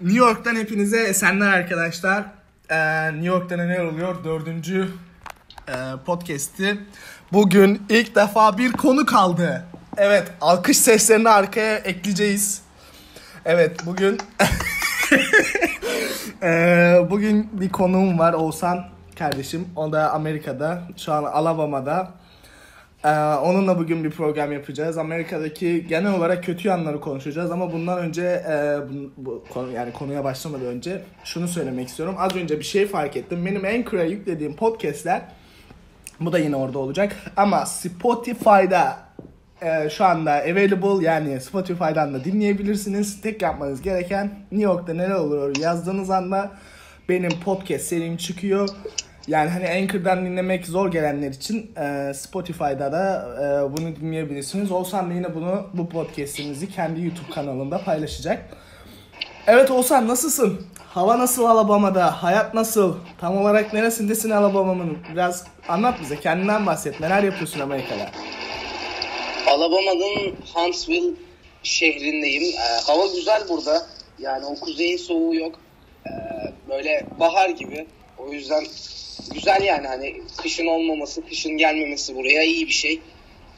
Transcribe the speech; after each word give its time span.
New 0.00 0.18
York'tan 0.18 0.56
hepinize 0.56 1.00
esenler 1.00 1.52
arkadaşlar. 1.52 2.24
Ee, 2.70 3.12
New 3.12 3.26
York'ta 3.26 3.56
neler 3.56 3.84
oluyor? 3.84 4.24
Dördüncü 4.24 4.88
e, 5.68 5.74
podcast'i. 6.06 6.78
Bugün 7.32 7.82
ilk 7.88 8.16
defa 8.16 8.58
bir 8.58 8.72
konu 8.72 9.06
kaldı. 9.06 9.64
Evet, 9.96 10.32
alkış 10.40 10.78
seslerini 10.78 11.28
arkaya 11.28 11.76
ekleyeceğiz. 11.76 12.62
Evet, 13.44 13.86
bugün 13.86 14.18
Ee, 16.42 17.06
bugün 17.10 17.60
bir 17.60 17.68
konuğum 17.68 18.18
var 18.18 18.32
Oğuzhan 18.32 18.84
kardeşim. 19.18 19.68
O 19.76 19.92
da 19.92 20.12
Amerika'da, 20.12 20.82
şu 20.96 21.12
an 21.12 21.24
Alabama'da. 21.24 22.10
Ee, 23.04 23.08
onunla 23.18 23.78
bugün 23.78 24.04
bir 24.04 24.10
program 24.10 24.52
yapacağız. 24.52 24.98
Amerika'daki 24.98 25.86
genel 25.88 26.14
olarak 26.14 26.44
kötü 26.44 26.68
yanları 26.68 27.00
konuşacağız 27.00 27.50
ama 27.50 27.72
bundan 27.72 27.98
önce 27.98 28.22
e, 28.22 28.78
bu, 28.90 29.12
bu 29.16 29.44
konu 29.52 29.72
yani 29.72 29.92
konuya 29.92 30.24
başlamadan 30.24 30.66
önce 30.66 31.02
şunu 31.24 31.48
söylemek 31.48 31.88
istiyorum. 31.88 32.14
Az 32.18 32.36
önce 32.36 32.58
bir 32.58 32.64
şey 32.64 32.86
fark 32.86 33.16
ettim. 33.16 33.46
Benim 33.46 33.64
Anchor'a 33.64 34.04
yüklediğim 34.04 34.56
podcast'ler 34.56 35.22
bu 36.20 36.32
da 36.32 36.38
yine 36.38 36.56
orada 36.56 36.78
olacak 36.78 37.16
ama 37.36 37.66
Spotify'da 37.66 38.98
e, 39.62 39.90
şu 39.90 40.04
anda 40.04 40.32
available 40.32 41.04
yani 41.04 41.40
Spotify'dan 41.40 42.14
da 42.14 42.24
dinleyebilirsiniz. 42.24 43.20
Tek 43.20 43.42
yapmanız 43.42 43.82
gereken 43.82 44.26
New 44.52 44.64
York'ta 44.64 44.94
neler 44.94 45.14
oluyor 45.14 45.56
yazdığınız 45.56 46.10
anda 46.10 46.50
benim 47.08 47.30
podcast 47.44 47.84
serim 47.84 48.16
çıkıyor. 48.16 48.68
Yani 49.28 49.50
hani 49.50 49.68
Anchor'dan 49.68 50.26
dinlemek 50.26 50.66
zor 50.66 50.92
gelenler 50.92 51.30
için 51.30 51.72
e, 51.76 52.14
Spotify'da 52.14 52.92
da 52.92 53.28
e, 53.42 53.76
bunu 53.76 53.96
dinleyebilirsiniz. 53.96 54.72
Olsan 54.72 55.10
da 55.10 55.14
yine 55.14 55.34
bunu 55.34 55.66
bu 55.74 55.88
podcast'imizi 55.88 56.70
kendi 56.70 57.04
YouTube 57.04 57.30
kanalında 57.34 57.84
paylaşacak. 57.84 58.44
Evet 59.46 59.70
Oğuzhan 59.70 60.08
nasılsın? 60.08 60.66
Hava 60.78 61.18
nasıl 61.18 61.44
Alabama'da? 61.44 62.22
Hayat 62.22 62.54
nasıl? 62.54 62.96
Tam 63.18 63.38
olarak 63.38 63.72
neresindesin 63.72 64.30
Alabama'nın? 64.30 64.98
Biraz 65.12 65.46
anlat 65.68 66.00
bize. 66.00 66.20
Kendinden 66.20 66.66
bahset. 66.66 67.00
Neler 67.00 67.22
yapıyorsun 67.22 67.60
Amerika'da? 67.60 68.10
Alabama'nın 69.50 70.34
Huntsville 70.54 71.14
şehrindeyim. 71.62 72.42
Ee, 72.42 72.80
hava 72.86 73.06
güzel 73.06 73.42
burada. 73.48 73.86
Yani 74.18 74.44
o 74.46 74.54
kuzeyin 74.60 74.96
soğuğu 74.96 75.34
yok. 75.34 75.54
Ee, 76.06 76.10
böyle 76.68 77.06
bahar 77.20 77.48
gibi. 77.48 77.86
O 78.18 78.32
yüzden 78.32 78.64
güzel 79.34 79.62
yani 79.62 79.86
hani 79.86 80.22
kışın 80.36 80.66
olmaması, 80.66 81.26
kışın 81.26 81.52
gelmemesi 81.52 82.16
buraya 82.16 82.42
iyi 82.42 82.66
bir 82.66 82.72
şey. 82.72 83.00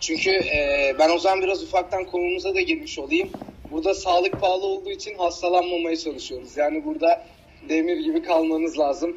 Çünkü 0.01 0.31
e, 0.31 0.95
ben 0.99 1.11
o 1.11 1.19
zaman 1.19 1.43
biraz 1.43 1.63
ufaktan 1.63 2.05
konumuza 2.05 2.55
da 2.55 2.61
girmiş 2.61 2.99
olayım. 2.99 3.31
Burada 3.71 3.95
sağlık 3.95 4.41
pahalı 4.41 4.67
olduğu 4.67 4.91
için 4.91 5.19
hastalanmamaya 5.19 5.97
çalışıyoruz. 5.97 6.57
Yani 6.57 6.85
burada 6.85 7.27
demir 7.69 7.97
gibi 7.97 8.23
kalmanız 8.23 8.79
lazım. 8.79 9.17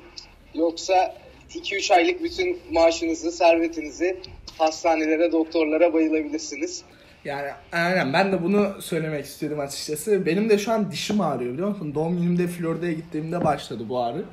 Yoksa 0.53 1.15
2-3 1.49 1.93
aylık 1.93 2.23
bütün 2.23 2.59
maaşınızı, 2.71 3.31
servetinizi 3.31 4.17
hastanelere, 4.57 5.31
doktorlara 5.31 5.93
bayılabilirsiniz. 5.93 6.83
Yani 7.25 7.47
aynen 7.71 8.13
ben 8.13 8.31
de 8.31 8.43
bunu 8.43 8.81
söylemek 8.81 9.25
istiyorum 9.25 9.59
açıkçası. 9.59 10.25
Benim 10.25 10.49
de 10.49 10.57
şu 10.57 10.71
an 10.71 10.91
dişim 10.91 11.21
ağrıyor 11.21 11.53
biliyor 11.53 11.69
musun? 11.69 11.95
Doğum 11.95 12.21
günümde 12.21 12.47
Florida'ya 12.47 12.91
gittiğimde 12.91 13.43
başladı 13.43 13.83
bu 13.89 13.99
ağrı. 14.03 14.25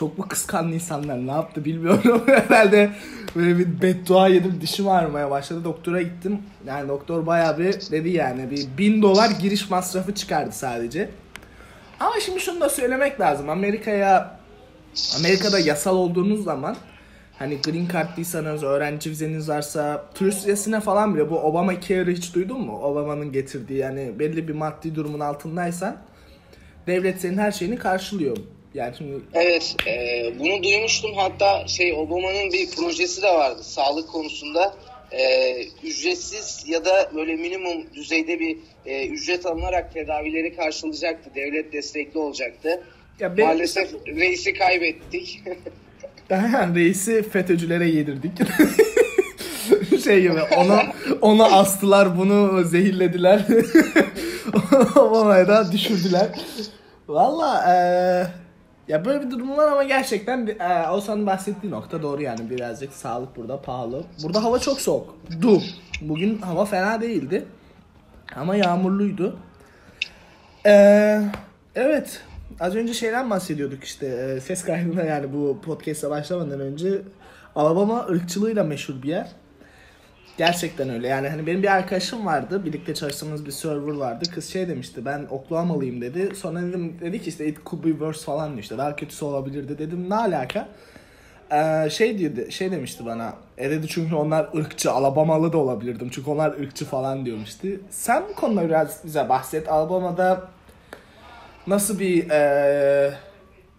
Çok 0.00 0.18
mu 0.18 0.28
kıskanlı 0.28 0.74
insanlar 0.74 1.26
ne 1.26 1.30
yaptı 1.30 1.64
bilmiyorum. 1.64 2.22
Herhalde 2.26 2.90
böyle 3.36 3.58
bir 3.58 3.82
beddua 3.82 4.28
yedim 4.28 4.58
dişim 4.60 4.88
ağrımaya 4.88 5.30
başladı. 5.30 5.64
Doktora 5.64 6.02
gittim. 6.02 6.38
Yani 6.66 6.88
doktor 6.88 7.26
bayağı 7.26 7.58
bir 7.58 7.72
dedi 7.90 8.08
yani 8.08 8.50
bir 8.50 8.78
bin 8.78 9.02
dolar 9.02 9.30
giriş 9.30 9.70
masrafı 9.70 10.14
çıkardı 10.14 10.52
sadece. 10.52 11.10
Ama 12.00 12.20
şimdi 12.20 12.40
şunu 12.40 12.60
da 12.60 12.68
söylemek 12.68 13.20
lazım. 13.20 13.48
Amerika'ya 13.48 14.38
Amerika'da 15.18 15.58
yasal 15.58 15.96
olduğunuz 15.96 16.44
zaman 16.44 16.76
hani 17.38 17.58
green 17.62 17.88
card'lıysanız, 17.92 18.62
öğrenci 18.62 19.10
vizeniz 19.10 19.48
varsa, 19.48 20.04
turist 20.14 20.46
vizesine 20.46 20.80
falan 20.80 21.14
bile 21.14 21.30
bu 21.30 21.38
Obama 21.38 21.80
Care'ı 21.80 22.12
hiç 22.12 22.34
duydun 22.34 22.60
mu? 22.60 22.78
Obama'nın 22.82 23.32
getirdiği 23.32 23.78
yani 23.78 24.18
belli 24.18 24.48
bir 24.48 24.54
maddi 24.54 24.94
durumun 24.94 25.20
altındaysan 25.20 25.96
devlet 26.86 27.20
senin 27.20 27.38
her 27.38 27.52
şeyini 27.52 27.76
karşılıyor. 27.76 28.36
Yani 28.74 28.94
şimdi 28.98 29.12
Evet, 29.34 29.76
e, 29.86 30.24
bunu 30.38 30.62
duymuştum. 30.62 31.10
Hatta 31.16 31.68
şey 31.68 31.92
Obama'nın 31.92 32.52
bir 32.52 32.70
projesi 32.70 33.22
de 33.22 33.28
vardı 33.28 33.62
sağlık 33.64 34.08
konusunda. 34.08 34.74
E, 35.12 35.22
ücretsiz 35.84 36.64
ya 36.68 36.84
da 36.84 37.10
böyle 37.14 37.36
minimum 37.36 37.94
düzeyde 37.94 38.40
bir 38.40 38.56
e, 38.86 39.06
ücret 39.06 39.46
alınarak 39.46 39.94
tedavileri 39.94 40.56
karşılayacaktı. 40.56 41.30
Devlet 41.34 41.72
destekli 41.72 42.18
olacaktı. 42.18 42.82
ya 43.20 43.36
benim 43.36 43.48
Maalesef 43.48 43.94
reisi 44.06 44.54
kaybettik. 44.54 45.42
reisi 46.74 47.22
FETÖ'cülere 47.22 47.88
yedirdik. 47.88 48.32
şey 50.04 50.22
gibi 50.22 50.42
onu 50.56 50.78
onu 51.20 51.44
astılar 51.44 52.18
bunu 52.18 52.64
zehirlediler. 52.64 53.46
Obama'ya 54.96 55.48
da 55.48 55.72
düşürdüler. 55.72 56.28
Valla 57.08 57.64
eee, 57.66 58.39
ya 58.90 59.04
böyle 59.04 59.26
bir 59.26 59.30
durum 59.30 59.56
var 59.56 59.72
ama 59.72 59.82
gerçekten 59.84 60.46
eee 60.46 60.88
Oğuzhan'ın 60.90 61.26
bahsettiği 61.26 61.72
nokta 61.72 62.02
doğru 62.02 62.22
yani 62.22 62.50
birazcık 62.50 62.92
sağlık 62.92 63.36
burada 63.36 63.62
pahalı. 63.62 64.04
Burada 64.22 64.44
hava 64.44 64.58
çok 64.58 64.80
soğuk. 64.80 65.16
Du. 65.42 65.60
Bugün 66.00 66.38
hava 66.38 66.64
fena 66.64 67.00
değildi. 67.00 67.44
Ama 68.36 68.56
yağmurluydu. 68.56 69.36
Eee 70.66 71.22
evet. 71.74 72.20
Az 72.60 72.76
önce 72.76 72.94
şeyden 72.94 73.30
bahsediyorduk 73.30 73.84
işte 73.84 74.06
eee, 74.06 74.40
ses 74.40 74.64
kaydında 74.64 75.02
yani 75.02 75.32
bu 75.32 75.60
podcast'a 75.64 76.10
başlamadan 76.10 76.60
önce 76.60 77.02
Alabama 77.54 78.06
ırkçılığıyla 78.06 78.64
meşhur 78.64 79.02
bir 79.02 79.08
yer. 79.08 79.28
Gerçekten 80.40 80.90
öyle. 80.90 81.08
Yani 81.08 81.28
hani 81.28 81.46
benim 81.46 81.62
bir 81.62 81.68
arkadaşım 81.68 82.26
vardı. 82.26 82.64
Birlikte 82.64 82.94
çalıştığımız 82.94 83.46
bir 83.46 83.50
server 83.50 83.92
vardı. 83.92 84.24
Kız 84.34 84.48
şey 84.52 84.68
demişti. 84.68 85.04
Ben 85.04 85.26
Oklahoma'lıyım 85.30 86.00
dedi. 86.00 86.36
Sonra 86.36 86.62
dedim 86.62 86.96
dedi 87.00 87.22
ki 87.22 87.28
işte 87.28 87.46
it 87.46 87.58
could 87.66 87.84
be 87.84 87.88
worse 87.88 88.24
falan 88.24 88.56
işte. 88.56 88.78
Daha 88.78 88.96
kötüsü 88.96 89.24
olabilirdi 89.24 89.78
dedim. 89.78 90.10
Ne 90.10 90.14
alaka? 90.14 90.68
Ee, 91.52 91.90
şey 91.90 92.18
diyordu, 92.18 92.50
şey 92.50 92.70
demişti 92.72 93.06
bana. 93.06 93.34
E 93.58 93.70
dedi 93.70 93.88
çünkü 93.88 94.14
onlar 94.14 94.48
ırkçı, 94.56 94.92
Alabamalı 94.92 95.52
da 95.52 95.58
olabilirdim. 95.58 96.08
Çünkü 96.10 96.30
onlar 96.30 96.50
ırkçı 96.50 96.84
falan 96.84 97.26
diyormuştu. 97.26 97.68
Sen 97.90 98.22
bu 98.30 98.34
konuda 98.34 98.68
biraz 98.68 99.04
bize 99.04 99.28
bahset. 99.28 99.68
Alabama'da 99.68 100.48
nasıl 101.66 101.98
bir 101.98 102.30
eee 102.30 103.14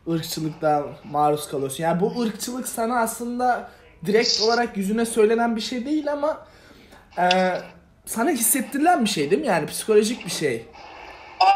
ırkçılıkta 0.09 0.85
maruz 1.11 1.47
kalıyorsun? 1.47 1.83
Yani 1.83 2.01
bu 2.01 2.21
ırkçılık 2.21 2.67
sana 2.67 2.99
aslında 2.99 3.69
direkt 4.05 4.41
olarak 4.41 4.77
yüzüne 4.77 5.05
söylenen 5.05 5.55
bir 5.55 5.61
şey 5.61 5.85
değil 5.85 6.11
ama 6.11 6.50
eee, 7.17 7.61
sana 8.05 8.31
hissettirilen 8.31 9.05
bir 9.05 9.09
şey 9.09 9.31
değil 9.31 9.41
mi? 9.41 9.47
Yani 9.47 9.65
psikolojik 9.67 10.25
bir 10.25 10.31
şey. 10.31 10.65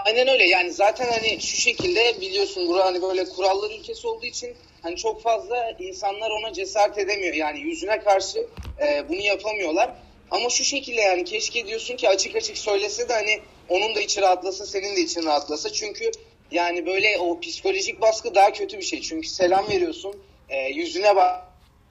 Aynen 0.06 0.28
öyle. 0.28 0.44
Yani 0.50 0.72
zaten 0.72 1.08
hani 1.12 1.42
şu 1.42 1.58
şekilde 1.58 2.22
biliyorsun 2.22 2.68
bura 2.68 2.86
hani 2.86 3.02
böyle 3.02 3.26
kurallar 3.26 3.72
ülkesi 3.80 4.08
olduğu 4.08 4.26
için 4.26 4.56
hani 4.82 4.96
çok 4.96 5.22
fazla 5.24 5.72
insanlar 5.80 6.30
ona 6.32 6.54
cesaret 6.54 6.98
edemiyor. 6.98 7.34
Yani 7.34 7.60
yüzüne 7.60 8.00
karşı 8.00 8.48
e, 8.88 9.10
bunu 9.10 9.22
yapamıyorlar. 9.22 9.96
Ama 10.32 10.50
şu 10.50 10.64
şekilde 10.64 11.02
yani 11.02 11.24
keşke 11.24 11.68
diyorsun 11.68 11.96
ki 11.96 12.10
açık 12.10 12.36
açık 12.36 12.58
söylese 12.58 13.10
de 13.10 13.14
hani 13.14 13.40
onun 13.70 13.96
da 13.96 14.02
içi 14.02 14.22
rahatlasa 14.22 14.66
senin 14.66 14.96
de 14.96 15.02
için 15.02 15.26
rahatlasa. 15.26 15.74
Çünkü 15.74 16.12
yani 16.52 16.86
böyle 16.86 17.18
o 17.20 17.40
psikolojik 17.40 18.02
baskı 18.02 18.36
daha 18.36 18.54
kötü 18.54 18.78
bir 18.78 18.84
şey. 18.84 19.02
Çünkü 19.02 19.28
selam 19.28 19.70
veriyorsun 19.70 20.16
e, 20.50 20.58
yüzüne 20.68 21.16
bak 21.16 21.44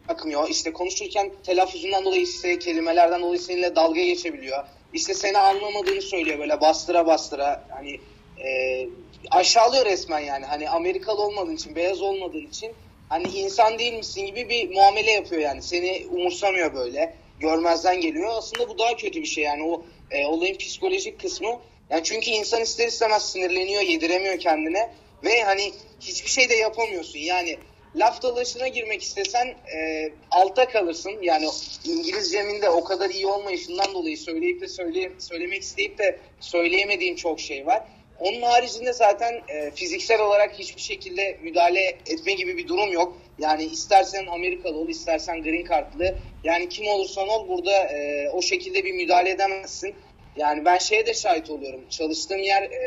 bakmıyor. 0.09 0.49
İşte 0.49 0.73
konuşurken 0.73 1.31
telaffuzundan 1.47 2.05
dolayı 2.05 2.23
işte 2.23 2.59
kelimelerden 2.59 3.23
dolayı 3.23 3.41
seninle 3.41 3.77
dalga 3.77 4.01
geçebiliyor. 4.01 4.65
İşte 4.93 5.15
seni 5.15 5.39
anlamadığını 5.39 6.03
söylüyor 6.03 6.39
böyle 6.39 6.61
bastıra 6.61 7.07
bastıra. 7.07 7.65
Hani 7.69 8.01
e, 8.45 8.87
aşağılıyor 9.31 9.85
resmen 9.85 10.21
yani. 10.21 10.45
Hani 10.45 10.71
Amerikalı 10.71 11.23
olmadığın 11.23 11.57
için, 11.57 11.77
beyaz 11.77 12.03
olmadığın 12.03 12.47
için 12.47 12.73
hani 13.09 13.29
insan 13.29 13.79
değil 13.79 13.93
misin 13.93 14.27
gibi 14.27 14.49
bir 14.49 14.75
muamele 14.75 15.11
yapıyor 15.11 15.41
yani. 15.41 15.63
Seni 15.63 16.07
umursamıyor 16.11 16.75
böyle. 16.75 17.15
Görmezden 17.41 18.01
geliyor. 18.01 18.31
Aslında 18.37 18.69
bu 18.69 18.79
daha 18.79 18.97
kötü 18.97 19.21
bir 19.21 19.27
şey 19.27 19.45
yani 19.45 19.63
o 19.63 19.83
e, 20.11 20.27
olayın 20.27 20.57
psikolojik 20.59 21.21
kısmı. 21.21 21.61
Yani 21.91 22.05
çünkü 22.05 22.31
insan 22.31 22.63
ister 22.63 22.89
istemez 22.89 23.33
sinirleniyor, 23.33 23.83
yediremiyor 23.83 24.39
kendine 24.39 24.91
ve 25.25 25.43
hani 25.43 25.73
hiçbir 26.01 26.31
şey 26.31 26.49
de 26.49 26.55
yapamıyorsun. 26.55 27.19
Yani 27.19 27.57
laf 27.97 28.23
dalaşına 28.23 28.69
girmek 28.69 29.03
istesen 29.03 29.47
e, 29.47 30.11
altta 30.31 30.69
kalırsın. 30.69 31.19
Yani 31.23 31.47
İngilizcemin 31.85 32.63
de 32.63 32.71
o 32.71 32.85
kadar 32.85 33.11
iyi 33.11 33.27
olmayışından 33.27 33.95
dolayı 33.95 34.19
söyleyip 34.19 34.61
de 34.61 34.69
söyle, 34.69 35.13
söylemek 35.19 35.63
isteyip 35.63 35.99
de 35.99 36.19
söyleyemediğim 36.41 37.17
çok 37.17 37.41
şey 37.41 37.67
var. 37.67 37.83
Onun 38.21 38.43
haricinde 38.43 38.93
zaten 38.93 39.43
e, 39.49 39.71
fiziksel 39.71 40.21
olarak 40.21 40.59
hiçbir 40.59 40.81
şekilde 40.81 41.39
müdahale 41.43 41.81
etme 42.07 42.33
gibi 42.33 42.57
bir 42.57 42.69
durum 42.69 42.93
yok. 42.93 43.17
Yani 43.39 43.65
istersen 43.65 44.27
Amerikalı 44.27 44.79
ol, 44.79 44.89
istersen 44.89 45.43
green 45.43 45.65
cardlı. 45.69 46.19
Yani 46.45 46.69
kim 46.69 46.87
olursan 46.87 47.29
ol 47.29 47.49
burada 47.49 47.85
e, 47.85 48.31
o 48.31 48.43
şekilde 48.43 48.85
bir 48.85 48.93
müdahale 48.93 49.31
edemezsin. 49.31 49.95
Yani 50.37 50.65
ben 50.65 50.79
şeye 50.79 51.07
de 51.07 51.15
şahit 51.15 51.51
oluyorum. 51.51 51.81
Çalıştığım 51.91 52.39
yer 52.39 52.63
e, 52.63 52.81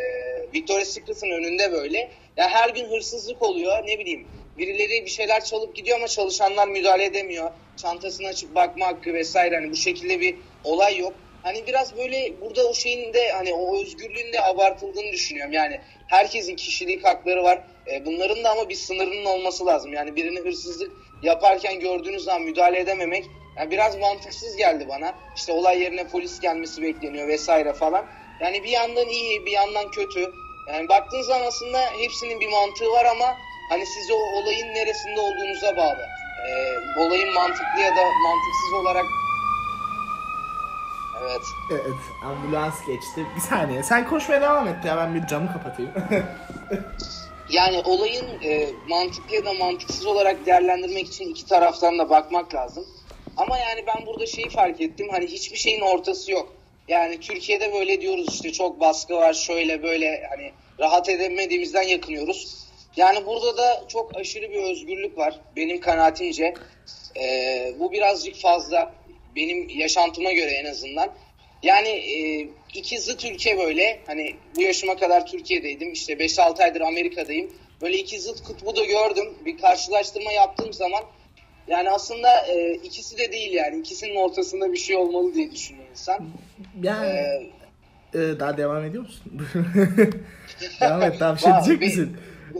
Victoria's 0.53 0.89
Secret'ın 0.89 1.31
önünde 1.31 1.71
böyle. 1.71 2.11
Ya 2.37 2.49
her 2.49 2.69
gün 2.69 2.85
hırsızlık 2.85 3.41
oluyor. 3.41 3.83
Ne 3.87 3.99
bileyim 3.99 4.27
birileri 4.57 5.05
bir 5.05 5.09
şeyler 5.09 5.43
çalıp 5.43 5.75
gidiyor 5.75 5.97
ama 5.97 6.07
çalışanlar 6.07 6.67
müdahale 6.67 7.05
edemiyor. 7.05 7.51
Çantasını 7.77 8.27
açıp 8.27 8.55
bakma 8.55 8.87
hakkı 8.87 9.13
vesaire 9.13 9.55
hani 9.55 9.71
bu 9.71 9.75
şekilde 9.75 10.19
bir 10.19 10.35
olay 10.63 10.97
yok. 10.97 11.13
Hani 11.43 11.67
biraz 11.67 11.97
böyle 11.97 12.41
burada 12.41 12.67
o 12.69 12.73
şeyin 12.73 13.13
de 13.13 13.31
hani 13.31 13.53
o 13.53 13.81
özgürlüğün 13.81 14.33
de 14.33 14.41
abartıldığını 14.41 15.11
düşünüyorum. 15.11 15.53
Yani 15.53 15.81
herkesin 16.07 16.55
kişilik 16.55 17.05
hakları 17.05 17.43
var. 17.43 17.63
E, 17.91 18.05
bunların 18.05 18.43
da 18.43 18.51
ama 18.51 18.69
bir 18.69 18.75
sınırının 18.75 19.25
olması 19.25 19.65
lazım. 19.65 19.93
Yani 19.93 20.15
birini 20.15 20.39
hırsızlık 20.39 20.91
yaparken 21.23 21.79
gördüğünüz 21.79 22.23
zaman 22.23 22.41
müdahale 22.41 22.79
edememek 22.79 23.25
yani 23.57 23.71
biraz 23.71 23.97
mantıksız 23.97 24.55
geldi 24.55 24.87
bana. 24.89 25.15
İşte 25.35 25.51
olay 25.51 25.81
yerine 25.81 26.07
polis 26.07 26.39
gelmesi 26.39 26.81
bekleniyor 26.81 27.27
vesaire 27.27 27.73
falan. 27.73 28.05
Yani 28.41 28.63
bir 28.63 28.69
yandan 28.69 29.09
iyi, 29.09 29.45
bir 29.45 29.51
yandan 29.51 29.91
kötü. 29.91 30.31
Yani 30.69 30.89
baktığınız 30.89 31.25
zaman 31.25 31.47
aslında 31.47 31.79
hepsinin 31.97 32.39
bir 32.39 32.47
mantığı 32.47 32.91
var 32.91 33.05
ama 33.05 33.37
hani 33.69 33.85
siz 33.85 34.11
o 34.11 34.15
olayın 34.15 34.67
neresinde 34.67 35.19
olduğunuza 35.19 35.77
bağlı. 35.77 36.07
Ee, 36.47 36.99
olayın 36.99 37.33
mantıklı 37.33 37.81
ya 37.81 37.91
da 37.91 38.01
mantıksız 38.23 38.73
olarak 38.81 39.05
Evet. 41.21 41.41
Evet, 41.71 41.99
ambulans 42.23 42.85
geçti. 42.85 43.25
Bir 43.35 43.41
saniye. 43.41 43.83
Sen 43.83 44.07
konuşmaya 44.09 44.41
devam 44.41 44.67
et 44.67 44.85
ya 44.85 44.97
ben 44.97 45.15
bir 45.15 45.27
camı 45.27 45.53
kapatayım. 45.53 45.91
yani 47.49 47.81
olayın 47.85 48.25
e, 48.43 48.69
mantıklı 48.87 49.35
ya 49.35 49.45
da 49.45 49.53
mantıksız 49.53 50.05
olarak 50.05 50.45
değerlendirmek 50.45 51.07
için 51.07 51.29
iki 51.29 51.45
taraftan 51.45 51.99
da 51.99 52.09
bakmak 52.09 52.55
lazım. 52.55 52.85
Ama 53.37 53.57
yani 53.57 53.83
ben 53.87 54.05
burada 54.05 54.25
şeyi 54.25 54.49
fark 54.49 54.81
ettim. 54.81 55.07
Hani 55.11 55.27
hiçbir 55.27 55.57
şeyin 55.57 55.81
ortası 55.81 56.31
yok. 56.31 56.53
Yani 56.87 57.19
Türkiye'de 57.19 57.73
böyle 57.73 58.01
diyoruz 58.01 58.27
işte 58.29 58.51
çok 58.51 58.79
baskı 58.79 59.15
var 59.15 59.33
şöyle 59.33 59.83
böyle 59.83 60.27
hani 60.29 60.51
rahat 60.79 61.09
edemediğimizden 61.09 61.83
yakınıyoruz. 61.83 62.66
Yani 62.97 63.25
burada 63.25 63.57
da 63.57 63.83
çok 63.87 64.17
aşırı 64.17 64.51
bir 64.51 64.63
özgürlük 64.63 65.17
var 65.17 65.39
benim 65.55 65.79
kanaatimce. 65.79 66.53
Ee, 67.19 67.73
bu 67.79 67.91
birazcık 67.91 68.35
fazla 68.35 68.93
benim 69.35 69.69
yaşantıma 69.69 70.31
göre 70.31 70.51
en 70.51 70.71
azından. 70.71 71.09
Yani 71.63 71.89
e, 71.89 72.47
iki 72.73 72.99
zıt 72.99 73.25
ülke 73.25 73.57
böyle 73.57 73.99
hani 74.07 74.35
bu 74.55 74.61
yaşıma 74.61 74.97
kadar 74.97 75.25
Türkiye'deydim 75.25 75.93
işte 75.93 76.13
5-6 76.13 76.63
aydır 76.63 76.81
Amerika'dayım. 76.81 77.51
Böyle 77.81 77.97
iki 77.97 78.19
zıt 78.19 78.43
kutbu 78.43 78.75
da 78.75 78.85
gördüm. 78.85 79.33
Bir 79.45 79.57
karşılaştırma 79.57 80.31
yaptığım 80.31 80.73
zaman 80.73 81.03
yani 81.67 81.89
aslında 81.89 82.47
e, 82.47 82.73
ikisi 82.73 83.17
de 83.17 83.31
değil 83.31 83.53
yani. 83.53 83.79
ikisinin 83.79 84.15
ortasında 84.15 84.73
bir 84.73 84.77
şey 84.77 84.95
olmalı 84.95 85.33
diye 85.33 85.51
düşünüyor 85.51 85.85
insan. 85.91 86.29
Yani 86.83 87.09
ee, 87.09 88.19
e, 88.19 88.39
daha 88.39 88.57
devam 88.57 88.85
ediyor 88.85 89.03
musun? 89.03 89.23
devam 90.81 91.01
et 91.01 91.19
daha 91.19 91.35
bir 91.35 91.39
şey 91.39 91.51
diyecek 91.51 91.81
misin? 91.81 92.17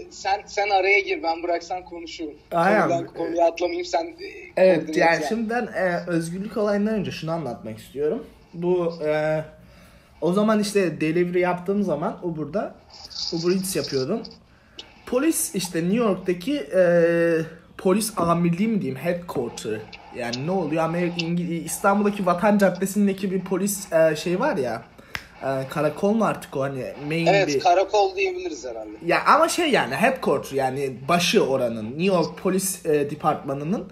Sen 0.10 0.42
sen 0.46 0.70
araya 0.70 1.00
gir 1.00 1.24
ben 1.24 1.44
bıraksan 1.44 1.86
konuşurum. 1.86 2.34
Aynen. 2.52 2.90
Konudan 2.90 3.08
konuya 3.14 3.48
atlamayayım 3.48 3.86
sen 3.86 4.06
e, 4.06 4.14
Evet 4.58 4.98
yani, 4.98 5.00
yani 5.00 5.26
şimdi 5.30 5.50
ben 5.50 5.68
e, 5.76 6.04
özgürlük 6.08 6.58
olayından 6.58 6.94
önce 6.94 7.12
şunu 7.12 7.32
anlatmak 7.32 7.78
istiyorum. 7.78 8.26
Bu 8.54 8.94
e, 9.06 9.42
o 10.22 10.34
zaman 10.34 10.60
işte 10.60 11.02
delivery 11.02 11.40
yaptığım 11.40 11.84
zaman 11.84 12.18
Uber'da 12.24 12.76
Uber 13.34 13.56
Eats 13.56 13.76
yapıyordum. 13.76 14.24
Polis 15.06 15.56
işte 15.56 15.80
New 15.82 15.98
York'taki 15.98 16.58
e, 16.58 16.82
polis 17.78 18.14
amirliği 18.18 18.68
mi 18.68 18.82
diyeyim 18.82 19.00
headquarter 19.00 19.80
yani 20.16 20.48
ne 20.48 20.52
oluyor 20.52 20.84
Amerika 20.84 21.26
İngiliz, 21.26 21.66
İstanbul'daki 21.66 22.26
Vatan 22.26 22.58
Caddesi'ndeki 22.58 23.32
bir 23.32 23.42
polis 23.42 23.94
e, 23.94 24.16
şey 24.16 24.40
var 24.40 24.58
ya 24.58 24.84
e, 25.44 25.68
karakol 25.70 26.14
mu 26.14 26.26
artık 26.26 26.58
o 26.58 26.62
hani 26.62 26.94
main 27.08 27.26
evet, 27.26 27.48
bir... 27.48 27.60
karakol 27.60 28.16
diyebiliriz 28.16 28.66
herhalde. 28.66 28.90
Ya 29.06 29.26
ama 29.26 29.50
şey 29.50 29.72
yani 29.72 29.96
headquarter 29.96 30.58
yani 30.58 30.98
başı 31.08 31.46
oranın 31.46 31.86
New 31.86 32.06
York 32.06 32.38
polis 32.38 32.86
e, 32.86 33.10
departmanının 33.10 33.92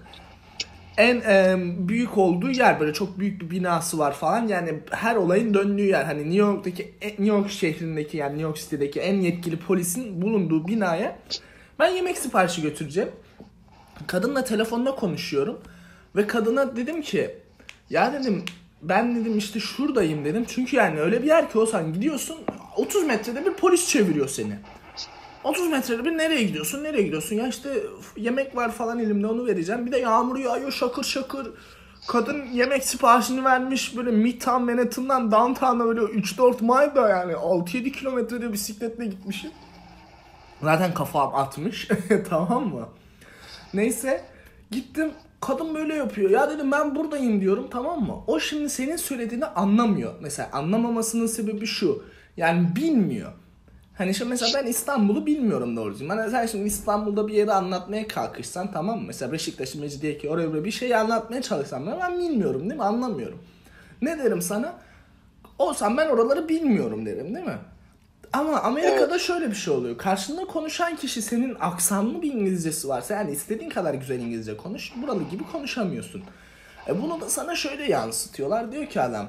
en 0.96 1.20
e, 1.20 1.56
büyük 1.88 2.18
olduğu 2.18 2.50
yer 2.50 2.80
böyle 2.80 2.92
çok 2.92 3.18
büyük 3.18 3.40
bir 3.40 3.50
binası 3.50 3.98
var 3.98 4.12
falan 4.12 4.48
yani 4.48 4.80
her 4.90 5.16
olayın 5.16 5.54
döndüğü 5.54 5.86
yer 5.86 6.04
hani 6.04 6.22
New 6.22 6.38
York'taki 6.38 6.94
e, 7.00 7.08
New 7.08 7.26
York 7.26 7.50
şehrindeki 7.50 8.16
yani 8.16 8.30
New 8.30 8.42
York 8.42 8.56
City'deki 8.56 9.00
en 9.00 9.20
yetkili 9.20 9.56
polisin 9.56 10.22
bulunduğu 10.22 10.68
binaya 10.68 11.18
ben 11.78 11.88
yemek 11.88 12.18
siparişi 12.18 12.62
götüreceğim. 12.62 13.10
Kadınla 14.06 14.44
telefonda 14.44 14.94
konuşuyorum. 14.94 15.60
Ve 16.16 16.26
kadına 16.26 16.76
dedim 16.76 17.02
ki 17.02 17.30
ya 17.90 18.12
dedim 18.12 18.44
ben 18.82 19.16
dedim 19.16 19.38
işte 19.38 19.60
şuradayım 19.60 20.24
dedim. 20.24 20.44
Çünkü 20.48 20.76
yani 20.76 21.00
öyle 21.00 21.22
bir 21.22 21.26
yer 21.26 21.50
ki 21.50 21.58
olsan 21.58 21.92
gidiyorsun 21.92 22.38
30 22.76 23.06
metrede 23.06 23.46
bir 23.46 23.52
polis 23.52 23.88
çeviriyor 23.88 24.28
seni. 24.28 24.58
30 25.44 25.70
metrede 25.70 26.04
bir 26.04 26.18
nereye 26.18 26.42
gidiyorsun 26.42 26.84
nereye 26.84 27.02
gidiyorsun 27.02 27.36
ya 27.36 27.48
işte 27.48 27.82
yemek 28.16 28.56
var 28.56 28.72
falan 28.72 28.98
elimde 28.98 29.26
onu 29.26 29.46
vereceğim. 29.46 29.86
Bir 29.86 29.92
de 29.92 29.98
yağmur 29.98 30.38
yağıyor 30.38 30.72
şakır 30.72 31.04
şakır. 31.04 31.50
Kadın 32.08 32.44
yemek 32.52 32.84
siparişini 32.84 33.44
vermiş 33.44 33.96
böyle 33.96 34.10
Midtown 34.10 34.62
Manhattan'dan 34.62 35.32
downtown'a 35.32 35.86
böyle 35.86 36.00
3-4 36.00 36.62
mile 36.62 36.94
da 36.94 37.08
yani 37.08 37.32
6-7 37.32 37.92
kilometrede 37.92 38.52
bisikletle 38.52 39.06
gitmişim. 39.06 39.50
Zaten 40.62 40.94
kafam 40.94 41.34
atmış 41.34 41.88
tamam 42.30 42.66
mı? 42.68 42.88
Neyse 43.74 44.24
gittim 44.70 45.12
kadın 45.46 45.74
böyle 45.74 45.94
yapıyor. 45.94 46.30
Ya 46.30 46.50
dedim 46.50 46.72
ben 46.72 46.94
buradayım 46.94 47.40
diyorum 47.40 47.68
tamam 47.70 48.02
mı? 48.02 48.14
O 48.26 48.40
şimdi 48.40 48.70
senin 48.70 48.96
söylediğini 48.96 49.44
anlamıyor. 49.44 50.14
Mesela 50.20 50.48
anlamamasının 50.52 51.26
sebebi 51.26 51.66
şu. 51.66 52.02
Yani 52.36 52.76
bilmiyor. 52.76 53.32
Hani 53.94 54.14
şimdi 54.14 54.30
mesela 54.30 54.62
ben 54.62 54.66
İstanbul'u 54.66 55.26
bilmiyorum 55.26 55.76
doğru 55.76 55.92
düzgün. 55.92 56.08
Hani 56.08 56.30
sen 56.30 56.46
şimdi 56.46 56.64
İstanbul'da 56.66 57.28
bir 57.28 57.34
yeri 57.34 57.52
anlatmaya 57.52 58.08
kalkışsan 58.08 58.72
tamam 58.72 58.98
mı? 58.98 59.04
Mesela 59.06 59.32
Beşiktaş'ın 59.32 59.80
Mecidiyeköy 59.80 60.30
oraya 60.30 60.50
buraya 60.50 60.64
bir 60.64 60.70
şey 60.70 60.96
anlatmaya 60.96 61.42
çalışsam 61.42 61.86
ben, 61.86 61.98
ben 62.00 62.18
bilmiyorum 62.18 62.60
değil 62.60 62.74
mi? 62.74 62.82
Anlamıyorum. 62.82 63.38
Ne 64.02 64.18
derim 64.18 64.42
sana? 64.42 64.74
Olsam 65.58 65.96
ben 65.96 66.08
oraları 66.08 66.48
bilmiyorum 66.48 67.06
derim 67.06 67.34
değil 67.34 67.46
mi? 67.46 67.58
Ama 68.32 68.60
Amerika'da 68.60 69.10
evet. 69.10 69.20
şöyle 69.20 69.50
bir 69.50 69.54
şey 69.54 69.74
oluyor. 69.74 69.98
Karşında 69.98 70.44
konuşan 70.44 70.96
kişi 70.96 71.22
senin 71.22 71.56
aksanlı 71.60 72.22
bir 72.22 72.32
İngilizcesi 72.32 72.88
varsa 72.88 73.14
yani 73.14 73.30
istediğin 73.32 73.70
kadar 73.70 73.94
güzel 73.94 74.20
İngilizce 74.20 74.56
konuş. 74.56 74.92
Buralı 75.02 75.22
gibi 75.22 75.44
konuşamıyorsun. 75.52 76.22
E 76.88 77.02
bunu 77.02 77.20
da 77.20 77.30
sana 77.30 77.56
şöyle 77.56 77.84
yansıtıyorlar. 77.84 78.72
Diyor 78.72 78.86
ki 78.86 79.00
adam 79.00 79.28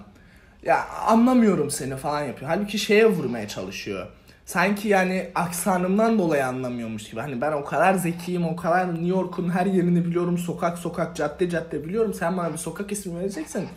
ya 0.64 0.88
anlamıyorum 0.88 1.72
seni 1.72 1.96
falan 1.96 2.24
yapıyor. 2.24 2.52
Halbuki 2.52 2.80
şeye 2.80 3.06
vurmaya 3.06 3.48
çalışıyor. 3.48 4.08
Sanki 4.46 4.88
yani 4.88 5.32
aksanımdan 5.36 6.20
dolayı 6.20 6.46
anlamıyormuş 6.46 7.10
gibi. 7.10 7.22
Hani 7.22 7.42
ben 7.42 7.52
o 7.52 7.66
kadar 7.66 7.94
zekiyim, 7.94 8.46
o 8.46 8.56
kadar 8.56 8.94
New 8.94 9.08
York'un 9.08 9.50
her 9.50 9.66
yerini 9.66 10.06
biliyorum. 10.06 10.38
Sokak 10.38 10.78
sokak, 10.78 11.16
cadde 11.16 11.50
cadde 11.50 11.86
biliyorum. 11.86 12.14
Sen 12.14 12.38
bana 12.38 12.54
bir 12.54 12.58
sokak 12.58 12.92
ismi 12.92 13.20
vereceksin. 13.20 13.68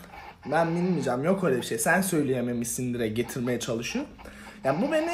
Ben 0.51 0.77
bilmeyeceğim. 0.77 1.25
Yok 1.25 1.45
öyle 1.45 1.57
bir 1.57 1.63
şey. 1.63 1.79
Sen 1.79 2.03
söyleyememişsindir'e 2.03 3.09
getirmeye 3.09 3.61
çalışıyor. 3.61 4.05
Yani 4.65 4.83
bu 4.83 4.93
beni 4.93 5.11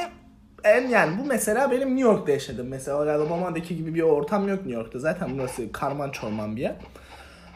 en 0.64 0.88
yani 0.88 1.18
bu 1.18 1.24
mesela 1.24 1.70
benim 1.70 1.88
New 1.96 2.10
York'ta 2.10 2.32
yaşadım. 2.32 2.66
Mesela 2.68 2.96
Alabama'daki 2.96 3.76
gibi 3.76 3.94
bir 3.94 4.02
ortam 4.02 4.48
yok 4.48 4.58
New 4.58 4.80
York'ta. 4.80 4.98
Zaten 4.98 5.28
burası 5.38 5.72
karman 5.72 6.10
çorman 6.10 6.56
bir 6.56 6.60
yer. 6.60 6.74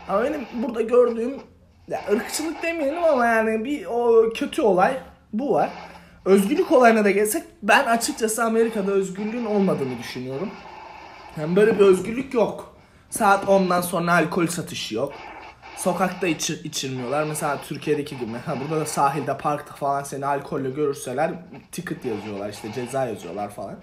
Ama 0.09 0.25
benim 0.25 0.41
burada 0.63 0.81
gördüğüm 0.83 1.35
ya 1.89 2.01
ırkçılık 2.13 2.63
demeyelim 2.63 3.05
ama 3.05 3.27
yani 3.27 3.65
bir 3.65 3.87
o 3.87 4.33
kötü 4.35 4.63
olay 4.63 4.97
bu 5.33 5.53
var. 5.53 5.71
Özgürlük 6.25 6.73
olayına 6.73 7.05
da 7.05 7.11
gelsek 7.11 7.43
ben 7.63 7.85
açıkçası 7.85 8.45
Amerika'da 8.45 8.93
özgürlüğün 8.93 9.45
olmadığını 9.45 9.99
düşünüyorum. 9.99 10.51
Yani 11.41 11.57
böyle 11.57 11.79
bir 11.79 11.85
özgürlük 11.85 12.35
yok. 12.35 12.77
Saat 13.11 13.45
10'dan 13.45 13.81
sonra 13.81 14.13
alkol 14.13 14.47
satışı 14.47 14.95
yok. 14.95 15.13
Sokakta 15.81 16.27
içir, 16.27 16.65
içirmiyorlar. 16.65 17.25
Mesela 17.25 17.59
Türkiye'deki 17.69 18.19
gibi. 18.19 18.33
Ha, 18.47 18.57
burada 18.61 18.81
da 18.81 18.87
sahilde, 18.87 19.39
parkta 19.39 19.75
falan 19.75 20.03
seni 20.03 20.27
alkolle 20.27 20.71
görürseler 20.71 21.31
ticket 21.73 22.05
yazıyorlar 22.05 22.49
işte 22.51 22.73
ceza 22.73 23.07
yazıyorlar 23.07 23.51
falan. 23.51 23.77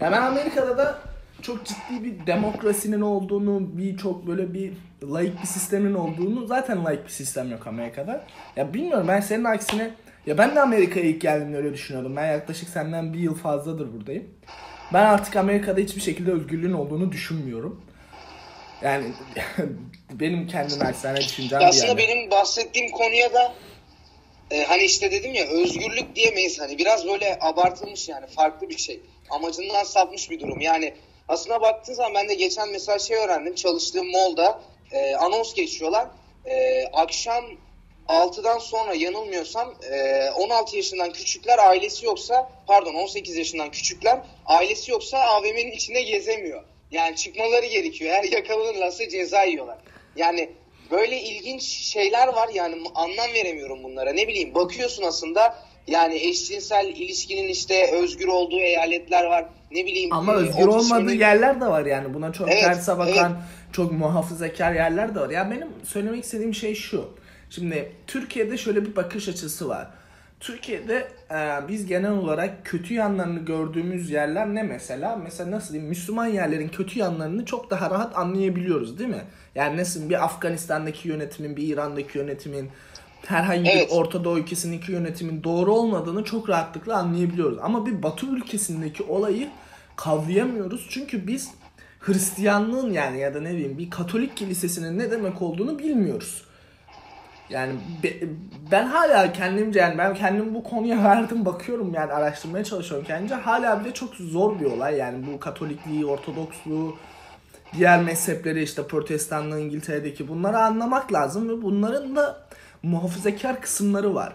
Yani 0.00 0.12
ben 0.12 0.22
Amerika'da 0.22 0.78
da 0.78 0.98
çok 1.42 1.64
ciddi 1.66 2.04
bir 2.04 2.26
demokrasinin 2.26 3.00
olduğunu, 3.00 3.78
bir 3.78 3.96
çok 3.96 4.26
böyle 4.26 4.54
bir 4.54 4.72
laik 5.02 5.42
bir 5.42 5.46
sistemin 5.46 5.94
olduğunu 5.94 6.46
zaten 6.46 6.84
laik 6.84 7.04
bir 7.04 7.10
sistem 7.10 7.50
yok 7.50 7.66
Amerika'da. 7.66 8.24
Ya 8.56 8.74
bilmiyorum 8.74 9.08
ben 9.08 9.20
senin 9.20 9.44
aksine 9.44 9.90
ya 10.26 10.38
ben 10.38 10.56
de 10.56 10.60
Amerika'ya 10.60 11.06
ilk 11.06 11.20
geldiğimde 11.20 11.56
öyle 11.56 11.72
düşünüyordum. 11.72 12.16
Ben 12.16 12.32
yaklaşık 12.32 12.68
senden 12.68 13.12
bir 13.12 13.18
yıl 13.18 13.34
fazladır 13.34 13.92
buradayım. 13.92 14.24
Ben 14.92 15.04
artık 15.06 15.36
Amerika'da 15.36 15.80
hiçbir 15.80 16.00
şekilde 16.00 16.32
özgürlüğün 16.32 16.72
olduğunu 16.72 17.12
düşünmüyorum. 17.12 17.80
Yani 18.84 19.04
benim 20.10 20.48
kendi 20.48 20.78
naçizane 20.78 21.16
düşüncem 21.20 21.60
ya 21.60 21.68
Aslında 21.68 21.86
yani. 21.86 21.98
benim 21.98 22.30
bahsettiğim 22.30 22.90
konuya 22.90 23.32
da 23.32 23.54
e, 24.50 24.64
hani 24.64 24.82
işte 24.82 25.10
dedim 25.10 25.34
ya 25.34 25.46
özgürlük 25.46 26.16
diyemeyiz 26.16 26.60
hani 26.60 26.78
biraz 26.78 27.06
böyle 27.06 27.38
abartılmış 27.40 28.08
yani 28.08 28.26
farklı 28.26 28.68
bir 28.68 28.78
şey. 28.78 29.00
Amacından 29.30 29.84
sapmış 29.84 30.30
bir 30.30 30.40
durum. 30.40 30.60
Yani 30.60 30.94
aslında 31.28 31.60
baktığın 31.60 31.94
zaman 31.94 32.14
ben 32.14 32.28
de 32.28 32.34
geçen 32.34 32.68
mesela 32.68 32.98
şey 32.98 33.16
öğrendim. 33.16 33.54
Çalıştığım 33.54 34.10
molda 34.10 34.60
e, 34.92 35.14
anons 35.14 35.54
geçiyorlar. 35.54 36.08
E, 36.46 36.84
akşam 36.92 37.44
6'dan 38.08 38.58
sonra 38.58 38.94
yanılmıyorsam 38.94 39.74
16 40.36 40.76
yaşından 40.76 41.12
küçükler 41.12 41.58
ailesi 41.58 42.06
yoksa 42.06 42.50
pardon 42.66 42.94
18 42.94 43.36
yaşından 43.36 43.70
küçükler 43.70 44.18
ailesi 44.46 44.90
yoksa 44.90 45.18
AVM'nin 45.18 45.70
içinde 45.70 46.02
gezemiyor. 46.02 46.64
Yani 46.90 47.16
çıkmaları 47.16 47.66
gerekiyor. 47.66 48.10
Eğer 48.10 48.32
yakalanırlarsa 48.32 49.08
ceza 49.08 49.42
yiyorlar. 49.42 49.78
Yani 50.16 50.50
böyle 50.90 51.20
ilginç 51.20 51.62
şeyler 51.62 52.28
var 52.28 52.48
yani 52.54 52.76
anlam 52.94 53.32
veremiyorum 53.34 53.82
bunlara. 53.84 54.12
Ne 54.12 54.28
bileyim 54.28 54.54
bakıyorsun 54.54 55.02
aslında 55.02 55.54
yani 55.86 56.14
eşcinsel 56.14 56.88
ilişkinin 56.88 57.48
işte 57.48 57.90
özgür 57.92 58.28
olduğu 58.28 58.60
eyaletler 58.60 59.24
var. 59.24 59.44
Ne 59.70 59.86
bileyim. 59.86 60.12
Ama 60.12 60.34
özgür 60.34 60.66
olmadığı 60.66 61.14
yerler 61.14 61.60
de 61.60 61.66
var 61.66 61.86
yani. 61.86 62.14
Buna 62.14 62.32
çok 62.32 62.48
evet, 62.48 62.62
terse 62.62 62.98
bakan, 62.98 63.32
evet. 63.32 63.72
çok 63.72 63.92
muhafazakar 63.92 64.72
yerler 64.72 65.14
de 65.14 65.20
var. 65.20 65.30
Ya 65.30 65.38
yani 65.38 65.54
benim 65.56 65.68
söylemek 65.84 66.24
istediğim 66.24 66.54
şey 66.54 66.74
şu. 66.74 67.08
Şimdi 67.50 67.92
Türkiye'de 68.06 68.58
şöyle 68.58 68.86
bir 68.86 68.96
bakış 68.96 69.28
açısı 69.28 69.68
var. 69.68 69.88
Türkiye'de 70.44 71.08
e, 71.30 71.68
biz 71.68 71.86
genel 71.86 72.10
olarak 72.10 72.64
kötü 72.64 72.94
yanlarını 72.94 73.38
gördüğümüz 73.38 74.10
yerler 74.10 74.54
ne 74.54 74.62
mesela? 74.62 75.16
Mesela 75.16 75.50
nasıl 75.50 75.72
diyeyim? 75.72 75.88
Müslüman 75.88 76.26
yerlerin 76.26 76.68
kötü 76.68 76.98
yanlarını 76.98 77.44
çok 77.44 77.70
daha 77.70 77.90
rahat 77.90 78.18
anlayabiliyoruz 78.18 78.98
değil 78.98 79.10
mi? 79.10 79.24
Yani 79.54 79.76
nasıl 79.76 80.10
bir 80.10 80.24
Afganistan'daki 80.24 81.08
yönetimin, 81.08 81.56
bir 81.56 81.68
İran'daki 81.68 82.18
yönetimin, 82.18 82.70
herhangi 83.26 83.70
evet. 83.70 83.90
bir 83.90 83.96
Orta 83.96 84.24
Doğu 84.24 84.38
ülkesindeki 84.38 84.92
yönetimin 84.92 85.44
doğru 85.44 85.72
olmadığını 85.72 86.24
çok 86.24 86.48
rahatlıkla 86.48 86.96
anlayabiliyoruz. 86.96 87.58
Ama 87.62 87.86
bir 87.86 88.02
Batı 88.02 88.26
ülkesindeki 88.26 89.02
olayı 89.02 89.48
kavrayamıyoruz. 89.96 90.86
Çünkü 90.90 91.26
biz 91.26 91.50
Hristiyanlığın 92.00 92.92
yani 92.92 93.20
ya 93.20 93.34
da 93.34 93.40
ne 93.40 93.50
diyeyim 93.50 93.78
bir 93.78 93.90
Katolik 93.90 94.36
kilisesinin 94.36 94.98
ne 94.98 95.10
demek 95.10 95.42
olduğunu 95.42 95.78
bilmiyoruz. 95.78 96.44
Yani 97.50 97.72
be, 98.02 98.08
ben 98.70 98.86
hala 98.86 99.32
kendimce 99.32 99.80
yani 99.80 99.98
ben 99.98 100.14
kendim 100.14 100.54
bu 100.54 100.64
konuya 100.64 101.04
verdim 101.04 101.44
bakıyorum 101.44 101.94
yani 101.94 102.12
araştırmaya 102.12 102.64
çalışıyorum 102.64 103.06
kendimce 103.06 103.34
hala 103.34 103.80
bile 103.80 103.94
çok 103.94 104.14
zor 104.14 104.60
bir 104.60 104.64
olay 104.64 104.96
yani 104.96 105.26
bu 105.26 105.40
Katolikliği, 105.40 106.06
Ortodoksluğu, 106.06 106.96
diğer 107.76 108.02
mezhepleri 108.02 108.62
işte 108.62 108.86
Protestanlığı 108.86 109.60
İngiltere'deki 109.60 110.28
bunları 110.28 110.58
anlamak 110.58 111.12
lazım 111.12 111.48
ve 111.48 111.62
bunların 111.62 112.16
da 112.16 112.46
muhafazakar 112.82 113.60
kısımları 113.60 114.14
var. 114.14 114.32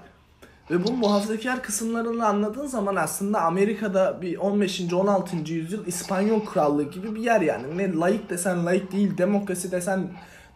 Ve 0.72 0.88
bu 0.88 0.92
muhafazakar 0.92 1.64
kısımlarını 1.64 2.28
anladığın 2.28 2.66
zaman 2.66 2.96
aslında 2.96 3.42
Amerika'da 3.42 4.22
bir 4.22 4.38
15. 4.38 4.94
16. 4.94 5.36
yüzyıl 5.54 5.88
İspanyol 5.88 6.46
krallığı 6.46 6.92
gibi 6.92 7.16
bir 7.16 7.22
yer 7.22 7.42
yani. 7.42 7.78
Ne 7.78 7.94
layık 7.94 8.30
desen 8.30 8.66
layık 8.66 8.92
değil, 8.92 9.18
demokrasi 9.18 9.72
desen 9.72 10.08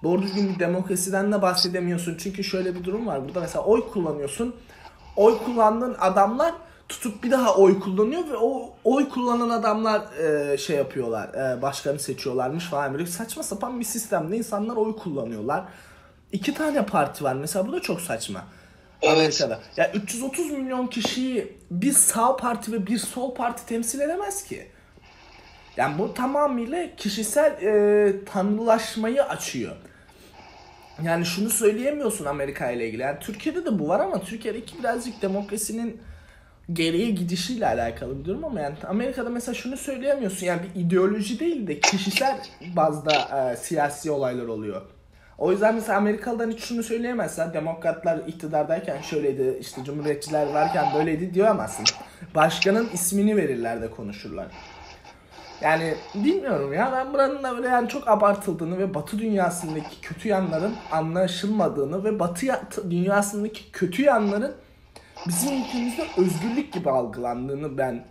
doğru 0.04 0.22
düzgün 0.22 0.56
bir 0.56 0.60
demokrasiden 0.60 1.32
de 1.32 1.42
bahsedemiyorsun. 1.42 2.18
Çünkü 2.18 2.44
şöyle 2.44 2.76
bir 2.76 2.84
durum 2.84 3.08
var. 3.08 3.24
Burada 3.26 3.40
mesela 3.40 3.64
oy 3.64 3.90
kullanıyorsun. 3.90 4.56
Oy 5.16 5.38
kullandığın 5.46 5.96
adamlar 6.00 6.54
tutup 6.90 7.24
bir 7.24 7.32
daha 7.32 7.56
oy 7.56 7.80
kullanıyor 7.80 8.28
ve 8.30 8.38
o 8.38 8.74
oy 8.84 9.10
kullanan 9.10 9.50
adamlar 9.50 10.02
e, 10.18 10.58
şey 10.58 10.76
yapıyorlar. 10.76 11.30
E, 11.34 11.62
başkanı 11.62 12.00
seçiyorlarmış 12.00 12.66
falan 12.66 12.94
böyle 12.94 13.06
saçma 13.06 13.44
sapan 13.44 13.80
bir 13.80 13.86
sistemde 13.86 14.38
insanlar 14.38 14.76
oy 14.76 14.96
kullanıyorlar. 14.96 15.64
İki 16.32 16.54
tane 16.54 16.86
parti 16.86 17.24
var 17.24 17.34
mesela 17.34 17.68
bu 17.68 17.72
da 17.72 17.82
çok 17.82 18.02
saçma. 18.02 18.46
Evet. 19.02 19.18
Amerika'da. 19.18 19.60
Ya 19.78 19.92
330 19.92 20.52
milyon 20.52 20.88
kişiyi 20.88 21.58
bir 21.72 21.92
sağ 21.92 22.36
parti 22.36 22.72
ve 22.72 22.88
bir 22.88 22.98
sol 22.98 23.36
parti 23.36 23.66
temsil 23.66 24.00
edemez 24.00 24.44
ki. 24.44 24.68
Yani 25.78 26.00
bu 26.00 26.14
tamamıyla 26.14 26.96
kişisel 26.98 27.52
e, 27.62 28.26
tanrılaşmayı 28.26 29.24
açıyor. 29.24 29.76
Yani 31.04 31.26
şunu 31.26 31.50
söyleyemiyorsun 31.50 32.26
Amerika 32.26 32.72
ile 32.72 32.88
ilgili. 32.88 33.02
Yani 33.02 33.20
Türkiye'de 33.20 33.66
de 33.66 33.80
bu 33.80 33.88
var 33.88 34.00
ama 34.00 34.22
Türkiye'deki 34.22 34.80
birazcık 34.80 35.22
demokrasinin 35.22 36.02
geriye 36.74 37.12
gidişiyle 37.12 37.68
alakalı 37.68 38.20
bir 38.20 38.26
durum 38.26 38.46
ama 38.46 38.60
yani 38.60 38.76
Amerika'da 38.88 39.30
mesela 39.30 39.56
şunu 39.56 39.78
söyleyemiyorsun. 39.78 40.46
Yani 40.46 40.62
bir 40.64 40.82
ideoloji 40.82 41.40
değil 41.40 41.68
de 41.68 41.80
kişisel 41.80 42.38
bazda 42.76 43.12
e, 43.52 43.56
siyasi 43.56 44.12
olaylar 44.12 44.46
oluyor. 44.46 44.82
O 45.38 45.52
yüzden 45.52 45.76
mesela 45.76 45.98
Amerikalı'dan 45.98 46.52
hiç 46.52 46.64
şunu 46.64 46.84
söyleyemezsen 46.84 47.54
demokratlar 47.54 48.18
iktidardayken 48.28 49.02
şöyleydi 49.02 49.58
işte 49.60 49.84
cumhuriyetçiler 49.84 50.48
varken 50.48 50.86
böyleydi 50.96 51.34
diyemezsin. 51.34 51.86
Başkanın 52.36 52.90
ismini 52.94 53.38
verirler 53.38 53.82
de 53.82 53.92
konuşurlar. 53.92 54.48
Yani 55.64 55.94
bilmiyorum 56.16 56.74
ya 56.74 56.92
ben 56.96 57.14
buranın 57.14 57.44
da 57.44 57.58
böyle 57.58 57.68
yani 57.68 57.90
çok 57.90 58.08
abartıldığını 58.08 58.78
ve 58.78 58.94
batı 58.94 59.20
dünyasındaki 59.20 60.02
kötü 60.02 60.28
yanların 60.28 60.76
anlaşılmadığını 60.92 62.04
ve 62.04 62.20
batı 62.20 62.48
dünyasındaki 62.90 63.72
kötü 63.72 64.02
yanların 64.02 64.56
bizim 65.28 65.62
ülkemizde 65.62 66.04
özgürlük 66.18 66.74
gibi 66.74 66.90
algılandığını 66.90 67.78
ben 67.78 68.06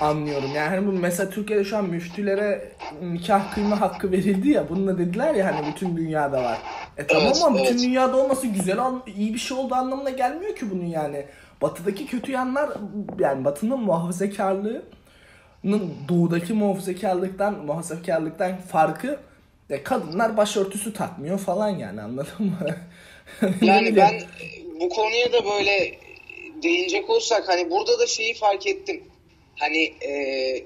anlıyorum. 0.00 0.50
Yani 0.54 0.68
hani 0.68 0.86
bu 0.86 0.92
mesela 0.92 1.30
Türkiye'de 1.30 1.64
şu 1.64 1.76
an 1.76 1.84
müftülere 1.84 2.72
nikah 3.02 3.54
kıyma 3.54 3.80
hakkı 3.80 4.12
verildi 4.12 4.48
ya. 4.48 4.68
Bunu 4.68 4.86
da 4.86 4.98
dediler 4.98 5.34
ya 5.34 5.46
hani 5.46 5.66
bütün 5.66 5.96
dünyada 5.96 6.44
var. 6.44 6.58
E 6.96 7.06
tamam 7.06 7.24
evet, 7.26 7.42
ama 7.46 7.58
evet. 7.58 7.70
bütün 7.70 7.88
dünyada 7.88 8.16
olması 8.16 8.46
güzel 8.46 8.78
iyi 9.16 9.34
bir 9.34 9.38
şey 9.38 9.58
olduğu 9.58 9.74
anlamına 9.74 10.10
gelmiyor 10.10 10.56
ki 10.56 10.70
bunun 10.70 10.86
yani. 10.86 11.26
Batıdaki 11.62 12.06
kötü 12.06 12.32
yanlar 12.32 12.70
yani 13.18 13.44
Batı'nın 13.44 13.80
muhafazakarlığı 13.80 14.82
doğudaki 16.08 16.52
muhafazakarlıktan 16.52 17.64
muhafazakarlıktan 17.64 18.60
farkı 18.60 19.20
e, 19.70 19.82
kadınlar 19.82 20.36
başörtüsü 20.36 20.92
takmıyor 20.92 21.38
falan 21.38 21.68
yani 21.68 22.00
anladın 22.00 22.46
mı? 22.46 22.76
yani 23.62 23.96
ben 23.96 24.22
bu 24.80 24.88
konuya 24.88 25.32
da 25.32 25.44
böyle 25.44 25.94
değinecek 26.62 27.10
olursak 27.10 27.48
hani 27.48 27.70
burada 27.70 27.98
da 27.98 28.06
şeyi 28.06 28.34
fark 28.34 28.66
ettim 28.66 29.02
hani 29.58 29.82
e, 29.84 30.12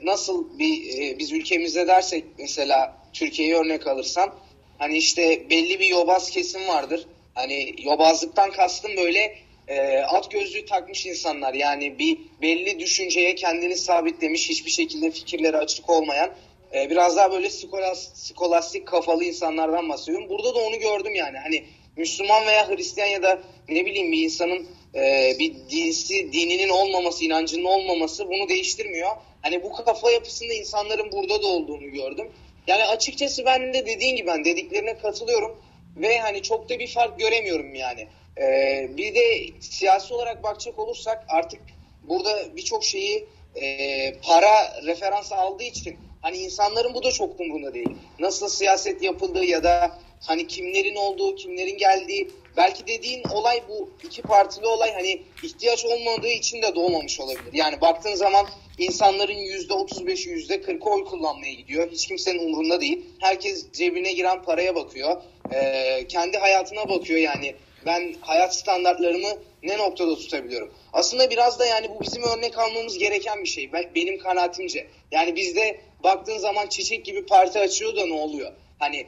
nasıl 0.02 0.58
bir 0.58 0.98
e, 0.98 1.18
biz 1.18 1.32
ülkemizde 1.32 1.86
dersek 1.86 2.24
mesela 2.38 2.96
Türkiye'yi 3.12 3.54
örnek 3.54 3.86
alırsam 3.86 4.34
hani 4.78 4.96
işte 4.96 5.50
belli 5.50 5.80
bir 5.80 5.86
yobaz 5.86 6.30
kesim 6.30 6.68
vardır. 6.68 7.06
Hani 7.34 7.74
yobazlıktan 7.78 8.50
kastım 8.50 8.90
böyle 8.96 9.34
e, 9.68 9.98
at 9.98 10.30
gözlüğü 10.30 10.66
takmış 10.66 11.06
insanlar 11.06 11.54
yani 11.54 11.98
bir 11.98 12.18
belli 12.42 12.78
düşünceye 12.78 13.34
kendini 13.34 13.76
sabitlemiş 13.76 14.48
hiçbir 14.48 14.70
şekilde 14.70 15.10
fikirleri 15.10 15.56
açık 15.56 15.90
olmayan 15.90 16.30
e, 16.74 16.90
biraz 16.90 17.16
daha 17.16 17.32
böyle 17.32 17.50
skolas, 17.50 18.08
skolastik 18.14 18.86
kafalı 18.86 19.24
insanlardan 19.24 19.88
bahsediyorum. 19.88 20.28
Burada 20.28 20.54
da 20.54 20.58
onu 20.58 20.78
gördüm 20.78 21.14
yani 21.14 21.38
hani 21.38 21.64
Müslüman 21.96 22.46
veya 22.46 22.68
Hristiyan 22.68 23.08
ya 23.08 23.22
da 23.22 23.42
ne 23.68 23.86
bileyim 23.86 24.12
bir 24.12 24.22
insanın 24.22 24.66
e, 24.94 25.32
bir 25.38 25.54
dinsi, 25.70 26.32
dininin 26.32 26.68
olmaması, 26.68 27.24
inancının 27.24 27.64
olmaması 27.64 28.28
bunu 28.28 28.48
değiştirmiyor. 28.48 29.10
Hani 29.42 29.62
bu 29.62 29.72
kafa 29.72 30.10
yapısında 30.10 30.52
insanların 30.52 31.12
burada 31.12 31.42
da 31.42 31.46
olduğunu 31.46 31.90
gördüm. 31.90 32.30
Yani 32.66 32.84
açıkçası 32.84 33.44
ben 33.44 33.74
de 33.74 33.86
dediğin 33.86 34.16
gibi 34.16 34.26
ben 34.26 34.44
dediklerine 34.44 34.98
katılıyorum 34.98 35.62
ve 35.96 36.18
hani 36.18 36.42
çok 36.42 36.68
da 36.68 36.78
bir 36.78 36.86
fark 36.86 37.18
göremiyorum 37.18 37.74
yani. 37.74 38.08
Ee, 38.40 38.90
bir 38.96 39.14
de 39.14 39.46
siyasi 39.60 40.14
olarak 40.14 40.42
bakacak 40.42 40.78
olursak 40.78 41.24
artık 41.28 41.60
burada 42.02 42.56
birçok 42.56 42.84
şeyi 42.84 43.26
e, 43.54 44.14
para 44.22 44.82
referans 44.86 45.32
aldığı 45.32 45.62
için 45.62 45.96
hani 46.22 46.36
insanların 46.36 46.94
bu 46.94 47.02
da 47.02 47.10
çok 47.10 47.40
umurunda 47.40 47.74
değil. 47.74 47.90
Nasıl 48.18 48.48
siyaset 48.48 49.02
yapıldığı 49.02 49.44
ya 49.44 49.64
da 49.64 49.98
hani 50.20 50.46
kimlerin 50.46 50.94
olduğu, 50.94 51.34
kimlerin 51.34 51.78
geldiği 51.78 52.30
belki 52.56 52.86
dediğin 52.86 53.24
olay 53.24 53.62
bu 53.68 53.90
iki 54.04 54.22
partili 54.22 54.66
olay 54.66 54.92
hani 54.92 55.22
ihtiyaç 55.42 55.84
olmadığı 55.84 56.28
için 56.28 56.62
de 56.62 56.74
doğmamış 56.74 57.20
olabilir. 57.20 57.52
Yani 57.52 57.80
baktığın 57.80 58.14
zaman 58.14 58.46
insanların 58.78 59.38
yüzde 59.38 59.74
otuz 59.74 60.06
beşi 60.06 60.30
yüzde 60.30 60.60
kırkı 60.60 60.90
oy 60.90 61.04
kullanmaya 61.04 61.52
gidiyor. 61.52 61.90
Hiç 61.90 62.06
kimsenin 62.06 62.48
umurunda 62.48 62.80
değil. 62.80 63.06
Herkes 63.18 63.72
cebine 63.72 64.12
giren 64.12 64.42
paraya 64.42 64.74
bakıyor. 64.74 65.22
Ee, 65.54 66.06
kendi 66.08 66.38
hayatına 66.38 66.88
bakıyor 66.88 67.20
yani. 67.20 67.54
Ben 67.86 68.14
hayat 68.20 68.54
standartlarımı 68.54 69.28
ne 69.62 69.78
noktada 69.78 70.16
tutabiliyorum? 70.16 70.74
Aslında 70.92 71.30
biraz 71.30 71.58
da 71.58 71.66
yani 71.66 71.88
bu 71.88 72.00
bizim 72.00 72.22
örnek 72.22 72.58
almamız 72.58 72.98
gereken 72.98 73.42
bir 73.42 73.48
şey. 73.48 73.72
Ben, 73.72 73.90
benim 73.94 74.18
kanaatimce. 74.18 74.86
Yani 75.10 75.36
bizde 75.36 75.80
baktığın 76.04 76.38
zaman 76.38 76.66
çiçek 76.66 77.04
gibi 77.04 77.26
parti 77.26 77.58
açıyor 77.58 77.96
da 77.96 78.06
ne 78.06 78.14
oluyor? 78.14 78.52
Hani 78.78 79.06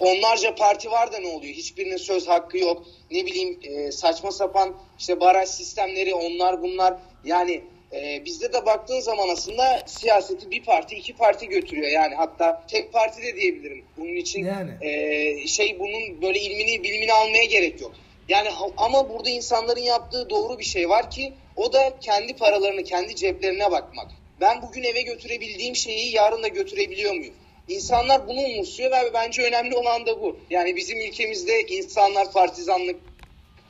onlarca 0.00 0.54
parti 0.54 0.90
var 0.90 1.12
da 1.12 1.18
ne 1.18 1.28
oluyor? 1.28 1.54
Hiçbirinin 1.54 1.96
söz 1.96 2.28
hakkı 2.28 2.58
yok. 2.58 2.86
Ne 3.10 3.26
bileyim 3.26 3.60
e, 3.62 3.92
saçma 3.92 4.32
sapan 4.32 4.76
işte 4.98 5.20
baraj 5.20 5.48
sistemleri 5.48 6.14
onlar 6.14 6.62
bunlar. 6.62 6.94
Yani 7.24 7.64
e, 7.94 8.24
bizde 8.24 8.52
de 8.52 8.66
baktığın 8.66 9.00
zaman 9.00 9.28
aslında 9.28 9.82
siyaseti 9.86 10.50
bir 10.50 10.62
parti 10.62 10.96
iki 10.96 11.16
parti 11.16 11.48
götürüyor. 11.48 11.88
Yani 11.88 12.14
hatta 12.14 12.62
tek 12.68 12.92
parti 12.92 13.22
de 13.22 13.36
diyebilirim. 13.36 13.84
Bunun 13.96 14.16
için 14.16 14.44
yani. 14.44 14.70
e, 14.80 15.46
şey 15.46 15.78
bunun 15.78 16.22
böyle 16.22 16.40
ilmini 16.40 16.82
bilimini 16.82 17.12
almaya 17.12 17.44
gerek 17.44 17.80
yok. 17.80 17.92
Yani 18.28 18.48
ama 18.76 19.08
burada 19.08 19.30
insanların 19.30 19.80
yaptığı 19.80 20.30
doğru 20.30 20.58
bir 20.58 20.64
şey 20.64 20.88
var 20.88 21.10
ki 21.10 21.32
o 21.56 21.72
da 21.72 21.98
kendi 22.00 22.36
paralarını 22.36 22.84
kendi 22.84 23.16
ceplerine 23.16 23.70
bakmak. 23.70 24.10
Ben 24.40 24.62
bugün 24.62 24.82
eve 24.82 25.02
götürebildiğim 25.02 25.76
şeyi 25.76 26.14
yarın 26.14 26.42
da 26.42 26.48
götürebiliyor 26.48 27.14
muyum? 27.14 27.34
İnsanlar 27.68 28.28
bunu 28.28 28.40
umursuyor 28.40 28.90
ve 28.90 29.14
bence 29.14 29.42
önemli 29.42 29.76
olan 29.76 30.06
da 30.06 30.22
bu. 30.22 30.36
Yani 30.50 30.76
bizim 30.76 31.00
ülkemizde 31.00 31.62
insanlar 31.62 32.32
partizanlık 32.32 33.00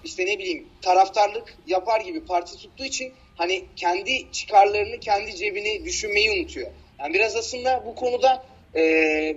işte 0.04 0.26
ne 0.26 0.38
bileyim 0.38 0.68
taraftarlık 0.82 1.56
yapar 1.66 2.00
gibi 2.00 2.24
parti 2.24 2.56
tuttuğu 2.56 2.84
için 2.84 3.12
hani 3.36 3.64
kendi 3.76 4.32
çıkarlarını, 4.32 5.00
kendi 5.00 5.36
cebini 5.36 5.84
düşünmeyi 5.84 6.30
unutuyor. 6.30 6.70
Yani 6.98 7.14
biraz 7.14 7.36
aslında 7.36 7.82
bu 7.86 7.94
konuda 7.94 8.44
e, 8.76 9.36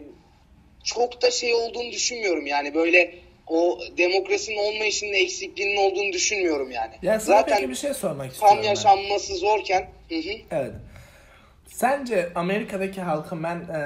çok 0.83 1.21
da 1.21 1.31
şey 1.31 1.53
olduğunu 1.53 1.91
düşünmüyorum 1.91 2.47
yani 2.47 2.73
böyle 2.73 3.15
o 3.47 3.79
demokrasinin 3.97 4.57
olmayışının 4.57 5.13
eksikliğinin 5.13 5.77
olduğunu 5.77 6.13
düşünmüyorum 6.13 6.71
yani. 6.71 6.93
Ya 7.01 7.19
sana 7.19 7.37
Zaten 7.37 7.55
peki 7.57 7.69
bir 7.69 7.75
şey 7.75 7.93
sormak 7.93 8.31
istiyorum. 8.31 8.55
tam 8.55 8.63
ben. 8.63 8.69
yaşanması 8.69 9.35
zorken 9.35 9.89
hı 10.09 10.15
hı. 10.15 10.33
Evet. 10.51 10.71
Sence 11.67 12.29
Amerika'daki 12.35 13.01
halkın 13.01 13.43
ben 13.43 13.55
e, 13.55 13.79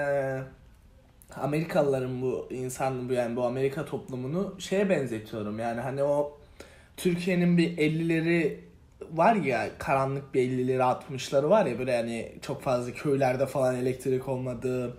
Amerikalıların 1.35 2.21
bu 2.21 2.47
insan 2.51 3.09
bu 3.09 3.13
yani 3.13 3.35
bu 3.35 3.43
Amerika 3.43 3.85
toplumunu 3.85 4.55
şeye 4.59 4.89
benzetiyorum. 4.89 5.59
Yani 5.59 5.81
hani 5.81 6.03
o 6.03 6.37
Türkiye'nin 6.97 7.57
bir 7.57 7.77
50'leri 7.77 8.57
var 9.13 9.35
ya 9.35 9.69
karanlık 9.77 10.33
bir 10.33 10.41
50'leri 10.41 10.77
60'ları 10.77 11.49
var 11.49 11.65
ya 11.65 11.79
böyle 11.79 11.91
yani 11.91 12.31
çok 12.41 12.61
fazla 12.61 12.93
köylerde 12.93 13.45
falan 13.45 13.75
elektrik 13.75 14.27
olmadığı 14.27 14.97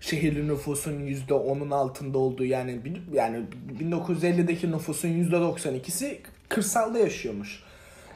şehirli 0.00 0.48
nüfusun 0.48 0.92
%10'un 0.92 1.70
altında 1.70 2.18
olduğu 2.18 2.44
yani 2.44 2.80
yani 3.12 3.40
1950'deki 3.80 4.72
nüfusun 4.72 5.08
%92'si 5.08 6.16
kırsalda 6.48 6.98
yaşıyormuş. 6.98 7.62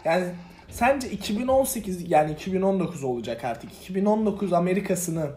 Yani 0.04 0.24
sence 0.70 1.10
2018 1.10 2.10
yani 2.10 2.32
2019 2.32 3.04
olacak 3.04 3.44
artık. 3.44 3.70
2019 3.82 4.52
Amerika'sını 4.52 5.30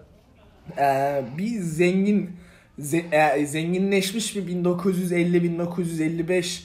e, 0.77 1.21
bir 1.37 1.59
zengin 1.59 2.29
ze- 2.79 3.39
e, 3.39 3.45
zenginleşmiş 3.45 4.35
bir 4.35 4.47
1950-1955 4.47 6.63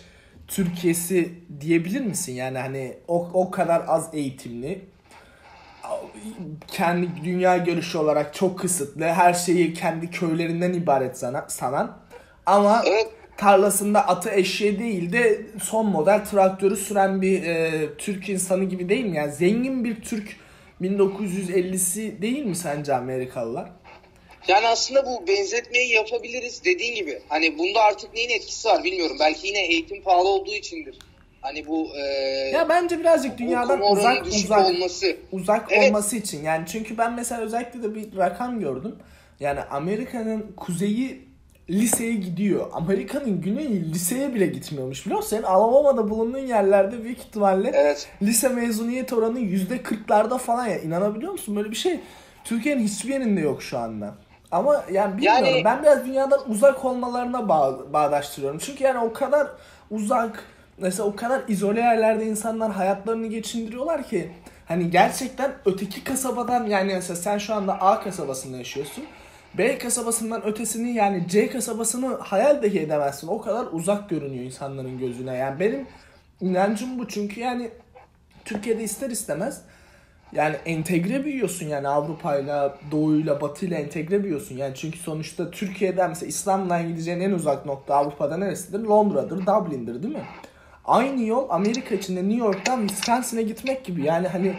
Türkiye'si 0.48 1.34
diyebilir 1.60 2.00
misin? 2.00 2.32
Yani 2.32 2.58
hani 2.58 2.96
o, 3.08 3.30
o 3.34 3.50
kadar 3.50 3.84
az 3.88 4.08
eğitimli 4.12 4.84
kendi 6.68 7.08
dünya 7.24 7.56
görüşü 7.56 7.98
olarak 7.98 8.34
çok 8.34 8.58
kısıtlı. 8.58 9.04
Her 9.04 9.34
şeyi 9.34 9.74
kendi 9.74 10.10
köylerinden 10.10 10.72
ibaret 10.72 11.18
sana, 11.18 11.44
sanan. 11.48 11.96
Ama 12.46 12.82
Evet. 12.86 13.06
tarlasında 13.36 14.08
atı 14.08 14.30
eşeği 14.30 14.78
değil 14.78 15.12
de 15.12 15.46
son 15.62 15.86
model 15.86 16.24
traktörü 16.24 16.76
süren 16.76 17.22
bir 17.22 17.42
e, 17.42 17.88
Türk 17.98 18.28
insanı 18.28 18.64
gibi 18.64 18.88
değil 18.88 19.04
mi? 19.04 19.16
Yani 19.16 19.32
zengin 19.32 19.84
bir 19.84 20.02
Türk 20.02 20.36
1950'si 20.82 22.22
değil 22.22 22.44
mi 22.44 22.56
sence 22.56 22.94
Amerikalılar? 22.94 23.70
Yani 24.48 24.66
aslında 24.68 25.06
bu 25.06 25.26
benzetmeyi 25.26 25.92
yapabiliriz 25.94 26.64
dediğin 26.64 26.94
gibi. 26.94 27.18
Hani 27.28 27.58
bunda 27.58 27.80
artık 27.82 28.14
neyin 28.14 28.30
etkisi 28.30 28.68
var 28.68 28.84
bilmiyorum. 28.84 29.16
Belki 29.20 29.46
yine 29.48 29.66
eğitim 29.66 30.02
pahalı 30.02 30.28
olduğu 30.28 30.54
içindir. 30.54 30.98
Hani 31.40 31.66
bu 31.66 31.88
e, 31.96 32.00
Ya 32.54 32.68
bence 32.68 32.98
birazcık 33.00 33.38
dünyadan 33.38 33.80
uzak 33.92 34.26
uzak 34.26 34.66
olması. 34.66 35.16
uzak 35.32 35.72
Evet. 35.72 35.88
olması 35.88 36.16
için. 36.16 36.42
Yani 36.44 36.64
çünkü 36.68 36.98
ben 36.98 37.12
mesela 37.12 37.40
özellikle 37.40 37.82
de 37.82 37.94
bir 37.94 38.16
rakam 38.16 38.60
gördüm. 38.60 38.96
Yani 39.40 39.60
Amerika'nın 39.60 40.52
kuzeyi 40.56 41.20
liseye 41.70 42.12
gidiyor. 42.14 42.66
Amerika'nın 42.72 43.40
güneyi 43.40 43.92
liseye 43.94 44.34
bile 44.34 44.46
gitmiyormuş. 44.46 45.04
Biliyor 45.06 45.16
musun? 45.16 45.30
Senin 45.30 45.42
Alabama'da 45.42 46.10
bulunduğun 46.10 46.46
yerlerde 46.46 47.04
büyük 47.04 47.18
ihtimalle 47.18 47.72
Evet. 47.74 48.08
lise 48.22 48.48
mezuniyet 48.48 49.12
oranı 49.12 49.40
yüzde 49.40 49.82
kırklarda 49.82 50.38
falan 50.38 50.66
ya. 50.66 50.78
İnanabiliyor 50.78 51.32
musun? 51.32 51.56
Böyle 51.56 51.70
bir 51.70 51.76
şey 51.76 52.00
Türkiye'nin 52.44 52.82
hiçbir 52.86 53.12
yerinde 53.12 53.40
yok 53.40 53.62
şu 53.62 53.78
anda. 53.78 54.14
Ama 54.54 54.84
yani 54.92 55.16
bilmiyorum. 55.16 55.44
Yani- 55.44 55.64
Ben 55.64 55.82
biraz 55.82 56.06
dünyadan 56.06 56.50
uzak 56.50 56.84
olmalarına 56.84 57.48
bağ, 57.48 57.92
bağdaştırıyorum. 57.92 58.58
Çünkü 58.58 58.84
yani 58.84 58.98
o 58.98 59.12
kadar 59.12 59.46
uzak, 59.90 60.44
mesela 60.78 61.08
o 61.08 61.16
kadar 61.16 61.42
izole 61.48 61.80
yerlerde 61.80 62.26
insanlar 62.26 62.72
hayatlarını 62.72 63.26
geçindiriyorlar 63.26 64.02
ki 64.02 64.30
hani 64.66 64.90
gerçekten 64.90 65.52
öteki 65.64 66.04
kasabadan 66.04 66.66
yani 66.66 66.94
mesela 66.94 67.16
sen 67.16 67.38
şu 67.38 67.54
anda 67.54 67.80
A 67.80 68.00
kasabasında 68.00 68.56
yaşıyorsun. 68.56 69.04
B 69.58 69.78
kasabasından 69.78 70.44
ötesini 70.46 70.94
yani 70.94 71.28
C 71.28 71.50
kasabasını 71.50 72.14
hayal 72.14 72.62
dahi 72.62 72.80
edemezsin. 72.80 73.28
O 73.28 73.40
kadar 73.40 73.66
uzak 73.72 74.10
görünüyor 74.10 74.44
insanların 74.44 74.98
gözüne. 74.98 75.36
Yani 75.36 75.60
benim 75.60 75.86
inancım 76.40 76.98
bu. 76.98 77.08
Çünkü 77.08 77.40
yani 77.40 77.70
Türkiye'de 78.44 78.82
ister 78.82 79.10
istemez 79.10 79.62
yani 80.34 80.56
entegre 80.66 81.24
büyüyorsun 81.24 81.66
yani 81.66 81.88
Avrupa'yla, 81.88 82.78
Doğu'yla, 82.90 83.40
Batı'yla 83.40 83.78
entegre 83.78 84.22
büyüyorsun. 84.22 84.56
Yani 84.56 84.74
çünkü 84.74 84.98
sonuçta 84.98 85.50
Türkiye'den 85.50 86.08
mesela 86.08 86.28
İstanbul'dan 86.28 86.88
gideceğin 86.88 87.20
en 87.20 87.30
uzak 87.30 87.66
nokta 87.66 87.94
Avrupa'da 87.94 88.36
neresidir? 88.36 88.80
Londra'dır, 88.80 89.46
Dublin'dir 89.46 90.02
değil 90.02 90.14
mi? 90.14 90.24
Aynı 90.84 91.24
yol 91.24 91.46
Amerika 91.50 91.94
içinde 91.94 92.28
New 92.28 92.44
York'tan 92.44 92.86
Wisconsin'e 92.86 93.42
gitmek 93.42 93.84
gibi. 93.84 94.04
Yani 94.04 94.28
hani 94.28 94.54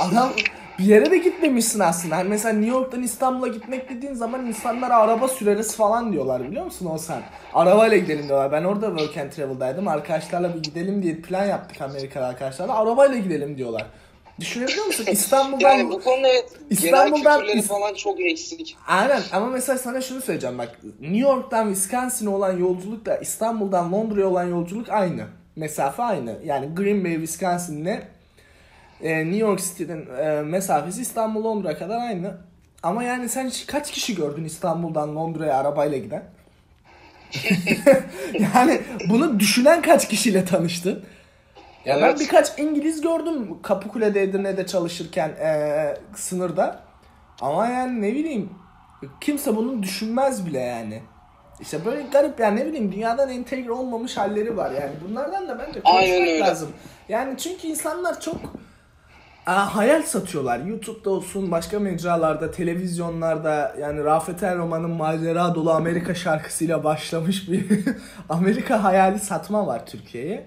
adam 0.00 0.32
bir 0.78 0.84
yere 0.84 1.10
de 1.10 1.18
gitmemişsin 1.18 1.80
aslında. 1.80 2.16
Hani 2.16 2.28
mesela 2.28 2.54
New 2.54 2.78
York'tan 2.78 3.02
İstanbul'a 3.02 3.48
gitmek 3.48 3.90
dediğin 3.90 4.14
zaman 4.14 4.46
insanlar 4.46 4.90
araba 4.90 5.28
süreriz 5.28 5.76
falan 5.76 6.12
diyorlar 6.12 6.44
biliyor 6.50 6.64
musun 6.64 6.88
o 6.92 6.98
sen? 6.98 7.22
Arabayla 7.54 7.96
gidelim 7.96 8.28
diyorlar. 8.28 8.52
Ben 8.52 8.64
orada 8.64 8.86
Work 8.98 9.18
and 9.18 9.30
Travel'daydım. 9.30 9.88
Arkadaşlarla 9.88 10.54
bir 10.54 10.62
gidelim 10.62 11.02
diye 11.02 11.16
plan 11.16 11.44
yaptık 11.44 11.80
Amerikalı 11.82 12.26
arkadaşlarla. 12.26 12.74
Arabayla 12.78 13.18
gidelim 13.18 13.58
diyorlar. 13.58 13.86
Düşünebiliyor 14.40 14.86
musun? 14.86 15.06
İstanbul'dan 15.10 15.70
Yani 15.70 15.90
bu 15.90 16.02
konuda 16.02 16.28
evet, 16.28 16.52
İstanbul'dan- 16.70 17.46
genel 17.46 17.62
falan 17.62 17.94
çok 17.94 18.20
eksik. 18.20 18.76
Aynen 18.86 19.22
ama 19.32 19.46
mesela 19.46 19.78
sana 19.78 20.00
şunu 20.00 20.20
söyleyeceğim 20.20 20.58
bak 20.58 20.78
New 21.00 21.16
York'tan 21.16 21.74
Wisconsin'e 21.74 22.28
olan 22.28 22.58
yolculukla 22.58 23.16
İstanbul'dan 23.16 23.92
Londra'ya 23.92 24.28
olan 24.28 24.44
yolculuk 24.44 24.88
aynı. 24.88 25.24
Mesafe 25.56 26.02
aynı. 26.02 26.36
Yani 26.44 26.74
Green 26.74 27.04
Bay 27.04 27.12
Wisconsin'le 27.14 28.00
e, 29.02 29.24
New 29.24 29.36
York 29.36 29.60
City'nin 29.60 30.06
e, 30.16 30.42
mesafesi 30.42 31.02
İstanbul 31.02 31.44
Londra 31.44 31.78
kadar 31.78 31.98
aynı. 31.98 32.34
Ama 32.82 33.02
yani 33.04 33.28
sen 33.28 33.52
kaç 33.66 33.90
kişi 33.90 34.14
gördün 34.14 34.44
İstanbul'dan 34.44 35.16
Londra'ya 35.16 35.54
arabayla 35.56 35.98
giden? 35.98 36.22
yani 38.54 38.80
bunu 39.08 39.40
düşünen 39.40 39.82
kaç 39.82 40.08
kişiyle 40.08 40.44
tanıştın? 40.44 41.04
Ya 41.86 42.02
ben 42.02 42.20
birkaç 42.20 42.58
İngiliz 42.58 43.00
gördüm 43.00 43.62
Kapıkule'de 43.62 44.22
Edirne'de 44.22 44.66
çalışırken 44.66 45.28
eee, 45.40 45.96
sınırda. 46.14 46.80
Ama 47.40 47.66
yani 47.66 48.02
ne 48.02 48.12
bileyim 48.14 48.50
kimse 49.20 49.56
bunu 49.56 49.82
düşünmez 49.82 50.46
bile 50.46 50.60
yani. 50.60 51.02
İşte 51.60 51.84
böyle 51.84 52.02
garip 52.02 52.40
yani 52.40 52.60
ne 52.60 52.66
bileyim 52.66 52.92
dünyadan 52.92 53.30
entegre 53.30 53.72
olmamış 53.72 54.16
halleri 54.16 54.56
var 54.56 54.70
yani. 54.70 54.92
Bunlardan 55.08 55.48
da 55.48 55.58
bence 55.58 55.80
konuşmak 55.82 56.48
lazım. 56.50 56.68
Yani 57.08 57.38
çünkü 57.38 57.66
insanlar 57.68 58.20
çok 58.20 58.36
Aa, 59.46 59.76
hayal 59.76 60.02
satıyorlar. 60.02 60.58
YouTube'da 60.58 61.10
olsun, 61.10 61.50
başka 61.50 61.78
mecralarda, 61.78 62.50
televizyonlarda 62.50 63.76
yani 63.80 64.04
Rafet 64.04 64.42
El 64.42 64.58
Roman'ın 64.58 64.90
macera 64.90 65.54
dolu 65.54 65.70
Amerika 65.72 66.14
şarkısıyla 66.14 66.84
başlamış 66.84 67.50
bir 67.50 67.66
Amerika 68.28 68.84
hayali 68.84 69.18
satma 69.18 69.66
var 69.66 69.86
Türkiye'ye. 69.86 70.46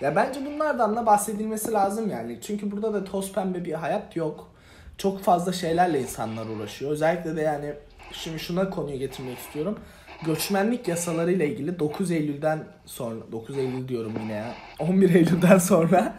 Ya 0.00 0.16
bence 0.16 0.40
bunlardan 0.46 0.96
da 0.96 1.06
bahsedilmesi 1.06 1.72
lazım 1.72 2.10
yani. 2.10 2.38
Çünkü 2.42 2.70
burada 2.70 2.94
da 2.94 3.04
toz 3.04 3.32
pembe 3.32 3.64
bir 3.64 3.72
hayat 3.72 4.16
yok. 4.16 4.52
Çok 4.98 5.22
fazla 5.22 5.52
şeylerle 5.52 6.00
insanlar 6.00 6.46
uğraşıyor. 6.46 6.90
Özellikle 6.90 7.36
de 7.36 7.40
yani 7.40 7.72
şimdi 8.12 8.38
şuna 8.38 8.70
konuyu 8.70 8.98
getirmek 8.98 9.38
istiyorum. 9.38 9.78
Göçmenlik 10.24 10.88
yasalarıyla 10.88 11.44
ilgili 11.44 11.78
9 11.78 12.10
Eylül'den 12.10 12.64
sonra 12.86 13.20
9 13.32 13.58
Eylül 13.58 13.88
diyorum 13.88 14.12
yine 14.22 14.32
ya. 14.32 14.54
11 14.78 15.14
Eylül'den 15.14 15.58
sonra 15.58 16.14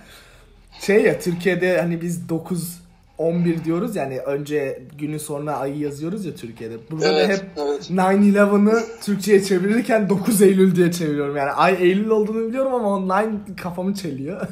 şey 0.80 1.04
ya 1.04 1.20
Türkiye'de 1.20 1.82
hani 1.82 2.02
biz 2.02 2.30
9 2.30 2.87
11 3.18 3.64
diyoruz 3.64 3.96
yani 3.96 4.20
önce 4.20 4.82
günü 4.98 5.20
sonra 5.20 5.58
ayı 5.58 5.78
yazıyoruz 5.78 6.26
ya 6.26 6.36
Türkiye'de. 6.36 6.76
Burada 6.92 7.06
da 7.06 7.22
Evet, 7.22 7.30
hep 7.30 7.46
evet. 7.58 7.90
9-11'ı 7.90 8.84
Türkçe'ye 9.02 9.44
çevirirken 9.44 10.10
9 10.10 10.42
Eylül 10.42 10.76
diye 10.76 10.92
çeviriyorum. 10.92 11.38
Yani 11.38 11.52
ay 11.52 11.74
Eylül 11.80 12.10
olduğunu 12.10 12.48
biliyorum 12.48 12.74
ama 12.74 12.88
o 12.88 13.10
9 13.10 13.56
kafamı 13.56 13.94
çeliyor. 13.94 14.48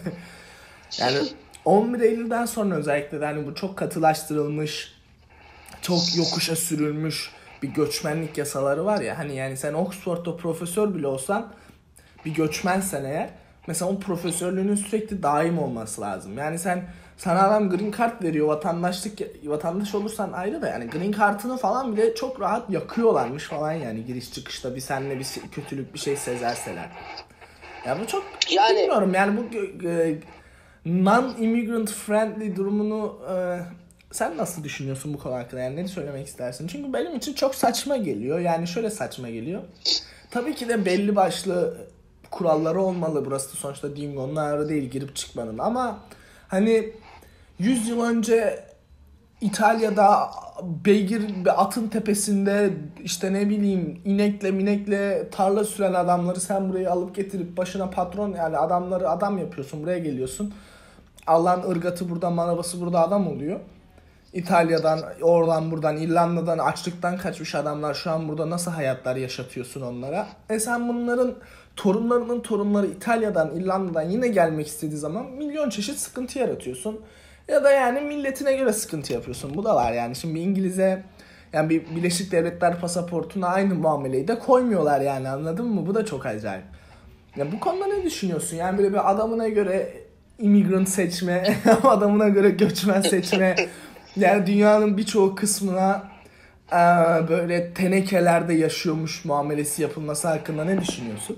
yani 1.00 1.18
11 1.66 2.00
Eylül'den 2.00 2.46
sonra 2.46 2.76
özellikle 2.76 3.22
de 3.22 3.26
hani 3.26 3.48
bu 3.48 3.56
çok 3.56 3.78
katılaştırılmış, 3.78 4.94
çok 5.82 6.00
yokuşa 6.18 6.56
sürülmüş 6.56 7.32
bir 7.64 7.68
göçmenlik 7.68 8.38
yasaları 8.38 8.86
var 8.86 9.02
ya. 9.02 9.18
Hani 9.18 9.36
yani 9.36 9.58
sen 9.58 9.74
Oxford'da 9.74 10.38
profesör 10.38 10.96
bile 10.96 11.08
olsan 11.08 11.54
bir 12.26 12.34
göçmensen 12.34 13.04
eğer 13.04 13.30
mesela 13.68 13.92
o 13.92 14.00
profesörlüğünün 14.00 14.76
sürekli 14.76 15.24
daim 15.24 15.60
olması 15.60 16.02
lazım. 16.02 16.38
Yani 16.38 16.60
sen 16.60 16.84
sana 17.18 17.48
adam 17.48 17.70
green 17.70 17.92
card 17.98 18.24
veriyor 18.24 18.48
vatandaşlık 18.48 19.20
vatandaş 19.46 19.96
olursan 19.96 20.32
ayrı 20.32 20.62
da 20.62 20.68
yani 20.68 20.88
green 20.90 21.12
card'ını 21.12 21.58
falan 21.58 21.94
bile 21.98 22.16
çok 22.16 22.42
rahat 22.42 22.70
yakıyorlarmış 22.70 23.44
falan 23.44 23.72
yani 23.72 24.06
giriş 24.06 24.32
çıkışta 24.34 24.76
bir 24.76 24.82
seninle 24.82 25.20
bir 25.20 25.24
şey- 25.24 25.44
kötülük 25.52 25.94
bir 25.94 26.00
şey 26.00 26.16
sezerseler. 26.18 26.90
Ya 27.88 27.98
bu 28.02 28.08
çok 28.08 28.24
Yani- 28.52 28.78
bilmiyorum 28.80 29.14
yani 29.14 29.38
bu 29.38 29.58
e, 29.88 30.16
non-immigrant 30.86 31.88
friendly 31.92 32.56
durumunu 32.56 33.18
e, 33.32 33.60
sen 34.12 34.38
nasıl 34.38 34.64
düşünüyorsun 34.64 35.14
bu 35.14 35.20
konu 35.20 35.36
hakkında? 35.36 35.62
Yani 35.62 35.76
ne 35.76 35.88
söylemek 35.88 36.28
istersin? 36.28 36.68
Çünkü 36.68 36.94
benim 36.94 37.16
için 37.16 37.34
çok 37.34 37.56
saçma 37.56 37.98
geliyor. 37.98 38.40
Yani 38.40 38.68
şöyle 38.68 38.90
saçma 38.90 39.30
geliyor. 39.30 39.62
Tabii 40.32 40.56
ki 40.56 40.70
de 40.70 40.86
belli 40.86 41.16
başlı 41.16 41.78
kuralları 42.32 42.82
olmalı. 42.82 43.26
Burası 43.26 43.54
da 43.54 43.58
sonuçta 43.58 43.96
Dingo'nun 43.96 44.36
ayarı 44.36 44.70
değil 44.70 44.90
girip 44.90 45.16
çıkmanın. 45.16 45.58
Ama 45.58 46.00
hani 46.48 46.92
100 47.60 47.88
yıl 47.88 48.02
önce 48.02 48.66
İtalya'da 49.42 50.30
beygir 50.64 51.46
bir 51.46 51.62
atın 51.64 51.88
tepesinde 51.88 52.74
işte 53.04 53.34
ne 53.34 53.50
bileyim 53.50 54.02
inekle 54.06 54.52
minekle 54.52 55.30
tarla 55.30 55.64
süren 55.64 55.94
adamları 55.94 56.42
sen 56.42 56.70
buraya 56.70 56.92
alıp 56.92 57.16
getirip 57.16 57.58
başına 57.58 57.90
patron 57.90 58.34
yani 58.34 58.58
adamları 58.58 59.10
adam 59.10 59.38
yapıyorsun 59.38 59.84
buraya 59.84 60.00
geliyorsun. 60.00 60.54
Allah'ın 61.28 61.72
ırgatı 61.72 62.10
burada 62.10 62.30
manabası 62.30 62.82
burada 62.82 63.00
adam 63.00 63.28
oluyor. 63.28 63.60
İtalya'dan, 64.34 65.00
oradan 65.22 65.72
buradan, 65.72 65.98
İrlanda'dan, 65.98 66.58
açlıktan 66.58 67.18
kaçmış 67.18 67.56
adamlar 67.56 67.94
şu 67.94 68.12
an 68.12 68.28
burada 68.28 68.50
nasıl 68.50 68.72
hayatlar 68.72 69.16
yaşatıyorsun 69.16 69.82
onlara? 69.82 70.28
E 70.50 70.60
sen 70.60 70.88
bunların 70.88 71.34
torunlarının 71.76 72.40
torunları 72.40 72.88
İtalya'dan, 72.88 73.56
İrlanda'dan 73.56 74.10
yine 74.10 74.28
gelmek 74.28 74.68
istediği 74.68 74.98
zaman 74.98 75.26
milyon 75.26 75.70
çeşit 75.70 76.00
sıkıntı 76.00 76.40
yaratıyorsun. 76.40 77.02
Ya 77.48 77.64
da 77.64 77.72
yani 77.72 78.02
milletine 78.02 78.56
göre 78.56 78.74
sıkıntı 78.74 79.14
yapıyorsun. 79.14 79.56
Bu 79.56 79.64
da 79.64 79.76
var 79.76 79.92
yani. 79.94 80.16
Şimdi 80.16 80.40
İngiliz'e 80.40 81.04
yani 81.54 81.70
bir 81.70 81.96
Birleşik 81.96 82.32
Devletler 82.32 82.80
pasaportuna 82.80 83.48
aynı 83.48 83.76
muameleyi 83.76 84.28
de 84.28 84.40
koymuyorlar 84.40 85.02
yani 85.02 85.30
anladın 85.30 85.66
mı? 85.66 85.88
Bu 85.88 85.96
da 85.96 86.06
çok 86.06 86.26
acayip. 86.26 86.66
Ya 87.36 87.52
bu 87.52 87.60
konuda 87.60 87.88
ne 87.88 88.04
düşünüyorsun? 88.04 88.58
Yani 88.58 88.78
böyle 88.78 88.94
bir 88.94 89.12
adamına 89.12 89.48
göre 89.48 89.94
immigrant 90.40 90.90
seçme, 90.90 91.56
adamına 91.84 92.30
göre 92.30 92.50
göçmen 92.50 93.02
seçme. 93.02 93.56
Yani 94.16 94.48
dünyanın 94.48 94.98
birçok 94.98 95.38
kısmına 95.38 96.04
böyle 97.30 97.74
tenekelerde 97.74 98.54
yaşıyormuş 98.54 99.26
muamelesi 99.26 99.82
yapılması 99.82 100.28
hakkında 100.28 100.66
ne 100.66 100.82
düşünüyorsun? 100.82 101.38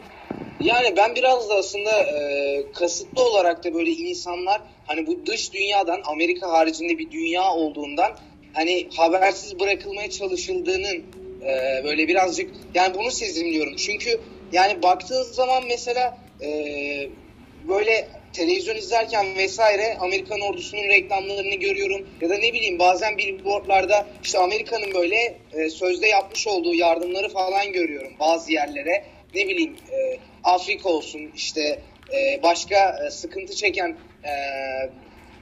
Yani 0.62 0.98
ben 0.98 1.16
biraz 1.16 1.50
da 1.50 1.56
aslında 1.56 2.04
e, 2.04 2.64
kasıtlı 2.74 3.24
olarak 3.24 3.64
da 3.64 3.74
böyle 3.74 3.92
insanlar 3.92 4.62
hani 4.88 5.08
bu 5.08 5.26
dış 5.26 5.54
dünyadan 5.54 6.02
Amerika 6.06 6.52
haricinde 6.52 6.98
bir 6.98 7.12
dünya 7.12 7.54
olduğundan 7.54 8.12
hani 8.54 8.88
habersiz 8.96 9.60
bırakılmaya 9.60 10.10
çalışıldığının 10.10 11.04
e, 11.42 11.84
böyle 11.84 12.08
birazcık 12.08 12.52
yani 12.74 12.96
bunu 12.96 13.12
sezimliyorum. 13.12 13.76
Çünkü 13.76 14.22
yani 14.52 14.84
baktığın 14.84 15.24
zaman 15.24 15.64
mesela 15.68 16.18
e, 16.42 16.50
böyle 17.68 18.08
televizyon 18.34 18.76
izlerken 18.76 19.36
vesaire 19.36 19.98
Amerikan 20.00 20.42
ordusunun 20.42 20.84
reklamlarını 20.84 21.56
görüyorum 21.56 22.08
ya 22.22 22.30
da 22.30 22.38
ne 22.38 22.54
bileyim 22.54 22.80
bazen 22.80 23.18
billboardlarda 23.18 24.08
işte 24.24 24.40
Amerika'nın 24.40 24.94
böyle 24.94 25.38
e, 25.54 25.70
sözde 25.70 26.08
yapmış 26.08 26.48
olduğu 26.48 26.74
yardımları 26.74 27.30
falan 27.30 27.72
görüyorum 27.72 28.14
bazı 28.20 28.52
yerlere 28.52 29.06
ne 29.36 29.48
bileyim 29.48 29.76
e, 29.92 30.18
Afrika 30.48 30.90
olsun 30.90 31.32
işte 31.36 31.82
e, 32.14 32.44
başka 32.44 33.06
e, 33.08 33.12
sıkıntı 33.12 33.56
çeken 33.56 33.98
e, 34.24 34.32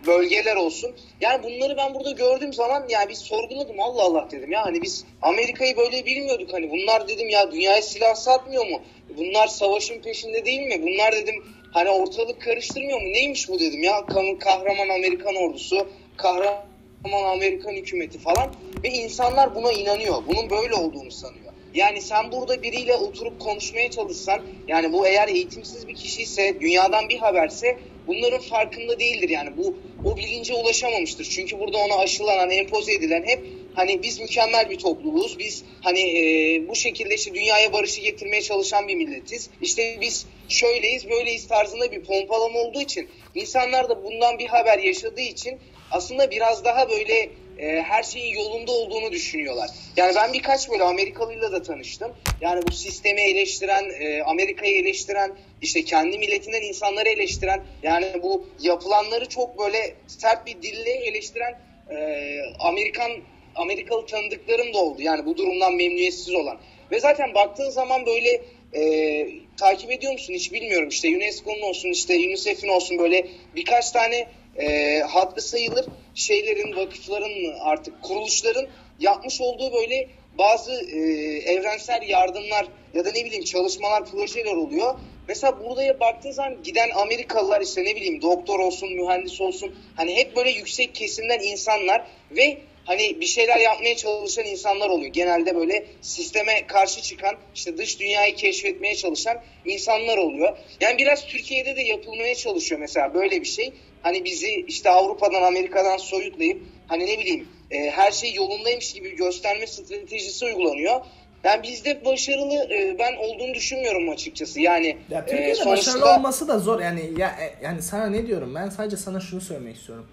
bölgeler 0.07 0.55
olsun. 0.55 0.91
Yani 1.21 1.43
bunları 1.43 1.77
ben 1.77 1.93
burada 1.95 2.11
gördüğüm 2.11 2.53
zaman 2.53 2.85
yani 2.89 3.09
bir 3.09 3.15
sorguladım 3.15 3.79
Allah 3.79 4.03
Allah 4.03 4.27
dedim 4.31 4.51
ya 4.51 4.65
hani 4.65 4.81
biz 4.81 5.05
Amerika'yı 5.21 5.77
böyle 5.77 6.05
bilmiyorduk 6.05 6.53
hani 6.53 6.71
bunlar 6.71 7.07
dedim 7.07 7.29
ya 7.29 7.51
dünyaya 7.51 7.81
silah 7.81 8.15
satmıyor 8.15 8.67
mu? 8.67 8.81
Bunlar 9.17 9.47
savaşın 9.47 10.01
peşinde 10.01 10.45
değil 10.45 10.61
mi? 10.61 10.81
Bunlar 10.83 11.15
dedim 11.15 11.43
hani 11.71 11.89
ortalık 11.89 12.41
karıştırmıyor 12.41 13.01
mu? 13.01 13.07
Neymiş 13.07 13.49
bu 13.49 13.59
dedim 13.59 13.83
ya 13.83 14.05
kahraman 14.39 14.89
Amerikan 14.89 15.35
ordusu, 15.35 15.87
kahraman 16.17 17.23
Amerikan 17.33 17.71
hükümeti 17.71 18.19
falan 18.19 18.53
ve 18.83 18.89
insanlar 18.89 19.55
buna 19.55 19.71
inanıyor. 19.71 20.15
Bunun 20.27 20.49
böyle 20.49 20.75
olduğunu 20.75 21.11
sanıyor. 21.11 21.44
Yani 21.75 22.01
sen 22.01 22.31
burada 22.31 22.63
biriyle 22.63 22.95
oturup 22.95 23.39
konuşmaya 23.39 23.91
çalışsan 23.91 24.41
yani 24.67 24.93
bu 24.93 25.07
eğer 25.07 25.27
eğitimsiz 25.27 25.87
bir 25.87 25.95
kişi 25.95 26.21
ise 26.21 26.57
dünyadan 26.61 27.09
bir 27.09 27.17
haberse 27.17 27.77
bunların 28.07 28.41
farkında 28.41 28.99
değildir 28.99 29.29
yani 29.29 29.57
bu 29.57 29.77
o 30.05 30.17
bilince 30.17 30.53
ulaşamamıştır. 30.53 31.25
Çünkü 31.25 31.59
burada 31.59 31.77
ona 31.77 31.95
aşılanan, 31.95 32.51
empoze 32.51 32.93
edilen 32.93 33.23
hep 33.23 33.39
hani 33.73 34.03
biz 34.03 34.19
mükemmel 34.19 34.69
bir 34.69 34.77
topluluğuz. 34.77 35.39
Biz 35.39 35.63
hani 35.81 35.99
e, 35.99 36.23
bu 36.67 36.75
şekilde 36.75 37.15
işte 37.15 37.33
dünyaya 37.33 37.73
barışı 37.73 38.01
getirmeye 38.01 38.41
çalışan 38.41 38.87
bir 38.87 38.95
milletiz. 38.95 39.49
İşte 39.61 39.97
biz 40.01 40.25
şöyleyiz, 40.49 41.09
böyleyiz 41.09 41.47
tarzında 41.47 41.91
bir 41.91 42.03
pompalama 42.03 42.59
olduğu 42.59 42.81
için 42.81 43.09
insanlar 43.35 43.89
da 43.89 44.03
bundan 44.03 44.39
bir 44.39 44.47
haber 44.47 44.79
yaşadığı 44.79 45.21
için 45.21 45.59
aslında 45.91 46.31
biraz 46.31 46.65
daha 46.65 46.89
böyle 46.89 47.29
e, 47.59 47.81
her 47.81 48.03
şeyin 48.03 48.35
yolunda 48.35 48.71
olduğunu 48.71 49.11
düşünüyorlar. 49.11 49.69
Yani 49.97 50.15
ben 50.15 50.33
birkaç 50.33 50.69
böyle 50.69 50.83
Amerikalıyla 50.83 51.51
da 51.51 51.63
tanıştım. 51.63 52.11
Yani 52.41 52.61
bu 52.67 52.71
sistemi 52.71 53.21
eleştiren, 53.21 53.91
e, 53.99 54.23
Amerika'yı 54.23 54.77
eleştiren, 54.77 55.31
işte 55.61 55.83
kendi 55.83 56.17
milletinden 56.17 56.61
insanları 56.61 57.09
eleştiren, 57.09 57.63
yani 57.83 58.05
bu 58.23 58.47
yapılanları 58.59 59.29
çok 59.29 59.59
böyle 59.59 59.95
sert 60.07 60.45
bir 60.45 60.61
dille 60.61 60.91
eleştiren 60.91 61.59
e, 61.89 62.39
Amerikan 62.59 63.11
Amerikalı 63.55 64.05
tanıdıklarım 64.05 64.73
da 64.73 64.77
oldu. 64.77 65.01
Yani 65.01 65.25
bu 65.25 65.37
durumdan 65.37 65.75
memnuniyetsiz 65.75 66.35
olan. 66.35 66.57
Ve 66.91 66.99
zaten 66.99 67.33
baktığın 67.33 67.69
zaman 67.69 68.05
böyle 68.05 68.41
e, 68.73 69.27
takip 69.57 69.91
ediyor 69.91 70.13
musun 70.13 70.33
hiç 70.33 70.53
bilmiyorum. 70.53 70.89
İşte 70.89 71.07
UNESCO'nun 71.07 71.61
olsun, 71.61 71.89
işte 71.89 72.15
UNICEF'in 72.15 72.67
olsun 72.67 72.97
böyle 72.97 73.27
birkaç 73.55 73.91
tane 73.91 74.27
e, 74.59 74.99
hatlı 74.99 75.41
sayılır 75.41 75.85
şeylerin, 76.15 76.75
vakıfların 76.75 77.59
artık 77.59 78.01
kuruluşların 78.01 78.67
yapmış 78.99 79.41
olduğu 79.41 79.73
böyle 79.73 80.07
bazı 80.37 80.71
e, 80.71 80.99
evrensel 81.45 82.01
yardımlar 82.07 82.67
ya 82.93 83.05
da 83.05 83.11
ne 83.11 83.25
bileyim 83.25 83.43
çalışmalar, 83.43 84.05
projeler 84.05 84.55
oluyor. 84.55 84.95
Mesela 85.27 85.59
buraya 85.63 85.99
baktığın 85.99 86.31
zaman 86.31 86.63
giden 86.63 86.89
Amerikalılar 86.89 87.61
işte 87.61 87.83
ne 87.83 87.95
bileyim 87.95 88.21
doktor 88.21 88.59
olsun, 88.59 88.93
mühendis 88.93 89.41
olsun 89.41 89.75
hani 89.95 90.15
hep 90.15 90.35
böyle 90.35 90.49
yüksek 90.49 90.95
kesimden 90.95 91.39
insanlar 91.39 92.07
ve 92.31 92.57
hani 92.85 93.21
bir 93.21 93.25
şeyler 93.25 93.57
yapmaya 93.57 93.95
çalışan 93.95 94.45
insanlar 94.45 94.89
oluyor. 94.89 95.13
Genelde 95.13 95.55
böyle 95.55 95.85
sisteme 96.01 96.67
karşı 96.67 97.01
çıkan, 97.01 97.35
işte 97.55 97.77
dış 97.77 97.99
dünyayı 97.99 98.35
keşfetmeye 98.35 98.95
çalışan 98.95 99.37
insanlar 99.65 100.17
oluyor. 100.17 100.57
Yani 100.81 100.97
biraz 100.97 101.25
Türkiye'de 101.25 101.75
de 101.75 101.81
yapılmaya 101.81 102.35
çalışıyor 102.35 102.81
mesela 102.81 103.13
böyle 103.13 103.41
bir 103.41 103.47
şey. 103.47 103.73
Hani 104.05 104.25
bizi 104.25 104.65
işte 104.67 104.89
Avrupa'dan, 104.89 105.41
Amerika'dan 105.41 105.97
soyutlayıp 105.97 106.61
hani 106.87 107.05
ne 107.05 107.19
bileyim 107.19 107.47
e, 107.71 107.91
her 107.91 108.11
şey 108.11 108.33
yolundaymış 108.33 108.93
gibi 108.93 109.15
gösterme 109.15 109.67
stratejisi 109.67 110.45
uygulanıyor. 110.45 111.01
Yani 111.43 111.63
bizde 111.63 112.05
başarılı 112.05 112.73
e, 112.73 112.95
ben 112.99 113.15
olduğunu 113.15 113.53
düşünmüyorum 113.53 114.09
açıkçası. 114.09 114.61
Yani 114.61 114.97
ya 115.09 115.19
e, 115.19 115.25
Türkiye'de 115.25 115.51
e, 115.51 115.55
sonuçta... 115.55 115.91
başarılı 115.91 116.15
olması 116.15 116.47
da 116.47 116.59
zor. 116.59 116.79
Yani 116.79 117.11
ya 117.17 117.27
e, 117.27 117.63
yani 117.63 117.81
sana 117.81 118.07
ne 118.07 118.27
diyorum? 118.27 118.55
Ben 118.55 118.69
sadece 118.69 118.97
sana 118.97 119.19
şunu 119.19 119.41
söylemek 119.41 119.75
istiyorum. 119.75 120.07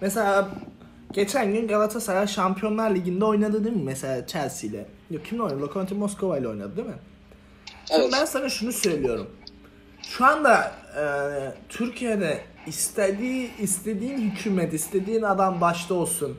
Mesela 0.00 0.50
Geçen 1.12 1.52
gün 1.52 1.68
Galatasaray 1.68 2.26
Şampiyonlar 2.26 2.94
Ligi'nde 2.94 3.24
oynadı 3.24 3.64
değil 3.64 3.76
mi? 3.76 3.82
Mesela 3.84 4.26
Chelsea 4.26 4.70
ile. 4.70 4.86
Yok 5.10 5.24
kimle 5.24 5.42
oynadı? 5.42 5.60
Lokomotiv 5.60 5.96
Moskova 5.96 6.38
ile 6.38 6.48
oynadı 6.48 6.76
değil 6.76 6.88
mi? 6.88 6.94
Evet. 7.90 8.00
Şimdi 8.00 8.12
ben 8.12 8.24
sana 8.24 8.48
şunu 8.48 8.72
söylüyorum. 8.72 9.30
Şu 10.02 10.24
anda 10.24 10.72
e, 10.96 11.02
Türkiye'de 11.68 12.40
istediği 12.66 13.50
istediğin 13.58 14.18
hükümet, 14.18 14.74
istediğin 14.74 15.22
adam 15.22 15.60
başta 15.60 15.94
olsun. 15.94 16.38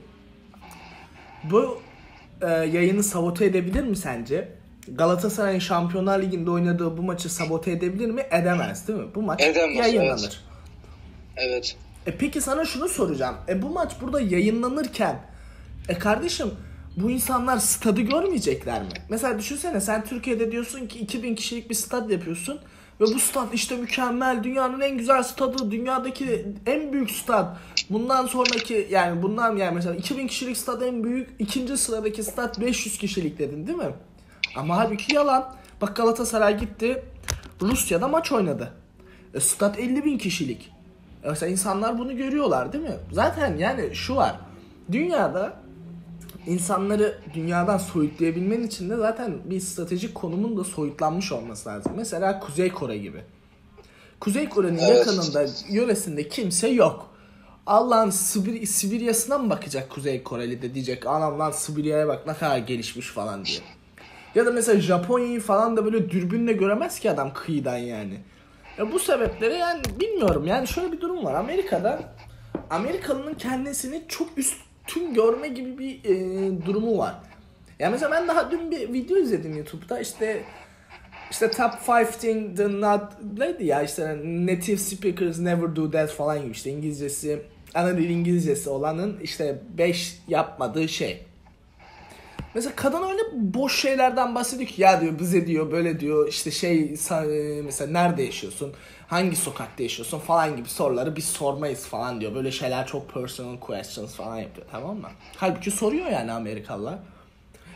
Bu 1.43 1.81
e, 2.41 2.47
yayını 2.47 3.03
sabote 3.03 3.45
edebilir 3.45 3.84
mi 3.84 3.95
sence? 3.95 4.49
Galatasaray'ın 4.88 5.60
Şampiyonlar 5.60 6.21
Ligi'nde 6.21 6.51
oynadığı 6.51 6.97
bu 6.97 7.01
maçı 7.01 7.29
sabote 7.34 7.71
edebilir 7.71 8.10
mi? 8.10 8.21
Edemez 8.31 8.88
değil 8.88 8.99
mi? 8.99 9.07
Bu 9.15 9.21
maç 9.21 9.41
Edemez, 9.41 9.77
yayınlanır. 9.77 10.43
Evet. 11.38 11.49
evet. 11.49 11.75
E 12.05 12.17
peki 12.17 12.41
sana 12.41 12.65
şunu 12.65 12.89
soracağım. 12.89 13.36
E 13.47 13.62
bu 13.62 13.69
maç 13.69 13.91
burada 14.01 14.21
yayınlanırken 14.21 15.19
e 15.89 15.97
kardeşim 15.97 16.51
bu 16.97 17.12
insanlar 17.12 17.57
stadı 17.57 18.01
görmeyecekler 18.01 18.81
mi? 18.81 18.89
Mesela 19.10 19.39
düşünsene 19.39 19.81
sen 19.81 20.05
Türkiye'de 20.05 20.51
diyorsun 20.51 20.88
ki 20.88 20.99
2000 20.99 21.36
kişilik 21.36 21.69
bir 21.69 21.75
stad 21.75 22.10
yapıyorsun 22.10 22.60
ve 23.02 23.06
bu 23.06 23.20
stad 23.20 23.54
işte 23.54 23.78
mükemmel 23.78 24.44
dünyanın 24.44 24.82
en 24.82 24.98
güzel 24.98 25.24
stadı 25.24 25.72
dünyadaki 25.72 26.46
en 26.66 26.94
büyük 26.94 27.12
stad. 27.12 27.56
Bundan 27.90 28.26
sonraki 28.26 28.88
yani 28.92 29.24
bundan 29.24 29.56
yani 29.56 29.76
mesela 29.76 29.96
2000 29.96 30.28
kişilik 30.28 30.58
stad 30.58 30.82
en 30.82 31.04
büyük 31.04 31.30
ikinci 31.40 31.78
sıradaki 31.78 32.24
stad 32.24 32.62
500 32.62 32.98
kişilik 32.98 33.40
dedin 33.40 33.68
değil 33.68 33.78
mi? 33.78 33.94
Ama 34.56 34.78
halbuki 34.78 35.16
yalan. 35.16 35.56
Bak 35.82 35.96
Galatasaray 35.96 36.60
gitti 36.60 37.04
Rusya'da 37.62 38.08
maç 38.08 38.32
oynadı. 38.32 38.74
E, 39.34 39.40
stad 39.40 39.78
50 39.78 40.06
bin 40.06 40.18
kişilik. 40.18 40.72
Mesela 41.26 41.52
insanlar 41.52 42.00
bunu 42.00 42.18
görüyorlar 42.18 42.74
değil 42.74 42.84
mi? 42.84 42.96
Zaten 43.12 43.58
yani 43.58 43.96
şu 43.96 44.16
var. 44.16 44.36
Dünyada 44.92 45.61
insanları 46.47 47.19
dünyadan 47.34 47.77
soyutlayabilmen 47.77 48.63
için 48.63 48.89
de 48.89 48.97
zaten 48.97 49.38
bir 49.45 49.60
stratejik 49.60 50.15
konumun 50.15 50.58
da 50.58 50.63
soyutlanmış 50.63 51.32
olması 51.32 51.69
lazım. 51.69 51.93
Mesela 51.95 52.39
Kuzey 52.39 52.69
Kore 52.69 52.97
gibi. 52.97 53.21
Kuzey 54.19 54.49
Kore'nin 54.49 54.77
evet. 54.77 54.97
yakınında, 54.97 55.45
yöresinde 55.69 56.27
kimse 56.27 56.67
yok. 56.67 57.12
Allah'ın 57.65 58.10
Sibir 58.10 58.65
Sibirya'sına 58.65 59.38
mı 59.38 59.49
bakacak 59.49 59.89
Kuzey 59.89 60.23
Koreli 60.23 60.62
de 60.62 60.73
diyecek 60.73 61.06
anam 61.06 61.39
lan 61.39 61.51
Sibirya'ya 61.51 62.08
bak 62.08 62.27
ne 62.27 62.34
kadar 62.34 62.58
gelişmiş 62.58 63.08
falan 63.08 63.45
diye. 63.45 63.60
Ya 64.36 64.45
da 64.45 64.51
mesela 64.51 64.82
Japonya'yı 64.82 65.41
falan 65.41 65.77
da 65.77 65.86
böyle 65.86 66.10
dürbünle 66.10 66.54
göremez 66.54 66.99
ki 66.99 67.12
adam 67.12 67.34
kıyıdan 67.34 67.77
yani. 67.77 68.17
Ya 68.77 68.91
bu 68.91 68.99
sebeplere 68.99 69.54
yani 69.54 69.82
bilmiyorum 69.99 70.47
yani 70.47 70.67
şöyle 70.67 70.91
bir 70.91 71.01
durum 71.01 71.25
var. 71.25 71.34
Amerika'da 71.34 72.13
Amerikalının 72.69 73.34
kendisini 73.34 74.04
çok 74.08 74.38
üstün 74.88 75.13
görme 75.13 75.48
gibi 75.48 75.80
bir 75.80 76.00
e, 76.06 76.65
durumu 76.65 76.98
var. 76.98 77.15
Ya 77.80 77.89
mesela 77.89 78.12
ben 78.12 78.28
daha 78.28 78.52
dün 78.52 78.72
bir 78.72 78.94
video 78.94 79.17
izledim 79.17 79.58
YouTube'da. 79.58 80.00
İşte 80.00 80.44
işte 81.32 81.52
top 81.52 81.72
5 81.88 82.08
thing 82.08 82.58
the 82.58 82.82
not 82.82 83.04
neydi 83.38 83.65
ya? 83.65 83.82
İşte 83.82 84.17
native 84.24 84.78
speakers 84.78 85.39
never 85.39 85.76
do 85.76 85.91
that 85.91 86.10
falan 86.10 86.41
gibi. 86.41 86.52
İşte 86.52 86.70
İngilizcesi 86.70 87.41
ana 87.74 87.98
dil 87.98 88.10
İngilizcesi 88.10 88.70
olanın 88.70 89.20
işte 89.24 89.62
5 89.78 90.20
yapmadığı 90.28 90.89
şey. 90.89 91.26
Mesela 92.56 92.76
kadın 92.76 93.04
öyle 93.10 93.22
boş 93.34 93.82
şeylerden 93.82 94.36
bahsediyor 94.36 94.70
ki 94.70 94.82
ya 94.82 95.02
diyor 95.02 95.20
bize 95.20 95.48
diyor 95.48 95.72
böyle 95.72 96.00
diyor. 96.00 96.28
İşte 96.28 96.52
şey 96.52 96.96
mesela 97.65 97.91
nerede 97.91 98.24
yaşıyorsun 98.24 98.74
hangi 99.12 99.36
sokakta 99.36 99.84
yaşıyorsun 99.84 100.19
falan 100.19 100.58
gibi 100.58 100.69
soruları 100.69 101.15
biz 101.15 101.26
sormayız 101.26 101.86
falan 101.86 102.21
diyor. 102.21 102.36
Böyle 102.36 102.52
şeyler 102.52 102.88
çok 102.88 103.13
personal 103.13 103.60
questions 103.60 104.15
falan 104.15 104.38
yapıyor 104.38 104.67
tamam 104.71 104.97
mı? 104.97 105.10
Halbuki 105.38 105.71
soruyor 105.71 106.08
yani 106.08 106.32
Amerikalılar. 106.32 106.95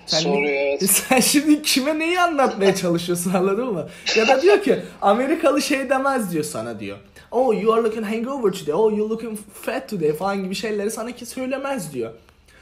Sen, 0.05 0.19
Soruyor 0.19 0.53
evet. 0.53 0.89
Sen 0.89 1.19
şimdi 1.19 1.61
kime 1.61 1.99
neyi 1.99 2.19
anlatmaya 2.19 2.75
çalışıyorsun 2.75 3.33
anladın 3.33 3.73
mı? 3.73 3.87
Ya 4.15 4.27
da 4.27 4.41
diyor 4.41 4.63
ki 4.63 4.79
Amerikalı 5.01 5.61
şey 5.61 5.89
demez 5.89 6.31
diyor 6.31 6.43
sana 6.43 6.79
diyor. 6.79 6.97
Oh 7.31 7.61
you 7.61 7.73
are 7.73 7.83
looking 7.83 8.05
hangover 8.05 8.51
today. 8.51 8.73
Oh 8.73 8.97
you 8.97 9.09
looking 9.09 9.39
fat 9.53 9.89
today 9.89 10.13
falan 10.13 10.43
gibi 10.43 10.55
şeyleri 10.55 10.91
sana 10.91 11.11
ki 11.11 11.25
söylemez 11.25 11.93
diyor. 11.93 12.11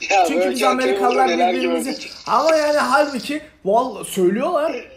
Ya 0.09 0.25
Çünkü 0.27 0.51
biz 0.51 0.63
Amerikalılar 0.63 1.29
birbirimizi 1.29 1.97
ama 2.27 2.55
yani 2.55 2.77
halbuki 2.77 3.41
vallahi 3.65 4.11
söylüyorlar. 4.11 4.92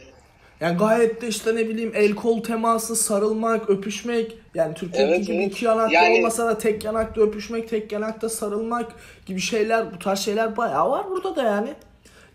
Yani 0.60 0.78
gayet 0.78 1.22
de 1.22 1.28
işte 1.28 1.56
ne 1.56 1.68
bileyim 1.68 1.92
el 1.94 2.14
kol 2.14 2.42
teması, 2.42 2.96
sarılmak, 2.96 3.70
öpüşmek. 3.70 4.38
Yani 4.54 4.74
Türkiye'deki 4.74 5.16
evet, 5.16 5.26
gibi 5.26 5.36
evet. 5.36 5.52
iki 5.52 5.64
yanakta 5.64 5.94
yani... 5.94 6.18
olmasa 6.18 6.46
da 6.46 6.58
tek 6.58 6.84
yanakta 6.84 7.20
öpüşmek, 7.20 7.68
tek 7.68 7.92
yanakta 7.92 8.28
sarılmak 8.28 8.92
gibi 9.26 9.40
şeyler, 9.40 9.94
bu 9.94 9.98
tarz 9.98 10.18
şeyler 10.18 10.56
bayağı 10.56 10.90
var 10.90 11.06
burada 11.10 11.36
da 11.36 11.42
yani. 11.42 11.74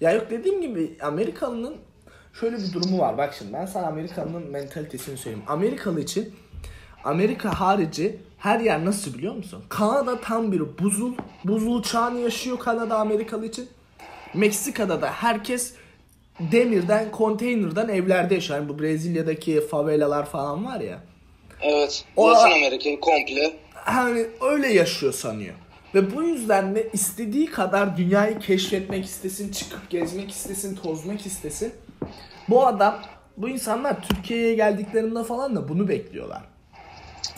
Ya 0.02 0.12
yok 0.12 0.28
dediğim 0.30 0.62
gibi 0.62 0.98
Amerikalının 1.02 1.76
şöyle 2.34 2.58
bir 2.58 2.74
durumu 2.74 3.00
var. 3.00 3.18
Bak 3.18 3.34
şimdi 3.38 3.54
ben 3.54 3.66
sana 3.66 3.88
Amerikalının 3.88 4.52
mentalitesini 4.52 5.18
söyleyeyim. 5.18 5.46
Amerikalı 5.48 6.02
için 6.02 6.36
Amerika 7.04 7.60
harici 7.60 8.20
her 8.38 8.60
yer 8.60 8.86
nasıl 8.86 9.14
biliyor 9.14 9.36
musun? 9.36 9.64
Kanada 9.70 10.22
tam 10.22 10.52
bir 10.52 10.78
buzul. 10.80 11.14
Buzul 11.44 11.84
çağını 11.84 12.20
yaşıyor 12.20 12.60
Kanada 12.60 12.98
Amerikalı 12.98 13.46
için. 13.46 13.70
Meksika'da 14.34 15.02
da 15.02 15.12
herkes 15.12 15.74
demirden, 16.52 17.12
konteynerden 17.12 17.88
evlerde 17.88 18.34
yaşıyor. 18.34 18.60
Yani 18.60 18.70
bu 18.70 18.80
Brezilya'daki 18.80 19.68
favelalar 19.68 20.26
falan 20.26 20.66
var 20.66 20.80
ya. 20.80 21.00
Evet. 21.62 22.06
Latin 22.18 22.52
Amerika 22.52 23.00
komple. 23.00 23.54
Hani 23.74 24.26
öyle 24.42 24.68
yaşıyor 24.68 25.14
sanıyor. 25.14 25.54
Ve 25.96 26.16
bu 26.16 26.24
yüzden 26.24 26.76
de 26.76 26.90
istediği 26.94 27.46
kadar 27.46 27.98
dünyayı 27.98 28.40
keşfetmek 28.40 29.06
istesin, 29.06 29.52
çıkıp 29.52 29.90
gezmek 29.90 30.32
istesin, 30.32 30.76
tozmak 30.76 31.26
istesin. 31.26 31.74
Bu 32.50 32.68
adam, 32.68 33.00
bu 33.38 33.50
insanlar 33.50 34.02
Türkiye'ye 34.02 34.56
geldiklerinde 34.56 35.24
falan 35.24 35.56
da 35.56 35.70
bunu 35.70 35.88
bekliyorlar. 35.88 36.42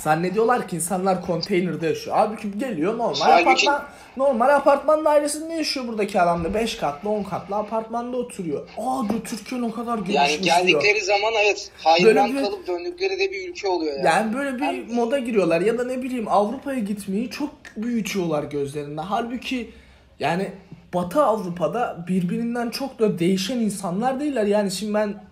Zannediyorlar 0.03 0.67
ki 0.67 0.75
insanlar 0.75 1.25
konteynerde 1.25 1.87
yaşıyor. 1.87 2.15
Halbuki 2.15 2.59
geliyor 2.59 2.97
normal 2.97 3.15
Halbuki... 3.19 3.69
apartman 3.69 3.83
normal 4.17 4.49
apartman 4.49 5.05
dairesinde 5.05 5.53
yaşıyor 5.53 5.87
buradaki 5.87 6.21
adam 6.21 6.43
da 6.43 6.53
5 6.53 6.75
katlı 6.75 7.09
10 7.09 7.23
katlı 7.23 7.55
apartmanda 7.55 8.17
oturuyor. 8.17 8.69
Aa 8.77 9.09
diyor 9.09 9.21
Türkiye 9.25 9.61
o 9.61 9.71
kadar 9.71 9.97
gelişmiş 9.97 10.19
Yani 10.19 10.41
geldikleri 10.41 10.95
diyor. 10.95 11.05
zaman 11.05 11.33
evet 11.43 11.71
hayran 11.83 12.33
bir, 12.33 12.41
kalıp 12.41 12.67
döndükleri 12.67 13.19
de 13.19 13.31
bir 13.31 13.49
ülke 13.49 13.67
oluyor 13.67 13.93
yani. 13.93 14.05
Yani 14.05 14.33
böyle 14.33 14.55
bir 14.55 14.61
yani... 14.61 14.85
moda 14.93 15.19
giriyorlar 15.19 15.61
ya 15.61 15.77
da 15.77 15.83
ne 15.83 16.03
bileyim 16.03 16.27
Avrupa'ya 16.27 16.79
gitmeyi 16.79 17.29
çok 17.29 17.49
büyütüyorlar 17.77 18.43
gözlerinde. 18.43 19.01
Halbuki 19.01 19.71
yani 20.19 20.51
Batı 20.93 21.23
Avrupa'da 21.23 22.05
birbirinden 22.07 22.69
çok 22.69 22.99
da 22.99 23.19
değişen 23.19 23.57
insanlar 23.57 24.19
değiller. 24.19 24.45
Yani 24.45 24.71
şimdi 24.71 24.93
ben 24.93 25.23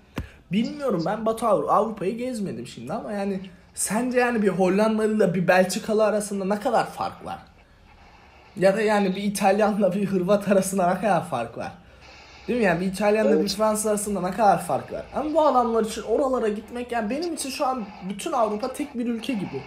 bilmiyorum 0.52 1.04
ben 1.06 1.26
Batı 1.26 1.48
Avrupa'yı 1.48 2.18
gezmedim 2.18 2.68
şimdi 2.68 2.94
ama 2.94 3.12
yani 3.12 3.40
Sence 3.74 4.20
yani 4.20 4.42
bir 4.42 4.48
Hollandalı 4.48 5.16
ile 5.16 5.34
bir 5.34 5.48
Belçikalı 5.48 6.06
arasında 6.06 6.46
ne 6.46 6.60
kadar 6.60 6.92
fark 6.92 7.26
var? 7.26 7.40
Ya 8.58 8.78
da 8.78 8.82
yani 8.82 9.16
bir 9.16 9.24
İtalyanla 9.24 9.94
bir 9.94 10.06
Hırvat 10.06 10.48
arasında 10.48 10.94
ne 10.94 11.02
kadar 11.02 11.26
fark 11.26 11.58
var? 11.58 11.72
Değil 12.48 12.60
mi 12.60 12.66
yani 12.66 12.82
bir 12.82 12.86
İtalyanla 12.86 13.32
evet. 13.32 13.44
bir 13.44 13.50
Fransız 13.50 13.86
arasında 13.86 14.22
ne 14.22 14.32
kadar 14.32 14.64
fark 14.64 14.92
var? 14.92 15.06
Ama 15.16 15.34
bu 15.34 15.42
adamlar 15.42 15.86
için 15.86 16.02
oralara 16.02 16.48
gitmek 16.48 16.92
yani 16.92 17.10
benim 17.10 17.34
için 17.34 17.50
şu 17.50 17.66
an 17.66 17.86
bütün 18.10 18.32
Avrupa 18.32 18.74
tek 18.74 18.98
bir 18.98 19.06
ülke 19.06 19.34
gibi. 19.34 19.64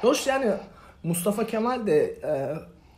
Hoş 0.00 0.26
yani 0.26 0.50
Mustafa 1.02 1.46
Kemal 1.46 1.86
de 1.86 2.04
e, 2.04 2.54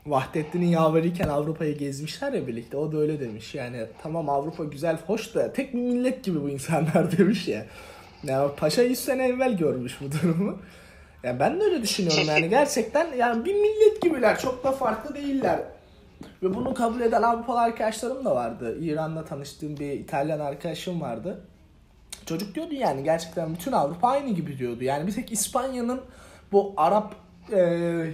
Vahdettin'in 0.06 0.66
yaveriyken 0.66 1.28
Avrupa'yı 1.28 1.78
gezmişler 1.78 2.32
ya 2.32 2.46
birlikte. 2.46 2.76
O 2.76 2.92
da 2.92 2.98
öyle 2.98 3.20
demiş. 3.20 3.54
Yani 3.54 3.86
tamam 4.02 4.28
Avrupa 4.28 4.64
güzel, 4.64 4.98
hoş 5.06 5.34
da 5.34 5.52
tek 5.52 5.74
bir 5.74 5.78
millet 5.78 6.24
gibi 6.24 6.42
bu 6.42 6.48
insanlar 6.48 7.18
demiş 7.18 7.48
ya. 7.48 7.66
Ya 8.24 8.54
Paşa 8.56 8.82
100 8.82 8.98
sene 8.98 9.26
evvel 9.26 9.56
görmüş 9.56 9.98
bu 10.00 10.12
durumu. 10.12 10.58
Ya 11.22 11.40
ben 11.40 11.60
de 11.60 11.64
öyle 11.64 11.82
düşünüyorum 11.82 12.24
yani 12.26 12.48
gerçekten 12.50 13.12
yani 13.16 13.44
bir 13.44 13.54
millet 13.54 14.02
gibiler 14.02 14.38
çok 14.38 14.64
da 14.64 14.72
farklı 14.72 15.14
değiller. 15.14 15.60
Ve 16.42 16.54
bunu 16.54 16.74
kabul 16.74 17.00
eden 17.00 17.22
Avrupalı 17.22 17.60
arkadaşlarım 17.60 18.24
da 18.24 18.34
vardı. 18.34 18.78
İran'da 18.80 19.24
tanıştığım 19.24 19.76
bir 19.76 19.90
İtalyan 19.92 20.40
arkadaşım 20.40 21.00
vardı. 21.00 21.40
Çocuk 22.26 22.54
diyordu 22.54 22.74
yani 22.74 23.04
gerçekten 23.04 23.54
bütün 23.54 23.72
Avrupa 23.72 24.08
aynı 24.08 24.30
gibi 24.30 24.58
diyordu. 24.58 24.84
Yani 24.84 25.06
bir 25.06 25.12
tek 25.12 25.32
İspanya'nın 25.32 26.00
bu 26.52 26.74
Arap 26.76 27.14
e, 27.52 27.58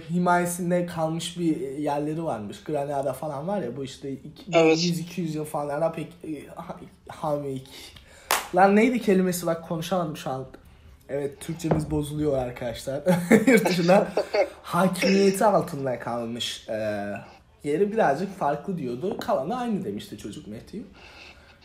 himayesinde 0.09 0.85
kalmış 0.85 1.39
bir 1.39 1.77
yerleri 1.77 2.23
varmış. 2.23 2.63
Granada 2.63 3.13
falan 3.13 3.47
var 3.47 3.61
ya 3.61 3.77
bu 3.77 3.83
işte 3.83 4.09
evet. 4.53 4.77
100-200 4.77 5.21
yıl 5.21 5.45
falan 5.45 5.69
Arap 5.69 5.99
e, 5.99 6.05
hamik 7.07 7.69
Lan 8.55 8.75
neydi 8.75 9.01
kelimesi 9.01 9.45
bak 9.45 9.67
konuşamadım 9.67 10.17
şu 10.17 10.29
an. 10.29 10.47
Evet 11.09 11.39
Türkçemiz 11.39 11.91
bozuluyor 11.91 12.37
arkadaşlar. 12.37 13.01
Yurt 13.47 13.69
dışında 13.69 14.07
hakimiyeti 14.63 15.45
altında 15.45 15.99
kalmış. 15.99 16.69
Ee, 16.69 17.05
yeri 17.63 17.91
birazcık 17.91 18.39
farklı 18.39 18.77
diyordu. 18.77 19.17
Kalanı 19.17 19.59
aynı 19.59 19.85
demişti 19.85 20.17
çocuk 20.17 20.47
Matthew. 20.47 20.79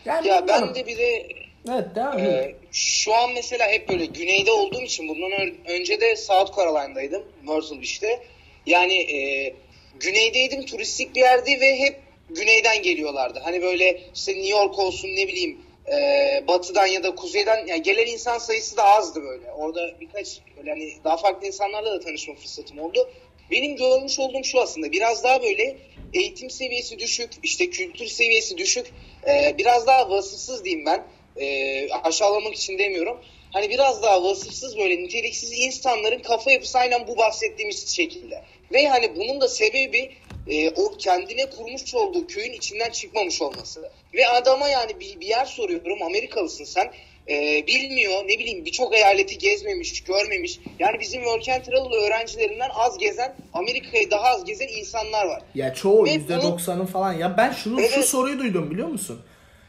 Yani 0.04 0.28
ya 0.28 0.48
ben 0.48 0.74
de 0.74 0.86
bir 0.86 0.98
de 0.98 1.26
Evet 1.68 1.94
devam 1.94 2.18
e, 2.18 2.54
Şu 2.72 3.14
an 3.14 3.32
mesela 3.34 3.66
hep 3.68 3.88
böyle 3.88 4.04
güneyde 4.04 4.52
olduğum 4.52 4.82
için 4.82 5.08
bundan 5.08 5.32
önce 5.68 6.00
de 6.00 6.16
South 6.16 6.56
Carolina'daydım. 6.56 7.22
Myrtle 7.42 7.76
Beach'te. 7.76 8.22
Yani 8.66 8.94
e, 8.94 9.54
güneydeydim 10.00 10.66
turistik 10.66 11.14
bir 11.14 11.20
yerdi 11.20 11.60
ve 11.60 11.78
hep 11.78 12.00
güneyden 12.30 12.82
geliyorlardı. 12.82 13.40
Hani 13.44 13.62
böyle 13.62 14.00
işte 14.14 14.32
New 14.32 14.48
York 14.48 14.78
olsun 14.78 15.08
ne 15.08 15.28
bileyim 15.28 15.58
e, 15.92 16.44
batıdan 16.48 16.86
ya 16.86 17.02
da 17.02 17.14
kuzeyden 17.14 17.66
yani 17.66 17.82
gelen 17.82 18.06
insan 18.06 18.38
sayısı 18.38 18.76
da 18.76 18.84
azdı 18.84 19.22
böyle. 19.22 19.52
Orada 19.52 20.00
birkaç 20.00 20.40
böyle 20.56 20.70
hani 20.70 20.92
daha 21.04 21.16
farklı 21.16 21.46
insanlarla 21.46 21.92
da 21.92 22.00
tanışma 22.00 22.34
fırsatım 22.34 22.78
oldu. 22.78 23.10
Benim 23.50 23.76
görmüş 23.76 24.18
olduğum 24.18 24.44
şu 24.44 24.60
aslında 24.60 24.92
biraz 24.92 25.24
daha 25.24 25.42
böyle 25.42 25.76
eğitim 26.12 26.50
seviyesi 26.50 26.98
düşük, 26.98 27.30
işte 27.42 27.70
kültür 27.70 28.06
seviyesi 28.06 28.58
düşük, 28.58 28.86
e, 29.28 29.54
biraz 29.58 29.86
daha 29.86 30.10
vasıfsız 30.10 30.64
diyeyim 30.64 30.86
ben. 30.86 31.06
E, 31.36 31.90
aşağılamak 31.90 32.54
için 32.54 32.78
demiyorum. 32.78 33.20
Hani 33.52 33.70
biraz 33.70 34.02
daha 34.02 34.24
vasıfsız 34.24 34.78
böyle 34.78 35.02
niteliksiz 35.02 35.52
insanların 35.52 36.18
kafa 36.18 36.52
yapısı 36.52 36.78
aynen 36.78 37.06
bu 37.06 37.16
bahsettiğimiz 37.16 37.88
şekilde. 37.88 38.42
Ve 38.72 38.88
hani 38.88 39.16
bunun 39.16 39.40
da 39.40 39.48
sebebi 39.48 40.10
e, 40.46 40.70
o 40.70 40.96
kendine 40.98 41.50
kurmuş 41.50 41.94
olduğu 41.94 42.26
köyün 42.26 42.52
içinden 42.52 42.90
çıkmamış 42.90 43.42
olması. 43.42 43.90
Ve 44.14 44.28
adama 44.28 44.68
yani 44.68 45.00
bir, 45.00 45.20
bir 45.20 45.26
yer 45.26 45.44
soruyorum 45.44 46.02
Amerikalısın 46.02 46.64
sen 46.64 46.92
e, 47.28 47.66
bilmiyor 47.66 48.24
ne 48.24 48.38
bileyim 48.38 48.64
birçok 48.64 48.94
eyaleti 48.94 49.38
gezmemiş 49.38 50.04
görmemiş 50.04 50.60
yani 50.78 51.00
bizim 51.00 51.22
Work 51.22 51.48
and 51.48 51.64
Travel 51.64 51.92
öğrencilerinden 52.06 52.70
az 52.74 52.98
gezen 52.98 53.36
Amerika'yı 53.52 54.10
daha 54.10 54.28
az 54.28 54.44
gezen 54.44 54.68
insanlar 54.68 55.26
var. 55.26 55.42
Ya 55.54 55.74
çoğu 55.74 56.06
%90'ın 56.06 56.86
falan 56.86 57.12
ya 57.12 57.36
ben 57.36 57.52
şunu 57.52 57.80
evet. 57.80 57.90
şu 57.94 58.02
soruyu 58.02 58.38
duydum 58.38 58.70
biliyor 58.70 58.88
musun? 58.88 59.20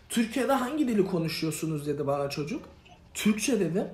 Türkiye'de 0.10 0.54
hangi 0.54 0.88
dili 0.88 1.06
konuşuyorsunuz 1.06 1.88
dedi 1.88 2.08
bana 2.08 2.30
çocuk. 2.30 2.70
Türkçe 3.14 3.60
dedim. 3.60 3.88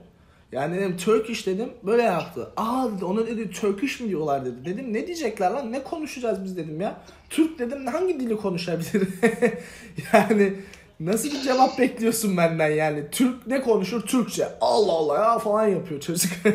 Yani 0.52 0.76
dedim 0.76 0.98
Turkish 0.98 1.48
dedim 1.48 1.70
böyle 1.84 2.04
yaptı. 2.04 2.52
Aa 2.58 2.88
dedi 2.96 3.06
ona 3.06 3.28
dedi 3.28 3.52
Turkish 3.52 4.00
mi 4.00 4.10
diyorlar 4.10 4.46
dedi. 4.46 4.56
Dedim 4.66 4.94
ne 4.94 5.08
diyecekler 5.08 5.52
lan 5.52 5.72
ne 5.72 5.84
konuşacağız 5.84 6.44
biz 6.44 6.58
dedim 6.58 6.82
ya. 6.82 7.02
Türk 7.30 7.60
dedim 7.60 7.88
hangi 7.88 8.20
dili 8.20 8.38
konuşabilir? 8.38 9.08
yani 10.14 10.54
nasıl 11.00 11.32
bir 11.32 11.42
cevap 11.42 11.80
bekliyorsun 11.80 12.38
benden 12.38 12.70
yani. 12.70 13.04
Türk 13.12 13.48
ne 13.48 13.62
konuşur? 13.62 14.02
Türkçe. 14.02 14.48
Allah 14.62 14.92
Allah 14.92 15.16
ya 15.16 15.40
falan 15.40 15.68
yapıyor 15.68 16.02
çocuk. 16.02 16.32
ya 16.46 16.54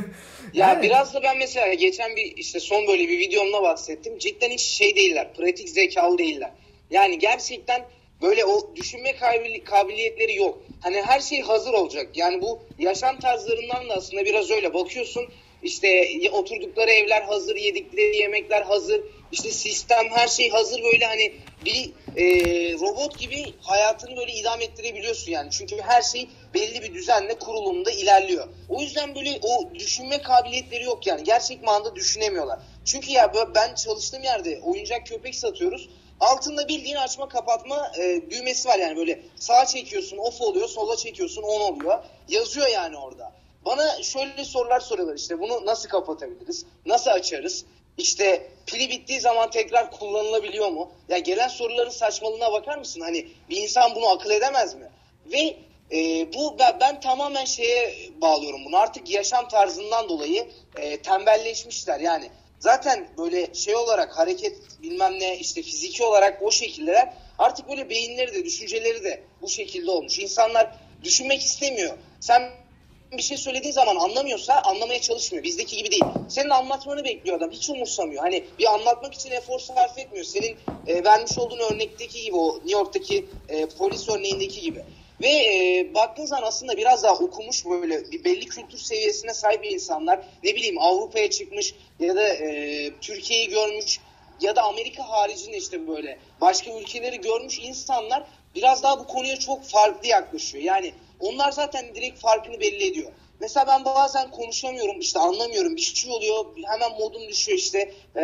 yani... 0.55 0.83
biraz 0.83 1.15
da 1.15 1.23
ben 1.23 1.39
mesela 1.39 1.75
geçen 1.75 2.17
bir 2.17 2.37
işte 2.37 2.61
son 2.61 2.87
böyle 2.89 3.09
bir 3.09 3.19
videomda 3.19 3.63
bahsettim. 3.63 4.19
Cidden 4.19 4.51
hiç 4.51 4.61
şey 4.61 4.97
değiller. 4.97 5.35
Pratik 5.37 5.69
zekalı 5.69 6.19
değiller. 6.19 6.51
Yani 6.91 7.19
gerçekten 7.19 7.83
böyle 8.23 8.45
o 8.45 8.77
düşünme 8.77 9.17
kabiliyetleri 9.65 10.35
yok. 10.35 10.59
Hani 10.81 11.03
her 11.03 11.21
şey 11.21 11.41
hazır 11.41 11.73
olacak. 11.73 12.09
Yani 12.15 12.43
bu 12.43 12.63
yaşam 12.79 13.19
tarzlarından 13.19 13.89
da 13.89 13.95
aslında 13.95 14.25
biraz 14.25 14.51
öyle 14.51 14.75
bakıyorsun. 14.75 15.29
İşte 15.63 16.11
oturdukları 16.33 16.91
evler 16.91 17.23
hazır, 17.23 17.57
yedikleri 17.57 18.17
yemekler 18.17 18.63
hazır. 18.63 19.01
İşte 19.33 19.51
sistem 19.51 20.09
her 20.11 20.29
şey 20.29 20.51
hazır 20.51 20.83
böyle 20.83 21.05
hani 21.07 21.33
bir 21.65 21.91
e, 22.17 22.25
robot 22.73 23.19
gibi 23.19 23.55
hayatını 23.63 24.17
böyle 24.17 24.33
idam 24.33 24.61
ettirebiliyorsun 24.61 25.33
yani. 25.33 25.51
Çünkü 25.51 25.77
her 25.81 26.03
şey 26.03 26.29
belli 26.55 26.83
bir 26.83 26.95
düzenle 26.95 27.39
kurulumda 27.39 27.91
ilerliyor. 27.91 28.49
O 28.69 28.83
yüzden 28.83 29.15
böyle 29.15 29.39
o 29.43 29.75
düşünme 29.75 30.23
kabiliyetleri 30.23 30.85
yok 30.85 31.07
yani. 31.07 31.25
Gerçek 31.25 31.63
manada 31.63 31.97
düşünemiyorlar. 31.97 32.59
Çünkü 32.85 33.11
ya 33.11 33.33
ben 33.55 33.75
çalıştığım 33.75 34.23
yerde 34.23 34.61
oyuncak 34.63 35.07
köpek 35.07 35.35
satıyoruz. 35.35 35.89
Altında 36.21 36.69
bildiğin 36.69 36.97
açma 36.97 37.29
kapatma 37.29 37.93
e, 37.99 38.31
düğmesi 38.31 38.69
var 38.69 38.79
yani 38.79 38.97
böyle 38.97 39.23
sağa 39.37 39.67
çekiyorsun 39.67 40.19
off 40.19 40.41
oluyor, 40.41 40.69
sola 40.69 40.97
çekiyorsun 40.97 41.43
on 41.43 41.61
oluyor. 41.61 41.99
Yazıyor 42.29 42.69
yani 42.69 42.97
orada. 42.99 43.33
Bana 43.65 44.03
şöyle 44.03 44.45
sorular 44.45 44.81
soruyorlar 44.81 45.15
işte 45.15 45.41
bunu 45.41 45.67
nasıl 45.67 45.89
kapatabiliriz? 45.89 46.67
Nasıl 46.87 47.11
açarız? 47.11 47.65
İşte 47.99 48.49
pili 48.67 48.89
bittiği 48.89 49.21
zaman 49.21 49.51
tekrar 49.51 49.91
kullanılabiliyor 49.91 50.69
mu? 50.69 50.91
Ya 51.09 51.19
gelen 51.19 51.49
soruların 51.49 51.91
saçmalığına 51.91 52.53
bakar 52.53 52.79
mısın? 52.79 53.01
Hani 53.01 53.29
bir 53.51 53.57
insan 53.57 53.95
bunu 53.95 54.09
akıl 54.09 54.31
edemez 54.31 54.75
mi? 54.75 54.91
Ve 55.33 55.57
e, 55.93 56.33
bu 56.35 56.59
ben, 56.59 56.81
ben 56.81 57.01
tamamen 57.01 57.45
şeye 57.45 57.95
bağlıyorum 58.21 58.65
bunu. 58.65 58.77
Artık 58.77 59.11
yaşam 59.11 59.49
tarzından 59.49 60.09
dolayı 60.09 60.49
e, 60.77 61.03
tembelleşmişler. 61.03 62.01
Yani 62.01 62.31
zaten 62.59 63.09
böyle 63.19 63.55
şey 63.55 63.77
olarak 63.77 64.19
hareket 64.19 64.57
bilmem 64.83 65.21
ne 65.21 65.39
işte 65.39 65.63
fiziki 65.63 66.05
olarak 66.05 66.43
o 66.43 66.51
şekilleler 66.51 67.13
artık 67.39 67.69
böyle 67.69 67.91
beyinleri 67.91 68.35
de 68.35 68.45
düşünceleri 68.45 69.05
de 69.05 69.23
bu 69.43 69.49
şekilde 69.49 69.91
olmuş. 69.91 70.19
İnsanlar 70.19 70.79
düşünmek 71.05 71.43
istemiyor. 71.43 71.95
Sen 72.21 72.51
bir 73.13 73.23
şey 73.23 73.37
söylediğin 73.37 73.73
zaman 73.73 73.97
anlamıyorsa 73.97 74.55
anlamaya 74.55 75.01
çalışmıyor. 75.01 75.45
Bizdeki 75.45 75.77
gibi 75.77 75.91
değil. 75.91 76.05
Senin 76.29 76.51
anlatmanı 76.51 77.05
bekliyor 77.05 77.37
adam. 77.37 77.51
Hiç 77.51 77.71
umursamıyor. 77.71 78.23
Hani 78.23 78.45
bir 78.59 78.75
anlatmak 78.75 79.15
için 79.15 79.31
efor 79.31 79.59
sarf 79.59 79.99
etmiyor. 79.99 80.25
Senin 80.25 80.57
e, 80.87 81.05
vermiş 81.05 81.39
olduğun 81.39 81.59
örnekteki 81.59 82.23
gibi 82.23 82.37
o 82.37 82.57
New 82.57 82.73
York'taki 82.73 83.27
e, 83.49 83.67
polis 83.67 84.09
örneğindeki 84.09 84.61
gibi. 84.61 84.85
Ve 85.21 85.29
e, 85.29 85.95
baktığın 85.95 86.27
zaman 86.27 86.43
aslında 86.43 86.77
biraz 86.77 87.03
daha 87.03 87.15
okumuş 87.15 87.67
böyle 87.67 88.11
bir 88.13 88.25
belli 88.25 88.47
kültür 88.47 88.79
seviyesine 88.79 89.35
sahip 89.35 89.65
insanlar 89.65 90.21
ne 90.45 90.55
bileyim 90.55 90.79
Avrupa'ya 90.79 91.31
çıkmış 91.31 91.75
ya 92.01 92.17
da 92.17 92.29
e, 92.29 92.91
Türkiye'yi 93.01 93.49
görmüş 93.49 94.01
ya 94.41 94.57
da 94.57 94.63
Amerika 94.63 95.09
haricinde 95.09 95.57
işte 95.57 95.89
böyle 95.89 96.19
başka 96.41 96.71
ülkeleri 96.71 97.21
görmüş 97.21 97.59
insanlar 97.59 98.27
biraz 98.55 98.83
daha 98.83 98.99
bu 98.99 99.07
konuya 99.07 99.37
çok 99.37 99.65
farklı 99.65 100.09
yaklaşıyor. 100.09 100.65
Yani 100.65 100.93
onlar 101.21 101.53
zaten 101.53 101.95
direkt 101.95 102.19
farkını 102.19 102.61
belli 102.61 102.87
ediyor. 102.87 103.13
Mesela 103.41 103.67
ben 103.67 103.85
bazen 103.85 104.31
konuşamıyorum 104.31 105.01
işte 105.01 105.19
anlamıyorum 105.19 105.77
bir 105.77 105.81
şey 105.81 106.11
oluyor 106.11 106.47
hemen 106.65 106.91
modum 106.91 107.29
düşüyor 107.29 107.59
işte 107.59 107.93
e, 108.17 108.21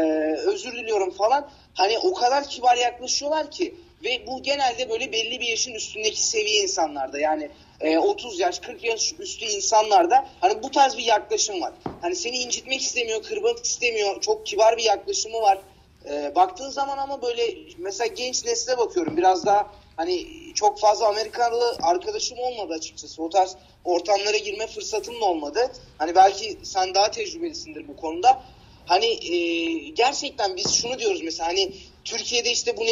özür 0.47 0.73
diliyorum 0.73 1.11
falan. 1.11 1.51
Hani 1.75 1.99
o 1.99 2.15
kadar 2.15 2.49
kibar 2.49 2.77
yaklaşıyorlar 2.77 3.51
ki 3.51 3.75
ve 4.05 4.27
bu 4.27 4.43
genelde 4.43 4.91
böyle 4.91 5.13
belli 5.13 5.41
bir 5.41 5.47
yaşın 5.47 5.75
üstündeki 5.75 6.23
seviye 6.23 6.63
insanlarda 6.63 7.19
yani 7.19 7.51
e, 7.81 7.99
30 7.99 8.41
yaş 8.41 8.59
40 8.59 8.85
yaş 8.85 9.15
üstü 9.19 9.45
insanlarda 9.45 10.29
hani 10.41 10.63
bu 10.63 10.71
tarz 10.71 10.97
bir 10.97 11.05
yaklaşım 11.05 11.61
var. 11.61 11.73
Hani 12.01 12.17
seni 12.17 12.39
incitmek 12.39 12.81
istemiyor, 12.81 13.23
kırmak 13.23 13.65
istemiyor. 13.65 14.21
Çok 14.21 14.47
kibar 14.47 14.77
bir 14.77 14.83
yaklaşımı 14.83 15.41
var. 15.41 15.59
E, 16.11 16.35
baktığın 16.35 16.71
zaman 16.71 16.99
ama 16.99 17.23
böyle 17.23 17.55
mesela 17.79 18.15
genç 18.15 18.45
nesle 18.45 18.79
bakıyorum 18.79 19.17
biraz 19.17 19.47
daha 19.47 19.71
hani 19.97 20.27
çok 20.55 20.81
fazla 20.81 21.09
Amerikalı 21.09 21.79
arkadaşım 21.83 22.39
olmadı 22.39 22.75
açıkçası. 22.75 23.23
O 23.23 23.31
tarz 23.31 23.57
ortamlara 23.85 24.37
girme 24.37 24.67
fırsatım 24.67 25.21
da 25.21 25.25
olmadı. 25.25 25.73
Hani 25.99 26.15
belki 26.15 26.59
sen 26.63 26.95
daha 26.95 27.11
tecrübelisindir 27.11 27.89
bu 27.89 27.97
konuda. 27.97 28.43
Hani 28.87 29.07
e, 29.07 29.37
gerçekten 29.89 30.57
biz 30.57 30.75
şunu 30.75 30.99
diyoruz 30.99 31.23
mesela 31.23 31.49
hani 31.49 31.73
Türkiye'de 32.05 32.51
işte 32.51 32.77
bu 32.77 32.87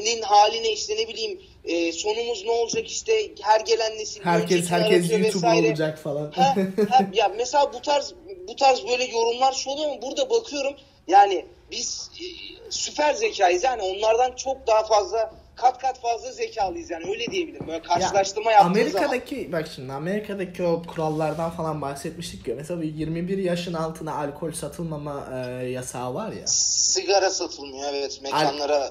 neslin 0.00 0.22
haline 0.22 0.72
işte 0.72 0.96
ne 0.96 1.08
bileyim 1.08 1.40
e, 1.64 1.92
sonumuz 1.92 2.44
ne 2.44 2.50
olacak 2.50 2.88
işte 2.88 3.12
her 3.40 3.60
gelen 3.60 3.98
nesil 3.98 4.20
herkes 4.24 4.70
herkes 4.70 5.10
YouTube 5.10 5.46
olacak 5.46 5.98
falan. 5.98 6.32
ha, 6.36 6.54
ha, 6.90 7.06
ya 7.12 7.28
mesela 7.28 7.72
bu 7.72 7.82
tarz 7.82 8.14
bu 8.48 8.56
tarz 8.56 8.86
böyle 8.88 9.04
yorumlar 9.04 9.64
oluyor 9.66 9.88
mu? 9.88 10.02
Burada 10.02 10.30
bakıyorum 10.30 10.74
yani 11.08 11.46
biz 11.70 12.10
e, 12.20 12.24
süper 12.70 13.14
zekayız 13.14 13.64
yani 13.64 13.82
onlardan 13.82 14.36
çok 14.36 14.66
daha 14.66 14.84
fazla 14.84 15.32
kat 15.56 15.78
kat 15.78 16.00
fazla 16.00 16.32
zekalıyız 16.32 16.90
yani 16.90 17.04
öyle 17.10 17.26
diyebilirim. 17.26 17.66
Böyle 17.66 17.82
karşılaştırma 17.82 18.50
ya, 18.50 18.56
yaptığın 18.56 18.70
Amerika'daki 18.70 19.36
zaman. 19.36 19.52
bak 19.52 19.68
şimdi 19.74 19.92
Amerika'daki 19.92 20.62
o 20.62 20.82
kurallardan 20.82 21.50
falan 21.50 21.80
bahsetmiştik 21.80 22.48
ya. 22.48 22.54
Mesela 22.54 22.84
21 22.84 23.38
yaşın 23.38 23.74
altına 23.74 24.14
alkol 24.14 24.52
satılmama 24.52 25.28
e, 25.34 25.66
yasağı 25.66 26.14
var 26.14 26.32
ya. 26.32 26.46
Sigara 26.46 27.30
satılmıyor 27.30 27.94
evet 27.94 28.20
mekanlara 28.22 28.76
Al- 28.76 28.90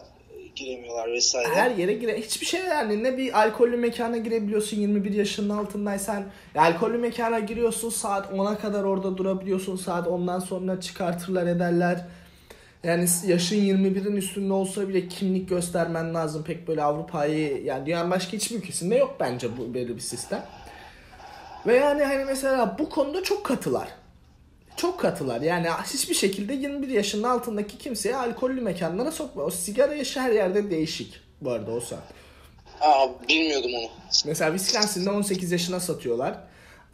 giremiyorlar 0.55 1.11
vesaire. 1.11 1.47
Her 1.55 1.71
yere 1.71 1.93
gire 1.93 2.21
hiçbir 2.21 2.45
şey 2.45 2.61
yani 2.61 3.03
ne 3.03 3.17
bir 3.17 3.41
alkollü 3.41 3.77
mekana 3.77 4.17
girebiliyorsun 4.17 4.77
21 4.77 5.13
yaşının 5.13 5.57
altındaysan. 5.57 6.23
Alkollü 6.55 6.97
mekana 6.97 7.39
giriyorsun 7.39 7.89
saat 7.89 8.31
10'a 8.31 8.57
kadar 8.57 8.83
orada 8.83 9.17
durabiliyorsun. 9.17 9.75
Saat 9.75 10.07
10'dan 10.07 10.39
sonra 10.39 10.81
çıkartırlar 10.81 11.47
ederler 11.47 12.05
yani 12.83 13.07
yaşın 13.25 13.55
21'in 13.55 14.15
üstünde 14.15 14.53
olsa 14.53 14.89
bile 14.89 15.07
kimlik 15.07 15.49
göstermen 15.49 16.13
lazım. 16.13 16.43
Pek 16.43 16.67
böyle 16.67 16.83
Avrupa'yı 16.83 17.63
yani 17.63 17.85
dünyanın 17.85 18.11
başka 18.11 18.33
hiçbir 18.33 18.57
ülkesinde 18.57 18.95
yok 18.95 19.15
bence 19.19 19.57
bu 19.57 19.73
böyle 19.73 19.95
bir 19.95 20.01
sistem. 20.01 20.45
Ve 21.67 21.75
yani 21.75 22.03
hani 22.03 22.25
mesela 22.25 22.75
bu 22.79 22.89
konuda 22.89 23.23
çok 23.23 23.45
katılar. 23.45 23.87
Çok 24.81 24.99
katılar. 24.99 25.41
Yani 25.41 25.67
hiçbir 25.93 26.15
şekilde 26.15 26.53
21 26.53 26.87
yaşının 26.87 27.23
altındaki 27.23 27.77
kimseye 27.77 28.15
alkollü 28.15 28.61
mekanlara 28.61 29.11
sokma. 29.11 29.43
O 29.43 29.49
sigara 29.49 29.95
yaşı 29.95 30.19
her 30.19 30.31
yerde 30.31 30.71
değişik 30.71 31.21
bu 31.41 31.51
arada 31.51 31.71
olsa. 31.71 31.95
Aa 32.81 33.07
bilmiyordum 33.29 33.71
onu. 33.73 33.89
Mesela 34.25 34.57
Wisconsin'de 34.57 35.09
18 35.09 35.51
yaşına 35.51 35.79
satıyorlar. 35.79 36.37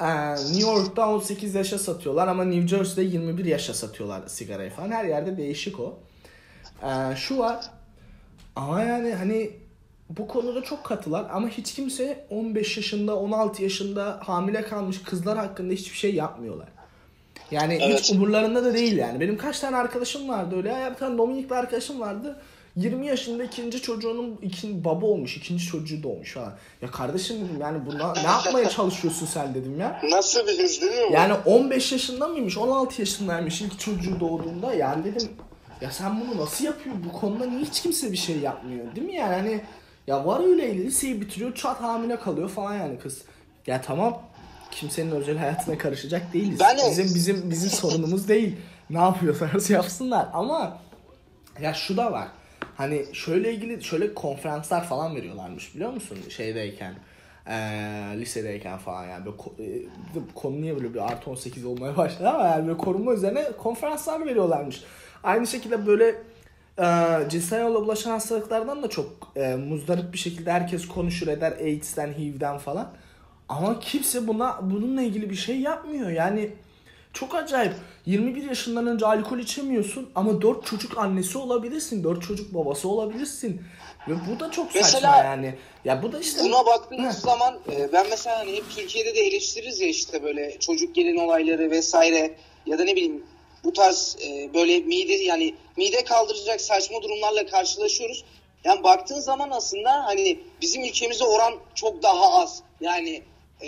Ee, 0.01 0.31
New 0.31 0.61
York'ta 0.61 1.09
18 1.09 1.55
yaşa 1.55 1.79
satıyorlar 1.79 2.27
ama 2.27 2.43
New 2.43 2.67
Jersey'de 2.67 3.09
21 3.09 3.45
yaşa 3.45 3.73
satıyorlar 3.73 4.27
sigarayı 4.27 4.69
falan. 4.71 4.91
Her 4.91 5.05
yerde 5.05 5.37
değişik 5.37 5.79
o. 5.79 5.99
Ee, 6.83 7.15
şu 7.15 7.37
var. 7.37 7.65
Ama 8.55 8.81
yani 8.81 9.13
hani 9.13 9.51
bu 10.09 10.27
konuda 10.27 10.63
çok 10.63 10.83
katılar 10.83 11.27
ama 11.31 11.49
hiç 11.49 11.73
kimse 11.73 12.25
15 12.29 12.77
yaşında 12.77 13.15
16 13.19 13.63
yaşında 13.63 14.19
hamile 14.23 14.61
kalmış 14.61 15.01
kızlar 15.03 15.37
hakkında 15.37 15.73
hiçbir 15.73 15.97
şey 15.97 16.15
yapmıyorlar. 16.15 16.74
Yani 17.51 17.79
evet. 17.81 17.99
hiç 17.99 18.11
umurlarında 18.11 18.63
da 18.63 18.73
değil 18.73 18.97
yani. 18.97 19.19
Benim 19.19 19.37
kaç 19.37 19.59
tane 19.59 19.77
arkadaşım 19.77 20.29
vardı 20.29 20.55
öyle. 20.57 20.69
Ya 20.69 20.91
bir 20.91 20.95
tane 20.95 21.17
Dominik'li 21.17 21.55
arkadaşım 21.55 21.99
vardı. 21.99 22.39
20 22.75 23.07
yaşında 23.07 23.43
ikinci 23.43 23.81
çocuğunun 23.81 24.39
ikinci 24.41 24.85
baba 24.85 25.05
olmuş, 25.05 25.37
ikinci 25.37 25.65
çocuğu 25.65 26.03
doğmuş 26.03 26.33
falan. 26.33 26.53
Ya 26.81 26.91
kardeşim 26.91 27.37
dedim 27.37 27.61
yani 27.61 27.85
buna 27.85 28.13
ne 28.13 28.21
yapmaya 28.21 28.69
çalışıyorsun 28.69 29.25
sen 29.25 29.53
dedim 29.53 29.79
ya. 29.79 30.01
Nasıl 30.03 30.47
bir 30.47 30.63
hız 30.63 30.81
değil 30.81 30.91
mi? 30.91 31.13
Yani 31.13 31.33
15 31.45 31.91
yaşında 31.91 32.27
mıymış, 32.27 32.57
16 32.57 33.01
yaşındaymış 33.01 33.61
ilk 33.61 33.79
çocuğu 33.79 34.19
doğduğunda. 34.19 34.73
Yani 34.73 35.05
dedim 35.05 35.29
ya 35.81 35.91
sen 35.91 36.21
bunu 36.21 36.41
nasıl 36.41 36.65
yapıyorsun? 36.65 37.05
Bu 37.05 37.19
konuda 37.19 37.45
niye 37.45 37.61
hiç 37.61 37.81
kimse 37.81 38.11
bir 38.11 38.17
şey 38.17 38.37
yapmıyor 38.39 38.95
değil 38.95 39.07
mi 39.07 39.15
yani? 39.15 39.35
Hani 39.35 39.61
ya 40.07 40.25
var 40.25 40.47
öyle 40.47 40.77
liseyi 40.77 41.21
bitiriyor, 41.21 41.55
çat 41.55 41.81
hamile 41.81 42.19
kalıyor 42.19 42.49
falan 42.49 42.73
yani 42.73 42.99
kız. 42.99 43.21
Ya 43.67 43.81
tamam 43.81 44.21
kimsenin 44.75 45.11
özel 45.11 45.37
hayatına 45.37 45.77
karışacak 45.77 46.33
değiliz. 46.33 46.59
Ben 46.59 46.77
bizim 46.89 47.15
bizim 47.15 47.51
bizim 47.51 47.69
sorunumuz 47.81 48.27
değil. 48.27 48.55
Ne 48.89 48.99
yapıyorlarsa 48.99 49.73
yapsınlar 49.73 50.27
ama 50.33 50.77
ya 51.61 51.73
şu 51.73 51.97
da 51.97 52.11
var. 52.11 52.27
Hani 52.75 53.05
şöyle 53.13 53.53
ilgili 53.53 53.83
şöyle 53.83 54.13
konferanslar 54.13 54.83
falan 54.83 55.15
veriyorlarmış 55.15 55.75
biliyor 55.75 55.91
musun 55.93 56.17
şeydeyken 56.29 56.93
e, 57.47 57.55
lisedeyken 58.15 58.77
falan 58.77 59.05
yani 59.07 59.25
böyle, 59.25 59.37
e, 59.73 59.81
konu 60.35 60.61
niye 60.61 60.75
böyle 60.75 60.93
bir 60.93 61.11
artı 61.11 61.29
18 61.29 61.65
olmaya 61.65 61.97
başladı 61.97 62.29
ama 62.29 62.47
yani 62.47 62.67
böyle 62.67 62.77
korunma 62.77 63.13
üzerine 63.13 63.51
konferanslar 63.63 64.25
veriyorlarmış. 64.25 64.83
Aynı 65.23 65.47
şekilde 65.47 65.87
böyle 65.87 66.15
e, 66.79 66.85
cinsel 67.29 67.61
yolla 67.61 67.81
bulaşan 67.81 68.11
hastalıklardan 68.11 68.83
da 68.83 68.89
çok 68.89 69.31
e, 69.35 69.55
muzdarip 69.55 70.13
bir 70.13 70.17
şekilde 70.17 70.51
herkes 70.51 70.87
konuşur 70.87 71.27
eder 71.27 71.51
AIDS'den, 71.51 72.13
HIV'den 72.13 72.57
falan. 72.57 72.93
Ama 73.49 73.79
kimse 73.79 74.27
buna 74.27 74.59
bununla 74.61 75.01
ilgili 75.01 75.29
bir 75.29 75.35
şey 75.35 75.59
yapmıyor. 75.59 76.09
Yani 76.09 76.51
çok 77.13 77.35
acayip. 77.35 77.73
21 78.05 78.43
yaşından 78.43 78.87
önce 78.87 79.05
alkol 79.05 79.39
içemiyorsun 79.39 80.09
ama 80.15 80.41
4 80.41 80.65
çocuk 80.65 80.97
annesi 80.97 81.37
olabilirsin. 81.37 82.03
4 82.03 82.21
çocuk 82.21 82.53
babası 82.53 82.89
olabilirsin. 82.89 83.61
Ve 84.07 84.13
bu 84.29 84.39
da 84.39 84.51
çok 84.51 84.75
mesela, 84.75 84.91
saçma 84.91 85.17
yani. 85.17 85.55
Ya 85.85 86.03
bu 86.03 86.11
da 86.11 86.19
işte 86.19 86.43
buna 86.43 86.65
baktığımız 86.65 87.15
zaman 87.15 87.59
e, 87.71 87.93
ben 87.93 88.05
mesela 88.09 88.39
hani 88.39 88.55
hep 88.55 88.63
Türkiye'de 88.75 89.15
de 89.15 89.19
eleştiririz 89.19 89.79
ya 89.81 89.87
işte 89.87 90.23
böyle 90.23 90.59
çocuk 90.59 90.95
gelin 90.95 91.17
olayları 91.17 91.71
vesaire 91.71 92.35
ya 92.65 92.79
da 92.79 92.83
ne 92.83 92.95
bileyim 92.95 93.23
bu 93.63 93.73
tarz 93.73 94.17
e, 94.27 94.53
böyle 94.53 94.79
mide 94.79 95.13
yani 95.13 95.55
mide 95.77 96.03
kaldıracak 96.03 96.61
saçma 96.61 97.01
durumlarla 97.01 97.45
karşılaşıyoruz. 97.45 98.25
Yani 98.63 98.83
baktığın 98.83 99.19
zaman 99.19 99.49
aslında 99.51 100.05
hani 100.05 100.39
bizim 100.61 100.83
ülkemizde 100.83 101.23
oran 101.23 101.53
çok 101.75 102.03
daha 102.03 102.41
az. 102.41 102.61
Yani 102.81 103.23
e, 103.63 103.67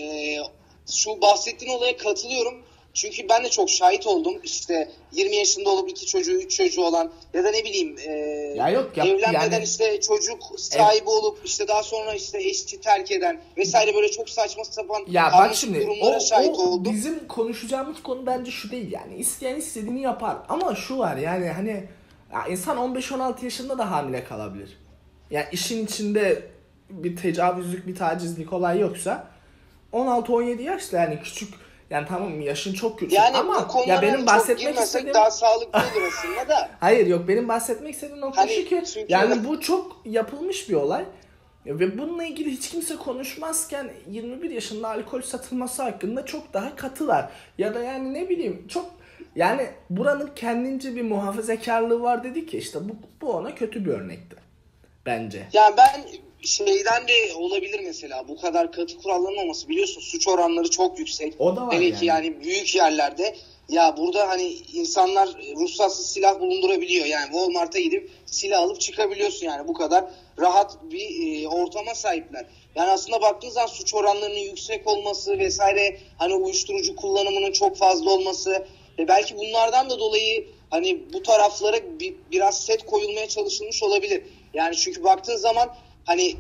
şu 0.92 1.22
bahsettiğin 1.22 1.72
olaya 1.72 1.98
katılıyorum. 1.98 2.64
Çünkü 2.94 3.30
ben 3.30 3.44
de 3.44 3.50
çok 3.50 3.70
şahit 3.70 4.08
oldum. 4.08 4.40
İşte 4.44 4.92
20 5.12 5.36
yaşında 5.36 5.70
olup 5.70 5.90
iki 5.90 6.06
çocuğu, 6.06 6.32
üç 6.32 6.58
çocuğu 6.58 6.82
olan 6.84 7.12
ya 7.34 7.44
da 7.44 7.52
ne 7.52 7.64
bileyim 7.64 7.96
e, 8.08 8.12
Ya 8.58 8.70
yok, 8.70 8.98
yap- 8.98 9.08
evlenmeden 9.08 9.52
yani- 9.52 9.64
işte 9.64 10.02
çocuk 10.02 10.44
sahibi 10.58 11.10
olup 11.10 11.40
işte 11.46 11.68
daha 11.68 11.84
sonra 11.84 12.14
işte 12.14 12.38
eşi 12.44 12.82
terk 12.82 13.12
eden 13.12 13.42
vesaire 13.58 13.96
böyle 13.96 14.12
çok 14.12 14.30
saçma 14.30 14.64
sapan 14.64 15.04
Ya 15.08 15.32
bak 15.34 15.56
şimdi 15.56 15.90
o, 16.02 16.20
şahit 16.20 16.56
o 16.60 16.62
oldum. 16.64 16.94
bizim 16.94 17.28
konuşacağımız 17.28 18.04
konu 18.04 18.26
bence 18.26 18.52
şu 18.52 18.72
değil 18.72 18.92
yani 18.92 19.16
isteyen 19.16 19.56
istediğini 19.56 20.02
yapar 20.02 20.38
ama 20.50 20.76
şu 20.76 20.98
var 20.98 21.18
yani 21.18 21.48
hani 21.50 21.84
ya 22.34 22.48
insan 22.50 22.78
15-16 22.78 23.44
yaşında 23.46 23.78
da 23.78 23.92
hamile 23.92 24.24
kalabilir. 24.24 24.78
Yani 25.32 25.46
işin 25.52 25.86
içinde 25.86 26.42
bir 26.90 27.16
tecavüzlük 27.18 27.88
bir 27.88 27.96
tacizlik 27.96 28.54
olay 28.54 28.80
yoksa 28.80 29.28
16-17 29.98 30.62
yaşta 30.62 30.98
yani 30.98 31.20
küçük 31.24 31.54
yani 31.90 32.08
tamam 32.08 32.42
yaşın 32.42 32.74
çok 32.74 33.00
küçük 33.00 33.18
Yani 33.18 33.38
ama 33.38 33.68
ya 33.88 34.02
benim 34.02 34.26
bahsetmek 34.26 34.80
istediğim 34.80 35.14
daha 35.14 35.32
sağlıklı 35.32 35.80
olur 35.80 36.08
aslında 36.18 36.50
da. 36.50 36.70
Hayır 36.80 37.08
yok 37.08 37.28
benim 37.28 37.48
bahsetmek 37.48 37.94
istediğim 37.94 38.22
nokta 38.22 38.42
Hani 38.42 38.52
şu 38.52 38.66
ki 38.66 38.84
çünkü- 38.94 39.14
yani 39.14 39.46
bu 39.46 39.62
çok 39.62 40.02
yapılmış 40.06 40.70
bir 40.70 40.74
olay. 40.74 41.06
Ve 41.66 41.98
bununla 41.98 42.24
ilgili 42.24 42.52
hiç 42.52 42.70
kimse 42.70 42.96
konuşmazken 42.96 43.90
21 44.10 44.50
yaşında 44.50 44.90
alkol 44.90 45.22
satılması 45.22 45.84
hakkında 45.84 46.26
çok 46.26 46.54
daha 46.54 46.76
katılar. 46.76 47.30
Ya 47.58 47.74
da 47.76 47.80
yani 47.80 48.14
ne 48.14 48.30
bileyim 48.30 48.68
çok 48.68 48.86
yani 49.36 49.68
buranın 49.90 50.32
kendince 50.36 50.96
bir 50.96 51.02
muhafazakarlığı 51.02 52.02
var 52.02 52.24
dedik 52.24 52.54
ya 52.54 52.60
işte 52.60 52.80
bu, 52.90 52.96
bu 53.22 53.34
ona 53.34 53.56
kötü 53.56 53.86
bir 53.86 53.92
örnekti. 53.92 54.36
Bence. 55.06 55.44
Yani 55.54 55.76
ben 55.78 56.02
şeyden 56.42 57.08
de 57.08 57.34
olabilir 57.36 57.80
mesela 57.84 58.28
bu 58.28 58.42
kadar 58.42 58.72
katı 58.72 58.98
kuralların 58.98 59.38
olması 59.38 59.70
biliyorsun 59.70 60.02
suç 60.02 60.28
oranları 60.28 60.70
çok 60.70 61.00
yüksek. 61.00 61.34
O 61.40 61.56
da 61.56 61.68
var 61.68 61.76
Hele 61.76 61.92
ki 61.92 62.06
yani. 62.06 62.26
yani 62.26 62.44
büyük 62.44 62.76
yerlerde 62.76 63.36
ya 63.70 63.98
burada 63.98 64.30
hani 64.30 64.44
insanlar 64.74 65.30
ruhsatsız 65.56 66.06
silah 66.06 66.40
bulundurabiliyor. 66.40 67.06
Yani 67.06 67.32
Walmart'a 67.32 67.80
gidip 67.80 68.12
silah 68.26 68.62
alıp 68.62 68.82
çıkabiliyorsun 68.82 69.46
yani 69.46 69.68
bu 69.68 69.74
kadar 69.74 70.06
rahat 70.40 70.78
bir 70.84 71.44
e, 71.44 71.48
ortama 71.48 71.96
sahipler. 71.96 72.46
Yani 72.76 72.90
aslında 72.92 73.22
baktığınız 73.22 73.54
zaman 73.54 73.68
suç 73.68 73.94
oranlarının 73.94 74.40
yüksek 74.40 74.88
olması 74.88 75.40
vesaire 75.40 76.00
hani 76.18 76.34
uyuşturucu 76.34 76.96
kullanımının 76.96 77.52
çok 77.52 77.78
fazla 77.78 78.10
olması 78.12 78.68
ve 79.00 79.08
belki 79.08 79.38
bunlardan 79.38 79.90
da 79.90 80.00
dolayı 80.00 80.48
hani 80.70 81.14
bu 81.14 81.24
taraflara 81.24 82.00
bir, 82.00 82.16
biraz 82.32 82.66
set 82.66 82.86
koyulmaya 82.86 83.28
çalışılmış 83.28 83.84
olabilir. 83.84 84.24
Yani 84.54 84.76
çünkü 84.76 85.04
baktığın 85.04 85.38
zaman 85.38 85.76
hani 86.08 86.36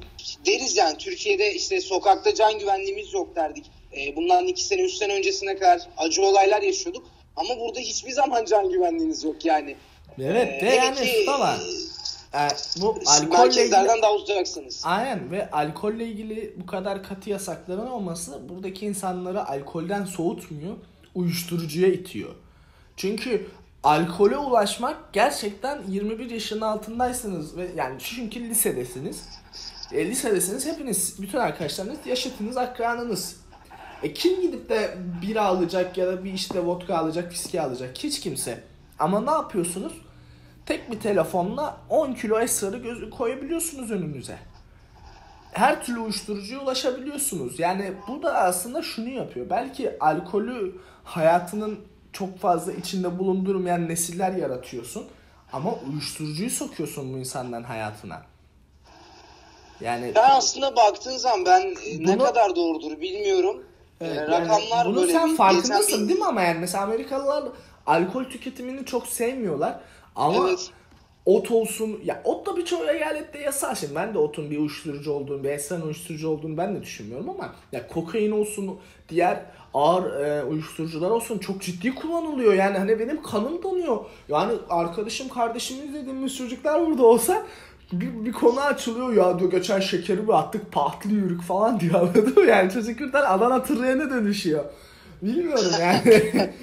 deriz 0.45 0.78
yani 0.78 0.97
Türkiye'de 0.97 1.53
işte 1.53 1.82
sokakta 1.82 2.36
can 2.36 2.59
güvenliğimiz 2.59 3.13
yok 3.13 3.36
derdik. 3.36 3.65
E, 3.97 4.15
bundan 4.15 4.47
iki 4.47 4.63
sene 4.63 4.82
üç 4.82 4.93
sene 4.93 5.13
öncesine 5.13 5.55
kadar 5.55 5.82
acı 5.97 6.22
olaylar 6.22 6.61
yaşıyorduk. 6.61 7.07
Ama 7.36 7.59
burada 7.59 7.80
hiçbir 7.80 8.11
zaman 8.11 8.45
can 8.45 8.70
güvenliğiniz 8.70 9.24
yok 9.24 9.45
yani. 9.45 9.76
Evet 10.22 10.63
Ee, 10.63 10.65
de 10.65 10.72
hele 10.72 10.76
yani 10.76 10.95
ki, 10.95 11.28
da 11.28 11.39
var. 11.39 11.59
Ee, 12.34 12.47
bu 12.82 12.99
alkolle 13.05 13.65
ilgili... 13.65 14.01
daha 14.01 14.13
uzacaksınız. 14.13 14.82
Aynen 14.86 15.32
ve 15.32 15.51
alkolle 15.51 16.05
ilgili 16.07 16.53
bu 16.57 16.65
kadar 16.65 17.03
katı 17.03 17.30
yasakların 17.30 17.88
olması 17.88 18.49
buradaki 18.49 18.86
insanları 18.86 19.47
alkolden 19.47 20.05
soğutmuyor, 20.05 20.76
uyuşturucuya 21.15 21.88
itiyor. 21.88 22.36
Çünkü 22.97 23.47
alkole 23.84 24.38
ulaşmak 24.38 25.13
gerçekten 25.13 25.82
21 25.88 26.30
yaşın 26.30 26.61
altındaysanız 26.61 27.57
ve 27.57 27.69
yani 27.75 27.95
çünkü 27.99 28.39
lisedesiniz. 28.39 29.30
E, 29.91 30.05
lisedesiniz 30.05 30.65
hepiniz, 30.65 31.21
bütün 31.21 31.38
arkadaşlarınız 31.38 31.97
yaşıtınız, 32.05 32.57
akranınız. 32.57 33.36
E 34.03 34.13
kim 34.13 34.41
gidip 34.41 34.69
de 34.69 34.97
bira 35.21 35.41
alacak 35.41 35.97
ya 35.97 36.07
da 36.07 36.23
bir 36.23 36.34
işte 36.34 36.65
vodka 36.65 36.97
alacak, 36.97 37.32
viski 37.32 37.61
alacak? 37.61 37.97
Hiç 37.97 38.19
kimse. 38.19 38.63
Ama 38.99 39.21
ne 39.21 39.32
yapıyorsunuz? 39.32 39.93
Tek 40.65 40.91
bir 40.91 40.99
telefonla 40.99 41.78
10 41.89 42.13
kilo 42.13 42.39
esrarı 42.39 42.78
gözü 42.78 43.09
koyabiliyorsunuz 43.09 43.91
önünüze. 43.91 44.38
Her 45.51 45.86
türlü 45.86 45.99
uyuşturucuya 45.99 46.61
ulaşabiliyorsunuz. 46.61 47.59
Yani 47.59 47.93
bu 48.07 48.23
da 48.23 48.36
aslında 48.36 48.82
şunu 48.82 49.09
yapıyor. 49.09 49.49
Belki 49.49 49.99
alkolü 49.99 50.75
hayatının 51.03 51.80
çok 52.20 52.39
fazla 52.39 52.72
içinde 52.74 53.20
bulundurmayan 53.20 53.89
nesiller 53.89 54.32
yaratıyorsun. 54.32 55.05
Ama 55.53 55.74
uyuşturucuyu 55.91 56.49
sokuyorsun 56.49 57.13
bu 57.13 57.18
insanların 57.18 57.63
hayatına. 57.63 58.22
Yani 59.82 60.11
Ben 60.15 60.30
aslında 60.30 60.76
baktığın 60.76 61.18
zaman 61.18 61.45
ben 61.45 61.61
e, 61.61 61.99
ne 62.03 62.07
Bunu- 62.07 62.24
kadar 62.26 62.55
doğrudur 62.55 63.01
bilmiyorum. 63.01 63.63
Evet, 64.01 64.18
E, 64.18 64.22
yani 64.22 64.32
rakamlar 64.32 64.86
bunu 64.88 64.95
böyle 64.95 65.11
sen 65.13 65.36
farkındasın 65.36 65.82
geçen 65.91 66.07
değil 66.07 66.20
mi 66.20 66.26
ama 66.26 66.41
yani 66.41 66.59
mesela 66.59 66.84
Amerikalılar 66.84 67.43
alkol 67.86 68.24
tüketimini 68.24 68.86
çok 68.86 69.07
sevmiyorlar 69.07 69.80
ama 70.15 70.47
Evet. 70.49 70.70
ot 71.26 71.51
olsun 71.51 71.99
ya 72.05 72.22
ot 72.26 72.45
da 72.45 72.57
birçok 72.57 72.89
eyalette 72.89 73.39
yasal 73.39 73.76
şimdi 73.76 73.95
ben 73.95 74.13
de 74.13 74.18
otun 74.18 74.51
bir 74.51 74.57
uyuşturucu 74.57 75.11
olduğunu 75.11 75.43
bir 75.43 75.49
esrar 75.49 75.82
uyuşturucu 75.82 76.30
olduğunu 76.30 76.57
ben 76.57 76.76
de 76.76 76.82
düşünmüyorum 76.82 77.30
ama 77.30 77.53
ya 77.72 77.88
kokain 77.88 78.32
olsun 78.32 78.80
diğer 79.09 79.45
ağır 79.74 80.22
e, 80.22 80.43
uyuşturucular 80.43 81.09
olsun 81.09 81.39
çok 81.39 81.61
ciddi 81.61 81.95
kullanılıyor 81.95 82.53
yani 82.53 82.78
hani 82.78 82.99
benim 82.99 83.24
kanım 83.24 83.63
donuyor 83.63 83.97
yani 84.30 84.53
arkadaşım 84.70 85.30
kardeşimiz 85.30 85.93
dediğimiz 85.93 86.38
çocuklar 86.38 86.86
burada 86.86 87.05
olsa 87.05 87.43
bir, 87.91 88.26
bir 88.26 88.32
konu 88.32 88.61
açılıyor 88.61 89.13
ya 89.13 89.39
diyor 89.39 89.51
geçen 89.51 89.80
şekeri 89.80 90.22
mi 90.22 90.34
attık 90.34 90.72
pahtlı 90.72 91.11
yürük 91.11 91.41
falan 91.41 91.80
diyor 91.80 91.95
anladın 92.01 92.43
mı? 92.43 92.49
Yani 92.49 92.72
çocuk 92.72 92.99
birden 92.99 93.24
Adana 93.24 93.63
tırrağına 93.63 94.09
dönüşüyor. 94.09 94.65
Bilmiyorum 95.22 95.72
yani. 95.82 96.22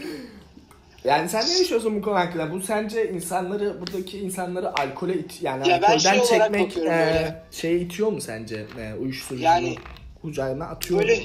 yani 1.05 1.29
sen 1.29 1.45
ne 1.45 1.61
düşünüyorsun 1.61 1.97
bu 1.97 2.03
konu 2.03 2.15
hakkında? 2.15 2.53
Bu 2.53 2.61
sence 2.61 3.11
insanları 3.11 3.81
buradaki 3.81 4.19
insanları 4.19 4.81
alkole 4.81 5.15
it 5.15 5.43
yani 5.43 5.69
Ya 5.69 5.77
alkolden 5.77 5.99
şey 5.99 6.25
çekmek 6.25 6.79
e, 6.79 7.43
şeye 7.51 7.79
itiyor 7.79 8.13
mu 8.13 8.21
sence? 8.21 8.67
E, 8.79 8.95
uyuşturucunun 8.95 9.49
Yani 9.49 9.77
kucağına 10.23 10.65
atıyor 10.65 11.01
Böyle 11.01 11.17
mu? 11.17 11.23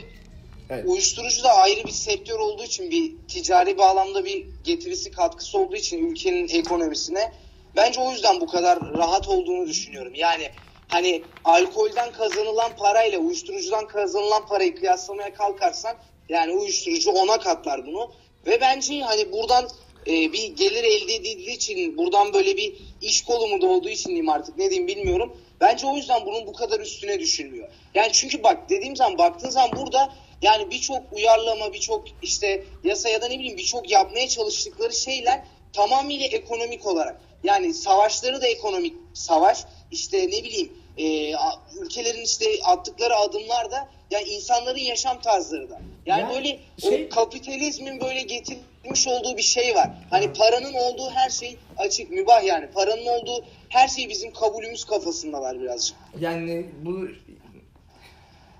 Evet. 0.69 0.85
uyuşturucu 0.87 1.43
da 1.43 1.53
ayrı 1.53 1.85
bir 1.85 1.91
sektör 1.91 2.39
olduğu 2.39 2.63
için 2.63 2.91
bir 2.91 3.11
ticari 3.27 3.77
bağlamda 3.77 4.25
bir 4.25 4.45
getirisi 4.63 5.11
katkısı 5.11 5.57
olduğu 5.57 5.75
için 5.75 6.11
ülkenin 6.11 6.47
ekonomisine 6.47 7.31
bence 7.75 8.01
o 8.01 8.11
yüzden 8.11 8.41
bu 8.41 8.47
kadar 8.47 8.79
rahat 8.97 9.27
olduğunu 9.27 9.67
düşünüyorum. 9.67 10.13
Yani 10.15 10.49
hani 10.87 11.23
alkolden 11.45 12.11
kazanılan 12.11 12.75
parayla 12.75 13.19
uyuşturucudan 13.19 13.87
kazanılan 13.87 14.45
parayı 14.47 14.75
kıyaslamaya 14.75 15.33
kalkarsan 15.33 15.95
yani 16.29 16.53
uyuşturucu 16.53 17.11
ona 17.11 17.39
katlar 17.39 17.85
bunu 17.87 18.11
ve 18.47 18.61
bence 18.61 19.01
hani 19.01 19.31
buradan 19.31 19.69
e, 20.07 20.11
bir 20.11 20.55
gelir 20.55 20.83
elde 20.83 21.15
edildiği 21.15 21.55
için 21.55 21.97
buradan 21.97 22.33
böyle 22.33 22.57
bir 22.57 22.73
iş 23.01 23.23
kolu 23.23 23.47
mu 23.47 23.61
doğduğu 23.61 23.89
için 23.89 24.09
diyeyim 24.09 24.29
artık 24.29 24.57
ne 24.57 24.69
diyeyim 24.69 24.87
bilmiyorum. 24.87 25.37
Bence 25.61 25.87
o 25.87 25.95
yüzden 25.95 26.25
bunun 26.25 26.47
bu 26.47 26.53
kadar 26.53 26.79
üstüne 26.79 27.19
düşünülüyor. 27.19 27.69
Yani 27.93 28.09
çünkü 28.11 28.43
bak 28.43 28.69
dediğim 28.69 28.95
zaman 28.95 29.17
baktığın 29.17 29.49
zaman 29.49 29.71
burada 29.75 30.13
yani 30.41 30.71
birçok 30.71 31.13
uyarlama, 31.13 31.73
birçok 31.73 32.05
işte 32.21 32.63
yasa 32.83 33.09
ya 33.09 33.21
da 33.21 33.27
ne 33.27 33.39
bileyim 33.39 33.57
birçok 33.57 33.91
yapmaya 33.91 34.27
çalıştıkları 34.27 34.93
şeyler 34.93 35.43
tamamıyla 35.73 36.25
ekonomik 36.25 36.85
olarak. 36.85 37.21
Yani 37.43 37.73
savaşları 37.73 38.41
da 38.41 38.47
ekonomik 38.47 38.93
savaş. 39.13 39.65
İşte 39.91 40.17
ne 40.17 40.43
bileyim 40.43 40.73
e, 40.97 41.33
ülkelerin 41.81 42.23
işte 42.23 42.45
attıkları 42.65 43.15
adımlar 43.15 43.71
da 43.71 43.89
yani 44.11 44.23
insanların 44.23 44.77
yaşam 44.79 45.21
tarzları 45.21 45.69
da. 45.69 45.81
Yani 46.05 46.21
Ya 46.21 46.29
böyle 46.29 46.59
şey- 46.81 47.05
o 47.05 47.09
kapitalizmin 47.15 48.01
böyle 48.01 48.21
getirmiş 48.21 49.07
olduğu 49.07 49.37
bir 49.37 49.41
şey 49.41 49.75
var. 49.75 49.89
Hani 50.09 50.33
paranın 50.33 50.73
olduğu 50.73 51.09
her 51.09 51.29
şey 51.29 51.57
açık, 51.77 52.11
mübah 52.11 52.43
yani. 52.43 52.67
Paranın 52.71 53.05
olduğu 53.05 53.45
her 53.69 53.87
şey 53.87 54.09
bizim 54.09 54.33
kabulümüz 54.33 54.83
kafasındalar 54.83 55.61
birazcık. 55.61 55.97
Yani 56.19 56.65
bu 56.81 57.07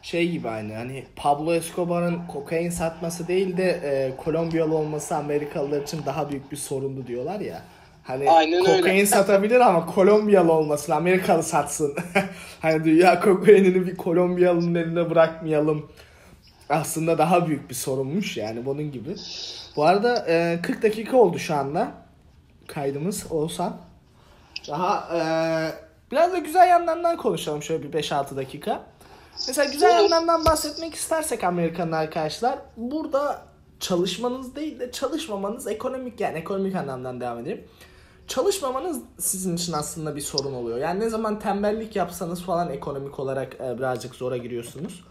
şey 0.02 0.32
gibi 0.32 0.50
aynı 0.50 0.74
hani 0.74 1.06
Pablo 1.16 1.54
Escobar'ın 1.54 2.20
kokain 2.28 2.70
satması 2.70 3.28
değil 3.28 3.58
de 3.58 3.70
e, 3.70 4.16
Kolombiyalı 4.24 4.76
olması 4.76 5.16
Amerikalılar 5.16 5.82
için 5.82 6.02
daha 6.06 6.30
büyük 6.32 6.52
bir 6.52 6.58
sorundu 6.58 7.08
diyorlar 7.08 7.39
ya. 7.39 7.62
Hani 8.04 8.32
Aynen 8.32 8.66
öyle. 8.66 8.78
kokain 8.78 9.06
satabilir 9.06 9.60
ama 9.60 9.86
Kolombiyalı 9.86 10.52
olmasın, 10.52 10.91
Amerikalı 10.91 11.43
satsın. 11.43 11.95
hani 12.62 12.84
dünya 12.84 13.20
kokainini 13.20 13.88
bir 13.88 13.97
Kolombiyalı'nın 13.97 14.76
eline 14.76 15.10
bırakmayalım. 15.10 15.91
Aslında 16.70 17.18
daha 17.18 17.47
büyük 17.47 17.70
bir 17.70 17.76
sorunmuş 17.76 18.38
yani 18.38 18.66
bunun 18.66 18.91
gibi. 18.91 19.16
Bu 19.76 19.86
arada 19.86 20.26
e, 20.28 20.60
40 20.64 20.84
dakika 20.84 21.18
oldu 21.18 21.39
şu 21.39 21.56
anda 21.56 21.91
kaydımız 22.68 23.32
olsan. 23.32 23.78
Daha 24.68 25.18
e, 25.18 25.22
biraz 26.12 26.34
da 26.34 26.38
güzel 26.38 26.68
yanlarından 26.68 27.18
konuşalım 27.18 27.64
şöyle 27.64 27.93
bir 27.93 28.02
5-6 28.04 28.36
dakika. 28.36 28.84
Mesela 29.47 29.71
güzel 29.71 29.91
yanlarından 30.03 30.45
bahsetmek 30.45 30.95
istersek 30.95 31.43
Amerikan'ın 31.43 31.91
arkadaşlar 31.91 32.59
burada 32.77 33.45
çalışmanız 33.80 34.55
değil 34.55 34.80
de 34.80 34.91
çalışmamanız 34.91 35.67
ekonomik 35.67 36.19
yani 36.19 36.38
ekonomik 36.38 36.75
anlamdan 36.75 37.21
devam 37.21 37.39
edeyim. 37.39 37.63
çalışmamanız 38.27 38.99
sizin 39.19 39.55
için 39.57 39.73
aslında 39.73 40.15
bir 40.15 40.21
sorun 40.21 40.53
oluyor. 40.53 40.77
Yani 40.77 40.99
ne 40.99 41.09
zaman 41.09 41.39
tembellik 41.39 41.95
yapsanız 41.95 42.41
falan 42.43 42.71
ekonomik 42.71 43.19
olarak 43.19 43.55
e, 43.55 43.77
birazcık 43.77 44.15
zora 44.15 44.38
giriyorsunuz. 44.38 45.03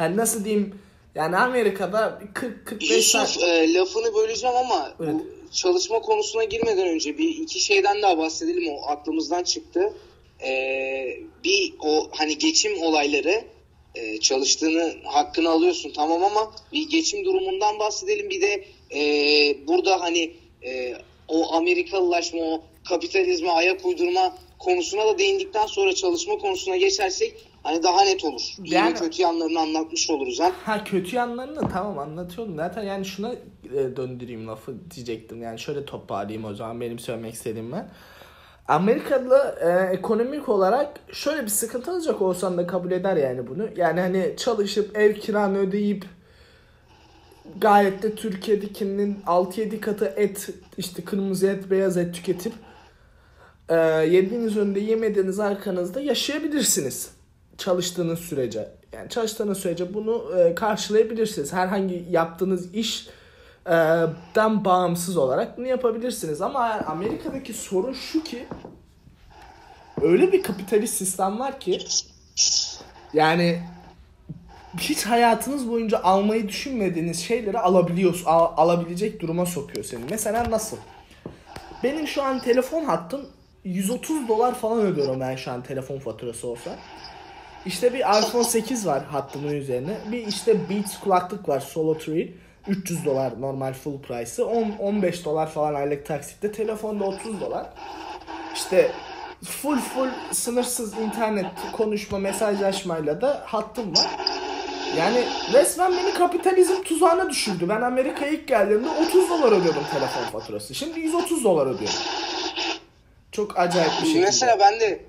Yani 0.00 0.16
nasıl 0.16 0.44
diyeyim 0.44 0.74
yani 1.14 1.36
Amerika'da 1.36 2.18
40-45 2.66 3.02
saat... 3.02 3.38
E, 3.42 3.74
lafını 3.74 4.14
böleceğim 4.14 4.56
ama 4.56 4.92
Evet. 5.00 5.14
bu 5.14 5.26
çalışma 5.52 6.00
konusuna 6.00 6.44
girmeden 6.44 6.88
önce 6.88 7.18
bir 7.18 7.28
iki 7.28 7.60
şeyden 7.60 8.02
daha 8.02 8.18
bahsedelim 8.18 8.74
o 8.74 8.86
aklımızdan 8.86 9.42
çıktı. 9.42 9.92
E, 10.46 11.18
bir 11.44 11.74
o 11.80 12.08
hani 12.12 12.38
geçim 12.38 12.82
olayları 12.82 13.44
e, 13.94 14.20
çalıştığını 14.20 14.94
hakkını 15.04 15.50
alıyorsun 15.50 15.92
tamam 15.96 16.24
ama 16.24 16.52
bir 16.72 16.88
geçim 16.88 17.24
durumundan 17.24 17.78
bahsedelim 17.78 18.30
bir 18.30 18.40
de 18.40 18.64
e, 18.94 19.00
burada 19.66 20.00
hani 20.00 20.32
e, 20.64 20.94
o 21.28 21.52
Amerikalılaşma 21.52 22.40
o 22.40 22.62
kapitalizme 22.88 23.50
ayak 23.50 23.86
uydurma 23.86 24.34
konusuna 24.58 25.06
da 25.06 25.18
değindikten 25.18 25.66
sonra 25.66 25.94
çalışma 25.94 26.38
konusuna 26.38 26.76
geçersek 26.76 27.34
hani 27.62 27.82
daha 27.82 28.04
net 28.04 28.24
olur. 28.24 28.42
İyi 28.64 28.74
Yani- 28.74 28.94
ve 28.94 28.98
kötü 28.98 29.22
yanlarını 29.22 29.60
anlatmış 29.60 30.10
oluruz 30.10 30.40
hem. 30.40 30.52
Ha 30.52 30.84
kötü 30.84 31.16
yanlarını 31.16 31.68
tamam 31.72 31.98
anlatıyorum. 31.98 32.56
Zaten 32.56 32.82
yani 32.82 33.04
şuna 33.04 33.32
e, 33.64 33.96
döndüreyim 33.96 34.48
lafı 34.48 34.90
diyecektim. 34.94 35.42
Yani 35.42 35.58
şöyle 35.58 35.84
toparlayayım 35.84 36.44
o 36.44 36.54
zaman 36.54 36.80
benim 36.80 36.98
söylemek 36.98 37.34
istediğim 37.34 37.72
ben. 37.72 37.90
Amerika'da 38.68 39.58
e, 39.60 39.92
ekonomik 39.94 40.48
olarak 40.48 41.00
şöyle 41.12 41.42
bir 41.42 41.48
sıkıntı 41.48 41.90
alacak 41.90 42.22
olsan 42.22 42.58
da 42.58 42.66
kabul 42.66 42.90
eder 42.90 43.16
yani 43.16 43.46
bunu. 43.48 43.68
Yani 43.76 44.00
hani 44.00 44.34
çalışıp 44.36 44.96
ev 44.96 45.14
kiranı 45.14 45.58
ödeyip 45.58 46.04
gayet 47.60 48.02
de 48.02 48.14
Türkiye'dekinin 48.14 49.18
6-7 49.26 49.80
katı 49.80 50.04
et 50.16 50.50
işte 50.78 51.04
kırmızı 51.04 51.46
et 51.46 51.70
beyaz 51.70 51.96
et 51.96 52.14
tüketip 52.14 52.52
e, 53.68 53.76
yediğiniz 54.10 54.56
önünde 54.56 54.80
yemediğiniz 54.80 55.40
arkanızda 55.40 56.00
yaşayabilirsiniz. 56.00 57.10
Çalıştığınız 57.58 58.18
sürece. 58.18 58.68
Yani 58.92 59.08
çalıştığınız 59.08 59.58
sürece 59.58 59.94
bunu 59.94 60.32
e, 60.38 60.54
karşılayabilirsiniz. 60.54 61.52
Herhangi 61.52 62.06
yaptığınız 62.10 62.74
iş 62.74 63.08
den 64.34 64.64
bağımsız 64.64 65.16
olarak 65.16 65.58
bunu 65.58 65.66
yapabilirsiniz. 65.66 66.42
Ama 66.42 66.60
Amerika'daki 66.86 67.54
sorun 67.54 67.92
şu 67.92 68.22
ki 68.24 68.46
öyle 70.02 70.32
bir 70.32 70.42
kapitalist 70.42 70.94
sistem 70.94 71.38
var 71.38 71.60
ki 71.60 71.78
yani 73.12 73.62
hiç 74.78 75.06
hayatınız 75.06 75.70
boyunca 75.70 76.02
almayı 76.02 76.48
düşünmediğiniz 76.48 77.20
şeyleri 77.20 77.58
alabiliyorsun, 77.58 78.24
al- 78.26 78.52
alabilecek 78.56 79.20
duruma 79.20 79.46
sokuyor 79.46 79.84
seni. 79.84 80.00
Mesela 80.10 80.50
nasıl? 80.50 80.76
Benim 81.82 82.06
şu 82.06 82.22
an 82.22 82.38
telefon 82.40 82.84
hattım 82.84 83.26
130 83.64 84.28
dolar 84.28 84.54
falan 84.54 84.80
ödüyorum 84.80 85.20
ben 85.20 85.36
şu 85.36 85.50
an 85.52 85.62
telefon 85.62 85.98
faturası 85.98 86.48
olsa. 86.48 86.70
İşte 87.66 87.92
bir 87.92 87.98
iPhone 87.98 88.44
8 88.44 88.86
var 88.86 89.04
hattımın 89.04 89.52
üzerine. 89.52 89.96
Bir 90.12 90.26
işte 90.26 90.70
Beats 90.70 91.00
kulaklık 91.00 91.48
var 91.48 91.60
Solo 91.60 91.94
3. 91.94 92.08
300 92.68 93.04
dolar 93.04 93.40
normal 93.40 93.72
full 93.72 93.98
price'ı. 94.02 94.46
10 94.46 94.70
15 94.78 95.24
dolar 95.24 95.50
falan 95.50 95.74
aylık 95.74 96.06
taksitte. 96.06 96.52
Telefonda 96.52 97.04
30 97.04 97.40
dolar. 97.40 97.66
İşte 98.54 98.90
full 99.44 99.78
full 99.78 100.08
sınırsız 100.32 100.98
internet 100.98 101.46
konuşma 101.72 102.18
mesajlaşmayla 102.18 103.20
da 103.20 103.42
hattım 103.46 103.96
var. 103.96 104.10
Yani 104.98 105.24
resmen 105.52 105.92
beni 105.92 106.14
kapitalizm 106.14 106.82
tuzağına 106.82 107.30
düşürdü. 107.30 107.68
Ben 107.68 107.80
Amerika'ya 107.80 108.30
ilk 108.32 108.48
geldiğimde 108.48 108.88
30 108.88 109.30
dolar 109.30 109.52
ödüyordum 109.52 109.84
telefon 109.92 110.22
faturası. 110.40 110.74
Şimdi 110.74 111.00
130 111.00 111.44
dolar 111.44 111.66
ödüyorum. 111.66 111.98
Çok 113.32 113.58
acayip 113.58 113.92
bir 114.00 114.06
şekilde. 114.06 114.20
Mesela 114.24 114.58
ben 114.60 114.80
de 114.80 115.00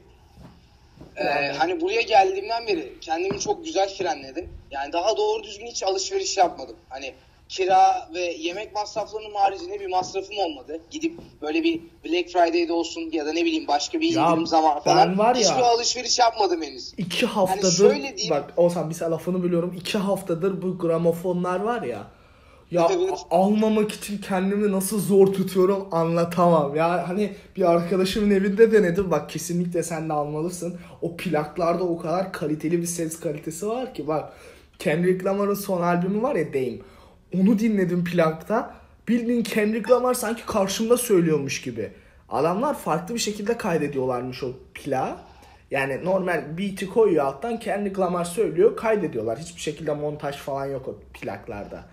Yani- 1.17 1.57
hani 1.57 1.81
buraya 1.81 2.01
geldiğimden 2.01 2.67
beri 2.67 2.93
kendimi 3.01 3.39
çok 3.39 3.65
güzel 3.65 3.89
frenledim. 3.97 4.49
Yani 4.71 4.93
daha 4.93 5.17
doğru 5.17 5.43
düzgün 5.43 5.67
hiç 5.67 5.83
alışveriş 5.83 6.37
yapmadım. 6.37 6.75
Hani 6.89 7.13
kira 7.57 8.09
ve 8.13 8.19
yemek 8.19 8.75
masraflarının 8.75 9.33
haricinde 9.35 9.79
bir 9.79 9.87
masrafım 9.89 10.37
olmadı. 10.37 10.81
Gidip 10.91 11.19
böyle 11.41 11.63
bir 11.63 11.81
Black 12.05 12.29
Friday'de 12.29 12.73
olsun 12.73 13.01
ya 13.11 13.25
da 13.25 13.33
ne 13.33 13.45
bileyim 13.45 13.67
başka 13.67 13.99
bir 13.99 14.09
Ya 14.13 14.27
indirim 14.29 14.47
zaman 14.47 14.75
ben 14.75 14.81
falan 14.83 15.17
var 15.17 15.35
ya- 15.35 15.41
hiçbir 15.41 15.61
alışveriş 15.63 16.19
yapmadım 16.19 16.61
henüz. 16.61 16.93
İki 16.97 17.25
haftadır 17.25 17.71
şöyle 17.71 18.17
diyeyim- 18.17 18.29
bak 18.35 18.53
Oğuzhan 18.57 18.89
bir 18.89 18.95
lafını 19.01 19.43
biliyorum. 19.43 19.73
iki 19.77 19.97
haftadır 19.97 20.61
bu 20.61 20.77
gramofonlar 20.77 21.59
var 21.59 21.81
ya. 21.81 22.07
Ya 22.71 22.87
Evet. 22.91 23.19
almamak 23.31 23.91
için 23.91 24.17
kendimi 24.17 24.71
nasıl 24.71 24.99
zor 24.99 25.27
tutuyorum 25.33 25.87
anlatamam. 25.91 26.75
Ya 26.75 27.09
hani 27.09 27.33
bir 27.55 27.71
arkadaşımın 27.71 28.31
evinde 28.31 28.71
denedim. 28.71 29.11
Bak 29.11 29.29
kesinlikle 29.29 29.83
sen 29.83 30.09
de 30.09 30.13
almalısın. 30.13 30.77
O 31.01 31.17
plaklarda 31.17 31.83
o 31.83 31.97
kadar 31.97 32.33
kaliteli 32.33 32.81
bir 32.81 32.85
ses 32.87 33.19
kalitesi 33.19 33.67
var 33.67 33.93
ki 33.93 34.07
bak. 34.07 34.33
Kendrick 34.79 35.25
Lamar'ın 35.25 35.53
son 35.53 35.81
albümü 35.81 36.21
var 36.21 36.35
ya 36.35 36.53
Dame. 36.53 36.77
Onu 37.33 37.59
dinledim 37.59 38.03
plakta. 38.03 38.75
Bildiğin 39.07 39.43
Kendrick 39.43 39.93
Lamar 39.93 40.13
sanki 40.13 40.45
karşımda 40.45 40.97
söylüyormuş 40.97 41.61
gibi. 41.61 41.91
Adamlar 42.29 42.77
farklı 42.77 43.15
bir 43.15 43.19
şekilde 43.19 43.57
kaydediyorlarmış 43.57 44.43
o 44.43 44.51
plağı. 44.73 45.15
Yani 45.71 46.05
normal 46.05 46.57
beat'i 46.57 46.89
koyuyor 46.89 47.25
alttan 47.25 47.59
Kendrick 47.59 48.01
Lamar 48.01 48.25
söylüyor 48.25 48.75
kaydediyorlar. 48.75 49.39
Hiçbir 49.39 49.61
şekilde 49.61 49.93
montaj 49.93 50.35
falan 50.35 50.65
yok 50.65 50.87
o 50.87 50.95
plaklarda. 51.13 51.83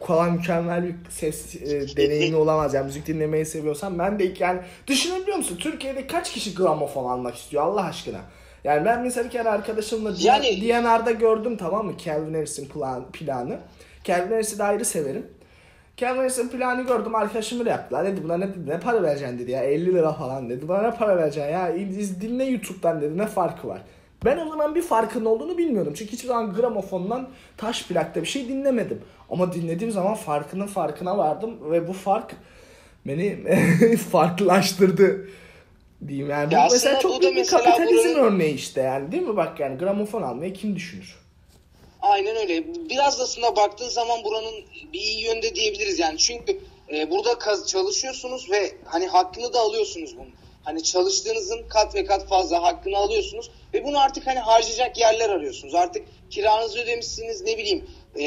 Bu 0.00 0.06
kadar 0.06 0.30
mükemmel 0.30 0.84
bir 0.84 0.94
ses 1.10 1.56
e, 1.56 1.96
deneyimi 1.96 2.36
olamaz. 2.36 2.74
Yani 2.74 2.86
müzik 2.86 3.06
dinlemeyi 3.06 3.46
seviyorsan 3.46 3.98
ben 3.98 4.18
de 4.18 4.32
yani 4.38 4.60
düşünebiliyor 4.86 5.36
musun? 5.36 5.56
Türkiye'de 5.60 6.06
kaç 6.06 6.32
kişi 6.32 6.54
gramofon 6.54 7.10
almak 7.10 7.36
istiyor 7.36 7.62
Allah 7.62 7.84
aşkına? 7.84 8.20
Yani 8.64 8.84
ben 8.84 9.02
mesela 9.02 9.24
bir 9.24 9.30
kere 9.30 9.48
arkadaşımla 9.48 10.14
yani... 10.18 10.60
DNR'da 10.60 11.10
gördüm 11.10 11.56
tamam 11.56 11.86
mı? 11.86 11.92
Calvin 12.04 12.34
Harris'in 12.34 12.68
plan, 12.68 13.12
planı. 13.12 13.58
Calvin 14.04 14.30
Harris'i 14.32 14.58
de 14.58 14.64
ayrı 14.64 14.84
severim. 14.84 15.26
Calvin 15.96 16.18
Harris'in 16.18 16.48
planı 16.48 16.82
gördüm 16.82 17.14
arkadaşım 17.14 17.58
öyle 17.60 17.70
yaptılar. 17.70 18.06
Dedi 18.06 18.24
buna 18.24 18.36
ne, 18.36 18.48
ne 18.66 18.80
para 18.80 19.02
vereceksin 19.02 19.38
dedi 19.38 19.50
ya 19.50 19.62
50 19.64 19.94
lira 19.94 20.12
falan 20.12 20.50
dedi. 20.50 20.68
Bana 20.68 20.82
ne 20.88 20.94
para 20.96 21.16
vereceksin 21.16 21.52
ya 21.52 21.74
dinle 22.20 22.44
YouTube'dan 22.44 23.00
dedi 23.02 23.18
ne 23.18 23.26
farkı 23.26 23.68
var. 23.68 23.80
Ben 24.24 24.38
o 24.38 24.48
zaman 24.48 24.74
bir 24.74 24.82
farkın 24.82 25.24
olduğunu 25.24 25.58
bilmiyordum. 25.58 25.94
Çünkü 25.96 26.12
hiçbir 26.12 26.28
zaman 26.28 26.54
gramofondan 26.54 27.28
taş 27.56 27.86
plakta 27.86 28.20
bir 28.22 28.26
şey 28.26 28.48
dinlemedim. 28.48 29.00
Ama 29.30 29.52
dinlediğim 29.52 29.92
zaman 29.92 30.14
farkının 30.14 30.66
farkına 30.66 31.18
vardım 31.18 31.70
ve 31.70 31.88
bu 31.88 31.92
fark 31.92 32.34
beni 33.06 33.38
farklılaştırdı 33.96 35.28
diyeyim 36.08 36.30
yani. 36.30 36.50
Bu 36.50 36.54
Ya 36.54 36.68
mesela 36.72 36.96
aslında 36.96 36.98
çok 37.00 37.16
bu 37.16 37.20
büyük 37.20 37.34
bir 37.34 37.38
mesela 37.38 37.62
kapitalizm 37.64 38.08
buranın- 38.08 38.34
örneği 38.34 38.54
işte 38.54 38.80
yani 38.80 39.12
değil 39.12 39.22
mi 39.22 39.36
bak 39.36 39.60
yani 39.60 39.78
gramofon 39.78 40.22
almayı 40.22 40.52
kim 40.52 40.76
düşünür? 40.76 41.16
Aynen 42.04 42.36
öyle. 42.36 42.64
Biraz 42.90 43.20
aslında 43.20 43.56
baktığın 43.56 43.88
zaman 43.88 44.24
buranın 44.24 44.54
bir 44.92 45.00
iyi 45.00 45.20
yönde 45.24 45.54
diyebiliriz 45.54 45.98
yani. 45.98 46.18
Çünkü 46.18 46.60
e, 46.92 47.10
burada 47.10 47.38
kaz- 47.38 47.66
çalışıyorsunuz 47.68 48.50
ve 48.50 48.72
hani 48.84 49.06
hakkını 49.06 49.52
da 49.52 49.60
alıyorsunuz 49.60 50.16
bunun. 50.16 50.34
Hani 50.64 50.82
çalıştığınızın 50.82 51.68
kat 51.68 51.94
ve 51.94 52.04
kat 52.04 52.28
fazla 52.28 52.62
hakkını 52.62 52.96
alıyorsunuz 52.96 53.50
ve 53.74 53.84
bunu 53.84 54.00
artık 54.00 54.26
hani 54.26 54.38
harcayacak 54.38 54.98
yerler 54.98 55.30
arıyorsunuz. 55.30 55.74
Artık 55.74 56.06
kiranızı 56.30 56.78
ödemişsiniz 56.78 57.42
ne 57.42 57.58
bileyim 57.58 57.84
e, 58.16 58.24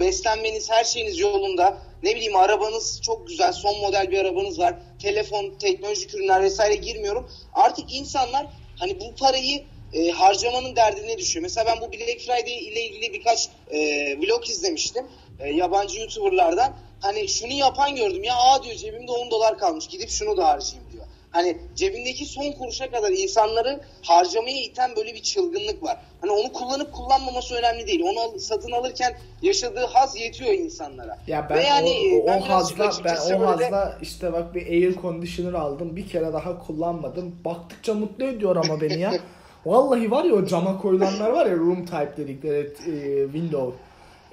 beslenmeniz 0.00 0.70
her 0.70 0.84
şeyiniz 0.84 1.18
yolunda. 1.18 1.78
Ne 2.02 2.14
bileyim 2.16 2.36
arabanız 2.36 3.00
çok 3.02 3.28
güzel 3.28 3.52
son 3.52 3.80
model 3.80 4.10
bir 4.10 4.18
arabanız 4.18 4.58
var. 4.58 4.74
Telefon, 5.02 5.54
teknolojik 5.58 6.14
ürünler 6.14 6.42
vesaire 6.42 6.74
girmiyorum. 6.74 7.30
Artık 7.54 7.94
insanlar 7.94 8.46
hani 8.78 9.00
bu 9.00 9.14
parayı 9.14 9.64
e, 9.92 10.10
harcamanın 10.10 10.76
derdine 10.76 11.18
düşüyor. 11.18 11.42
Mesela 11.42 11.66
ben 11.66 11.80
bu 11.80 11.92
Black 11.92 12.20
Friday 12.20 12.58
ile 12.58 12.82
ilgili 12.86 13.12
birkaç 13.12 13.48
e, 13.70 13.78
vlog 14.18 14.48
izlemiştim. 14.50 15.06
E, 15.40 15.48
yabancı 15.48 16.00
YouTuber'lardan. 16.00 16.72
Hani 17.00 17.28
şunu 17.28 17.52
yapan 17.52 17.96
gördüm 17.96 18.24
ya 18.24 18.34
aa 18.36 18.62
diyor 18.62 18.76
cebimde 18.76 19.12
10 19.12 19.30
dolar 19.30 19.58
kalmış 19.58 19.86
gidip 19.86 20.10
şunu 20.10 20.36
da 20.36 20.48
harcayayım 20.48 20.92
diyor. 20.92 21.04
Hani 21.30 21.58
cebindeki 21.74 22.24
son 22.24 22.52
kuruşa 22.52 22.90
kadar 22.90 23.10
insanları 23.10 23.80
harcamaya 24.02 24.62
iten 24.62 24.96
böyle 24.96 25.14
bir 25.14 25.22
çılgınlık 25.22 25.82
var. 25.82 26.00
Hani 26.20 26.32
onu 26.32 26.52
kullanıp 26.52 26.92
kullanmaması 26.92 27.54
önemli 27.54 27.86
değil. 27.86 28.00
Onu 28.04 28.20
al- 28.20 28.38
satın 28.38 28.70
alırken 28.72 29.16
yaşadığı 29.42 29.86
haz 29.86 30.16
yetiyor 30.16 30.52
insanlara. 30.52 31.18
Ya 31.26 31.46
ben 31.50 31.58
Ve 31.58 31.62
yani, 31.62 31.90
o, 32.14 32.22
o, 32.22 32.26
ben 32.26 32.40
o 32.40 32.48
hazla 32.48 32.90
ben 33.04 33.34
o 33.34 33.46
hazla 33.46 33.98
işte 34.02 34.32
bak 34.32 34.54
bir 34.54 34.66
air 34.66 34.94
conditioner 34.94 35.52
aldım. 35.52 35.96
Bir 35.96 36.08
kere 36.08 36.32
daha 36.32 36.66
kullanmadım. 36.66 37.36
Baktıkça 37.44 37.94
mutlu 37.94 38.24
ediyor 38.24 38.56
ama 38.56 38.80
beni 38.80 39.00
ya. 39.00 39.12
Vallahi 39.66 40.10
var 40.10 40.24
ya 40.24 40.34
o 40.34 40.46
cama 40.46 40.78
koyulanlar 40.78 41.30
var 41.30 41.46
ya 41.46 41.56
room 41.56 41.84
type 41.84 42.12
dedikleri 42.16 42.72
e, 42.86 43.24
window 43.24 43.72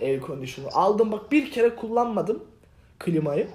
air 0.02 0.22
conditioner. 0.22 0.72
Aldım 0.74 1.12
bak 1.12 1.32
bir 1.32 1.52
kere 1.52 1.76
kullanmadım 1.76 2.44
klimayı. 3.00 3.48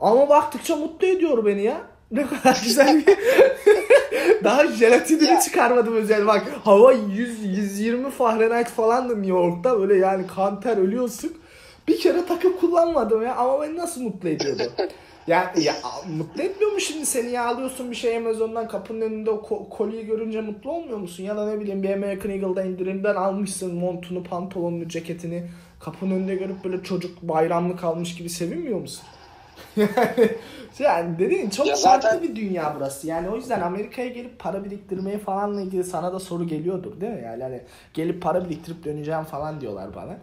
Ama 0.00 0.28
baktıkça 0.28 0.76
mutlu 0.76 1.06
ediyor 1.06 1.44
beni 1.44 1.62
ya. 1.62 1.80
Ne 2.10 2.26
kadar 2.26 2.60
güzel 2.64 3.06
bir... 3.06 3.16
Daha 4.44 4.66
jelatinini 4.66 5.40
çıkarmadım 5.40 5.94
özel 5.94 6.26
bak. 6.26 6.44
Hava 6.64 6.92
100 6.92 7.44
120 7.44 8.10
Fahrenheit 8.10 8.68
falandı 8.68 9.14
New 9.14 9.30
York'ta 9.30 9.80
böyle 9.80 9.96
yani 9.96 10.26
kanter 10.26 10.76
ölüyorsun. 10.76 11.32
Bir 11.88 12.00
kere 12.00 12.26
takıp 12.26 12.60
kullanmadım 12.60 13.22
ya 13.22 13.36
ama 13.36 13.62
beni 13.62 13.76
nasıl 13.76 14.02
mutlu 14.02 14.28
ediyordu. 14.28 14.62
Ya, 15.26 15.52
ya 15.60 15.74
mutlu 16.18 16.42
etmiyor 16.42 16.72
mu 16.72 16.80
şimdi 16.80 17.06
seni 17.06 17.30
ya 17.30 17.46
alıyorsun 17.46 17.90
bir 17.90 17.96
şey 17.96 18.16
Amazon'dan 18.16 18.68
kapının 18.68 19.00
önünde 19.00 19.30
o 19.30 19.36
ko- 19.36 19.68
kolyeyi 19.68 20.06
görünce 20.06 20.40
mutlu 20.40 20.70
olmuyor 20.72 20.98
musun? 20.98 21.24
Ya 21.24 21.36
da 21.36 21.46
ne 21.46 21.60
bileyim 21.60 21.82
bir 21.82 21.90
American 21.92 22.32
Eagle'da 22.32 22.62
indirimden 22.64 23.14
almışsın 23.14 23.74
montunu, 23.74 24.22
pantolonunu, 24.24 24.88
ceketini 24.88 25.44
kapının 25.80 26.14
önünde 26.14 26.34
görüp 26.34 26.64
böyle 26.64 26.82
çocuk 26.82 27.22
bayramlık 27.22 27.84
almış 27.84 28.14
gibi 28.16 28.28
sevinmiyor 28.30 28.80
musun? 28.80 29.04
yani, 29.76 29.90
yani 30.78 31.18
dediğin 31.18 31.50
çok 31.50 31.66
Ya 31.66 31.74
farklı 31.76 32.08
zaten- 32.08 32.22
bir 32.22 32.36
dünya 32.36 32.72
burası. 32.76 33.06
Yani 33.06 33.28
o 33.28 33.36
yüzden 33.36 33.60
Amerika'ya 33.60 34.08
gelip 34.08 34.38
para 34.38 34.64
biriktirmeye 34.64 35.18
falanla 35.18 35.60
ilgili 35.60 35.84
sana 35.84 36.12
da 36.12 36.20
soru 36.20 36.46
geliyordur 36.46 37.00
değil 37.00 37.12
mi? 37.12 37.22
Yani 37.24 37.42
hani 37.42 37.60
gelip 37.94 38.22
para 38.22 38.44
biriktirip 38.44 38.84
döneceğim 38.84 39.24
falan 39.24 39.60
diyorlar 39.60 39.94
bana. 39.96 40.16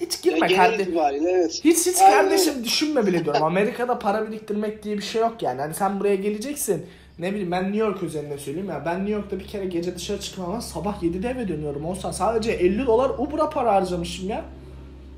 Hiç 0.00 0.22
girme 0.22 0.54
kardeşim. 0.56 0.98
evet. 1.26 1.60
Hiç 1.64 1.86
hiç 1.86 1.98
Aynen 2.02 2.12
kardeşim 2.12 2.64
düşünme 2.64 3.06
bile 3.06 3.24
diyorum. 3.24 3.42
Amerika'da 3.42 3.98
para 3.98 4.28
biriktirmek 4.28 4.82
diye 4.82 4.96
bir 4.96 5.02
şey 5.02 5.20
yok 5.20 5.42
yani. 5.42 5.60
Hani 5.60 5.74
sen 5.74 6.00
buraya 6.00 6.14
geleceksin. 6.14 6.86
Ne 7.18 7.30
bileyim 7.32 7.50
ben 7.50 7.64
New 7.64 7.78
York 7.78 8.02
üzerinde 8.02 8.38
söyleyeyim 8.38 8.68
ya. 8.68 8.82
Ben 8.86 8.98
New 8.98 9.12
York'ta 9.12 9.38
bir 9.38 9.46
kere 9.46 9.64
gece 9.64 9.94
dışarı 9.96 10.20
çıkmam 10.20 10.50
ama 10.50 10.60
sabah 10.60 11.02
7'de 11.02 11.28
eve 11.28 11.48
dönüyorum. 11.48 11.84
Olsa 11.84 12.12
sadece 12.12 12.52
50 12.52 12.86
dolar 12.86 13.10
Uber'a 13.18 13.50
para 13.50 13.74
harcamışım 13.74 14.28
ya. 14.28 14.44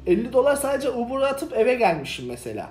50 0.06 0.32
dolar 0.32 0.56
sadece 0.56 0.90
Uber'a 0.90 1.26
atıp 1.26 1.52
eve 1.52 1.74
gelmişim 1.74 2.26
mesela. 2.26 2.70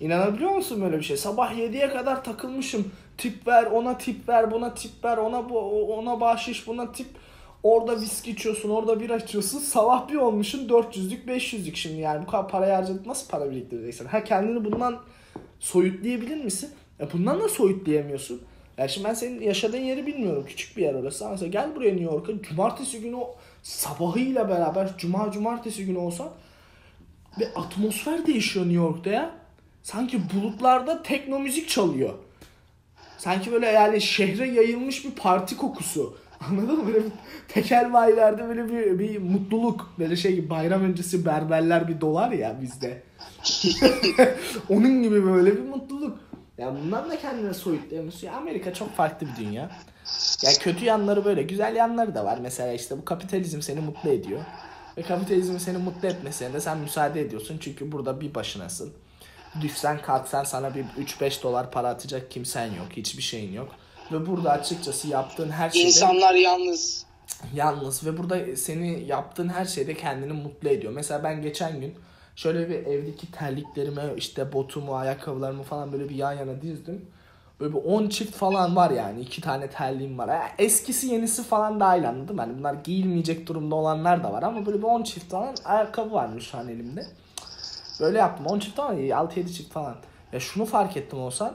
İnanabiliyor 0.00 0.50
musun 0.50 0.82
böyle 0.82 0.98
bir 0.98 1.04
şey? 1.04 1.16
Sabah 1.16 1.52
7'ye 1.52 1.88
kadar 1.90 2.24
takılmışım. 2.24 2.92
Tip 3.18 3.46
ver, 3.46 3.66
ona 3.66 3.98
tip 3.98 4.28
ver, 4.28 4.50
buna 4.50 4.74
tip 4.74 5.04
ver, 5.04 5.16
ona 5.16 5.50
bu 5.50 5.58
ona 5.94 6.20
bahşiş, 6.20 6.66
buna 6.66 6.92
tip. 6.92 7.06
Orada 7.62 8.00
viski 8.00 8.30
içiyorsun, 8.30 8.70
orada 8.70 9.00
bir 9.00 9.10
içiyorsun. 9.10 9.58
Sabah 9.58 10.08
bir 10.08 10.14
olmuşsun 10.14 10.68
400'lük, 10.68 11.26
500'lük 11.26 11.76
şimdi 11.76 12.00
yani 12.00 12.26
bu 12.26 12.30
kadar 12.30 12.48
parayı 12.48 12.72
harcayıp 12.72 13.06
nasıl 13.06 13.28
para 13.28 13.50
biriktireceksin? 13.50 14.04
Ha 14.04 14.24
kendini 14.24 14.64
bundan 14.64 15.00
soyutlayabilir 15.60 16.44
misin? 16.44 16.70
E 17.00 17.12
bundan 17.12 17.40
da 17.40 17.48
soyutlayamıyorsun. 17.48 18.42
Ya 18.78 18.88
şimdi 18.88 19.08
ben 19.08 19.14
senin 19.14 19.40
yaşadığın 19.40 19.80
yeri 19.80 20.06
bilmiyorum. 20.06 20.44
Küçük 20.46 20.76
bir 20.76 20.82
yer 20.82 20.94
orası. 20.94 21.28
Mesela 21.30 21.48
gel 21.48 21.76
buraya 21.76 21.90
New 21.90 22.04
York'a. 22.04 22.42
Cumartesi 22.42 23.00
günü 23.00 23.16
sabahıyla 23.62 24.48
beraber 24.48 24.88
cuma 24.98 25.30
cumartesi 25.30 25.86
günü 25.86 25.98
olsa 25.98 26.32
ve 27.40 27.54
atmosfer 27.54 28.26
değişiyor 28.26 28.66
New 28.66 28.82
York'ta 28.82 29.10
ya. 29.10 29.30
Sanki 29.82 30.20
bulutlarda 30.34 31.02
tekno 31.02 31.38
müzik 31.38 31.68
çalıyor. 31.68 32.14
Sanki 33.18 33.52
böyle 33.52 33.66
yani 33.66 34.00
şehre 34.00 34.48
yayılmış 34.48 35.04
bir 35.04 35.10
parti 35.10 35.56
kokusu. 35.56 36.16
Anladın 36.40 36.78
mı? 36.78 36.86
Böyle 36.86 37.04
bir 37.04 37.12
tekel 37.48 37.92
bayilerde 37.92 38.48
böyle 38.48 38.68
bir, 38.68 38.98
bir 38.98 39.18
mutluluk. 39.18 39.92
Böyle 39.98 40.16
şey 40.16 40.50
bayram 40.50 40.82
öncesi 40.82 41.26
berberler 41.26 41.88
bir 41.88 42.00
dolar 42.00 42.30
ya 42.30 42.56
bizde. 42.62 43.02
Onun 44.68 45.02
gibi 45.02 45.24
böyle 45.24 45.56
bir 45.56 45.68
mutluluk. 45.68 46.18
Ya 46.58 46.74
bundan 46.74 47.10
da 47.10 47.18
kendine 47.18 47.54
soyutlayamıyorsun. 47.54 48.26
Ya 48.26 48.32
Amerika 48.32 48.74
çok 48.74 48.96
farklı 48.96 49.26
bir 49.26 49.44
dünya. 49.44 49.70
Ya 50.42 50.50
kötü 50.60 50.84
yanları 50.84 51.24
böyle. 51.24 51.42
Güzel 51.42 51.76
yanları 51.76 52.14
da 52.14 52.24
var. 52.24 52.38
Mesela 52.42 52.72
işte 52.72 52.98
bu 52.98 53.04
kapitalizm 53.04 53.62
seni 53.62 53.80
mutlu 53.80 54.10
ediyor. 54.10 54.40
Ve 54.96 55.02
kapitalizmin 55.02 55.58
seni 55.58 55.78
mutlu 55.78 56.08
etmesine 56.08 56.52
de 56.52 56.60
sen 56.60 56.78
müsaade 56.78 57.20
ediyorsun. 57.20 57.58
Çünkü 57.60 57.92
burada 57.92 58.20
bir 58.20 58.34
başınasın. 58.34 58.92
Düşsen 59.60 60.02
kalksan 60.02 60.44
sana 60.44 60.74
bir 60.74 60.84
3-5 60.84 61.42
dolar 61.42 61.70
para 61.70 61.88
atacak 61.88 62.30
kimsen 62.30 62.66
yok. 62.66 62.86
Hiçbir 62.96 63.22
şeyin 63.22 63.52
yok. 63.52 63.68
Ve 64.12 64.26
burada 64.26 64.50
açıkçası 64.50 65.08
yaptığın 65.08 65.50
her 65.50 65.70
şeyde 65.70 65.86
İnsanlar 65.86 66.34
yalnız. 66.34 67.04
yalnız 67.54 68.06
ve 68.06 68.18
burada 68.18 68.56
seni 68.56 69.04
yaptığın 69.04 69.48
her 69.48 69.64
şeyde 69.64 69.94
kendini 69.94 70.32
mutlu 70.32 70.68
ediyor. 70.68 70.92
Mesela 70.92 71.24
ben 71.24 71.42
geçen 71.42 71.80
gün 71.80 71.94
şöyle 72.36 72.68
bir 72.68 72.86
evdeki 72.86 73.30
terliklerimi 73.32 74.00
işte 74.16 74.52
botumu 74.52 74.94
ayakkabılarımı 74.96 75.62
falan 75.62 75.92
böyle 75.92 76.08
bir 76.08 76.14
yan 76.14 76.32
yana 76.32 76.62
dizdim. 76.62 77.06
Böyle 77.60 77.74
bir 77.74 77.78
10 77.84 78.08
çift 78.08 78.36
falan 78.36 78.76
var 78.76 78.90
yani. 78.90 79.20
iki 79.20 79.40
tane 79.40 79.70
terliğim 79.70 80.18
var. 80.18 80.28
Yani 80.28 80.50
eskisi 80.58 81.06
yenisi 81.06 81.42
falan 81.42 81.80
dahil 81.80 82.08
anladın 82.08 82.36
mı? 82.36 82.42
Hani 82.42 82.58
bunlar 82.58 82.74
giyilmeyecek 82.74 83.46
durumda 83.46 83.74
olanlar 83.74 84.24
da 84.24 84.32
var 84.32 84.42
ama 84.42 84.66
böyle 84.66 84.78
bir 84.78 84.82
10 84.82 85.02
çift 85.02 85.30
falan 85.30 85.54
ayakkabı 85.64 86.12
varmış 86.12 86.50
şu 86.50 86.58
an 86.58 86.68
elimde. 86.68 87.06
Böyle 88.00 88.18
yaptım. 88.18 88.46
10 88.46 88.58
çift 88.58 88.78
ama 88.78 88.94
6-7 88.94 89.52
çift 89.52 89.72
falan. 89.72 89.96
Ya 90.32 90.40
şunu 90.40 90.64
fark 90.64 90.96
ettim 90.96 91.18
olsan. 91.20 91.54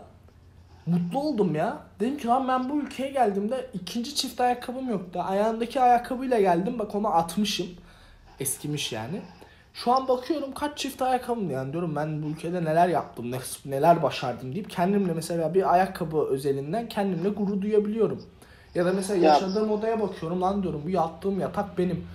Mutlu 0.88 1.20
oldum 1.20 1.56
ya. 1.56 1.78
Dedim 2.00 2.18
ki 2.18 2.28
lan 2.28 2.48
ben 2.48 2.70
bu 2.70 2.78
ülkeye 2.78 3.12
geldiğimde 3.12 3.70
ikinci 3.74 4.16
çift 4.16 4.42
ayakkabım 4.42 4.90
yoktu. 4.90 5.22
Ayağımdaki 5.28 5.82
ayakkabıyla 5.82 6.40
geldim. 6.40 6.80
Bak 6.80 6.96
onu 6.96 7.08
atmışım. 7.08 7.68
Eskimiş 8.40 8.92
yani. 8.92 9.22
Şu 9.74 9.92
an 9.92 10.08
bakıyorum 10.08 10.54
kaç 10.54 10.78
çift 10.78 11.02
ayakkabım 11.02 11.52
yani 11.52 11.72
diyorum 11.72 11.96
ben 11.96 12.24
bu 12.24 12.28
ülkede 12.28 12.64
neler 12.66 12.88
yaptım, 12.88 13.32
ne- 13.32 13.40
neler 13.72 14.04
başardım 14.04 14.54
deyip 14.56 14.70
kendimle 14.70 15.14
mesela 15.14 15.54
bir 15.54 15.74
ayakkabı 15.74 16.18
özelinden 16.18 16.90
kendimle 16.90 17.30
gurur 17.30 17.62
duyabiliyorum. 17.62 18.22
Ya 18.76 18.86
da 18.86 18.94
mesela 18.94 19.26
Ya- 19.26 19.34
yaşadığım 19.34 19.72
odaya 19.72 20.02
bakıyorum 20.02 20.42
lan 20.42 20.64
diyorum 20.64 20.82
bu 20.86 20.90
yattığım 20.90 21.40
yatak 21.40 21.78
benim. 21.78 22.06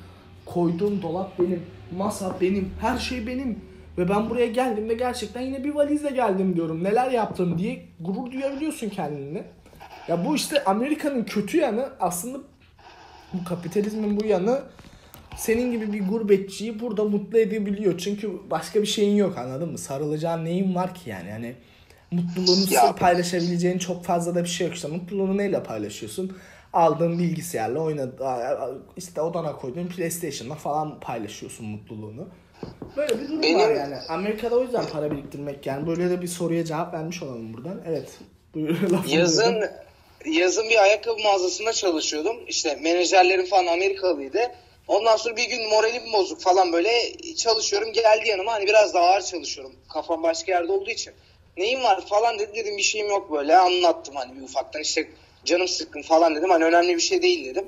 Koyduğum 0.46 1.02
dolap 1.02 1.38
benim. 1.38 1.62
Masa 1.96 2.36
benim. 2.40 2.70
Her 2.80 2.98
şey 2.98 3.26
benim. 3.26 3.60
Ve 3.98 4.08
ben 4.08 4.30
buraya 4.30 4.46
geldiğimde 4.46 4.94
gerçekten 4.94 5.40
yine 5.40 5.64
bir 5.64 5.74
valizle 5.74 6.10
geldim 6.10 6.56
diyorum. 6.56 6.84
Neler 6.84 7.10
yaptım 7.10 7.58
diye 7.58 7.86
gurur 8.00 8.32
duyabiliyorsun 8.32 8.88
kendini. 8.88 9.42
Ya 10.08 10.24
bu 10.24 10.36
işte 10.36 10.64
Amerika'nın 10.64 11.24
kötü 11.24 11.56
yanı 11.58 11.88
aslında 12.00 12.38
bu 13.32 13.44
kapitalizmin 13.44 14.20
bu 14.20 14.24
yanı 14.24 14.62
senin 15.36 15.72
gibi 15.72 15.92
bir 15.92 16.06
gurbetçiyi 16.08 16.80
burada 16.80 17.04
mutlu 17.04 17.38
edebiliyor. 17.38 17.98
Çünkü 17.98 18.30
başka 18.50 18.82
bir 18.82 18.86
şeyin 18.86 19.16
yok 19.16 19.38
anladın 19.38 19.70
mı? 19.72 19.78
Sarılacağın 19.78 20.44
neyin 20.44 20.74
var 20.74 20.94
ki 20.94 21.10
yani? 21.10 21.30
Hani 21.30 21.54
mutluluğunu 22.10 22.72
Ya- 22.72 22.94
paylaşabileceğin 22.94 23.78
çok 23.78 24.04
fazla 24.04 24.34
da 24.34 24.42
bir 24.44 24.48
şey 24.48 24.66
yok. 24.66 24.76
İşte 24.76 24.88
mutluluğunu 24.88 25.36
neyle 25.36 25.62
paylaşıyorsun? 25.62 26.36
Aldığın 26.72 27.18
bilgisayarla 27.18 27.80
oynadı 27.80 28.16
işte 28.96 29.20
odana 29.20 29.52
koyduğun 29.56 29.86
PlayStation'la 29.86 30.54
falan 30.54 31.00
paylaşıyorsun 31.00 31.66
mutluluğunu. 31.66 32.28
Böyle 32.96 33.18
bir 33.18 33.28
durum 33.28 33.42
Benim- 33.42 33.58
var 33.58 33.70
yani. 33.70 33.96
Amerika'da 34.08 34.56
o 34.56 34.62
yüzden 34.62 34.86
para 34.92 35.10
biriktirmek 35.10 35.66
yani. 35.66 35.86
Böyle 35.86 36.10
de 36.10 36.22
bir 36.22 36.28
soruya 36.28 36.64
cevap 36.64 36.94
vermiş 36.94 37.22
olalım 37.22 37.54
buradan. 37.54 37.82
Evet. 37.88 38.08
Yazın 39.08 39.64
yazın 40.24 40.68
bir 40.68 40.82
ayakkabı 40.82 41.22
mağazasında 41.22 41.72
çalışıyordum. 41.72 42.36
İşte 42.48 42.78
menajerlerim 42.82 43.46
falan 43.46 43.66
Amerikalıydı. 43.66 44.38
Ondan 44.88 45.16
sonra 45.16 45.36
bir 45.36 45.48
gün 45.48 45.68
moralim 45.68 46.12
bozuk 46.12 46.40
falan 46.40 46.72
böyle 46.72 46.92
çalışıyorum. 47.36 47.92
Geldi 47.92 48.28
yanıma 48.28 48.52
hani 48.52 48.66
biraz 48.66 48.94
daha 48.94 49.04
ağır 49.04 49.22
çalışıyorum. 49.22 49.72
Kafam 49.92 50.22
başka 50.22 50.52
yerde 50.52 50.72
olduğu 50.72 50.90
için. 50.90 51.12
Neyim 51.56 51.82
var 51.82 52.06
falan 52.06 52.38
dedi 52.38 52.54
dedim 52.54 52.76
bir 52.76 52.82
şeyim 52.82 53.08
yok 53.08 53.32
böyle 53.32 53.56
anlattım 53.56 54.14
hani 54.16 54.36
bir 54.36 54.42
ufaktan 54.42 54.82
işte 54.82 55.08
canım 55.44 55.68
sıkkın 55.68 56.02
falan 56.02 56.34
dedim 56.34 56.50
hani 56.50 56.64
önemli 56.64 56.96
bir 56.96 57.00
şey 57.00 57.22
değil 57.22 57.44
dedim. 57.44 57.66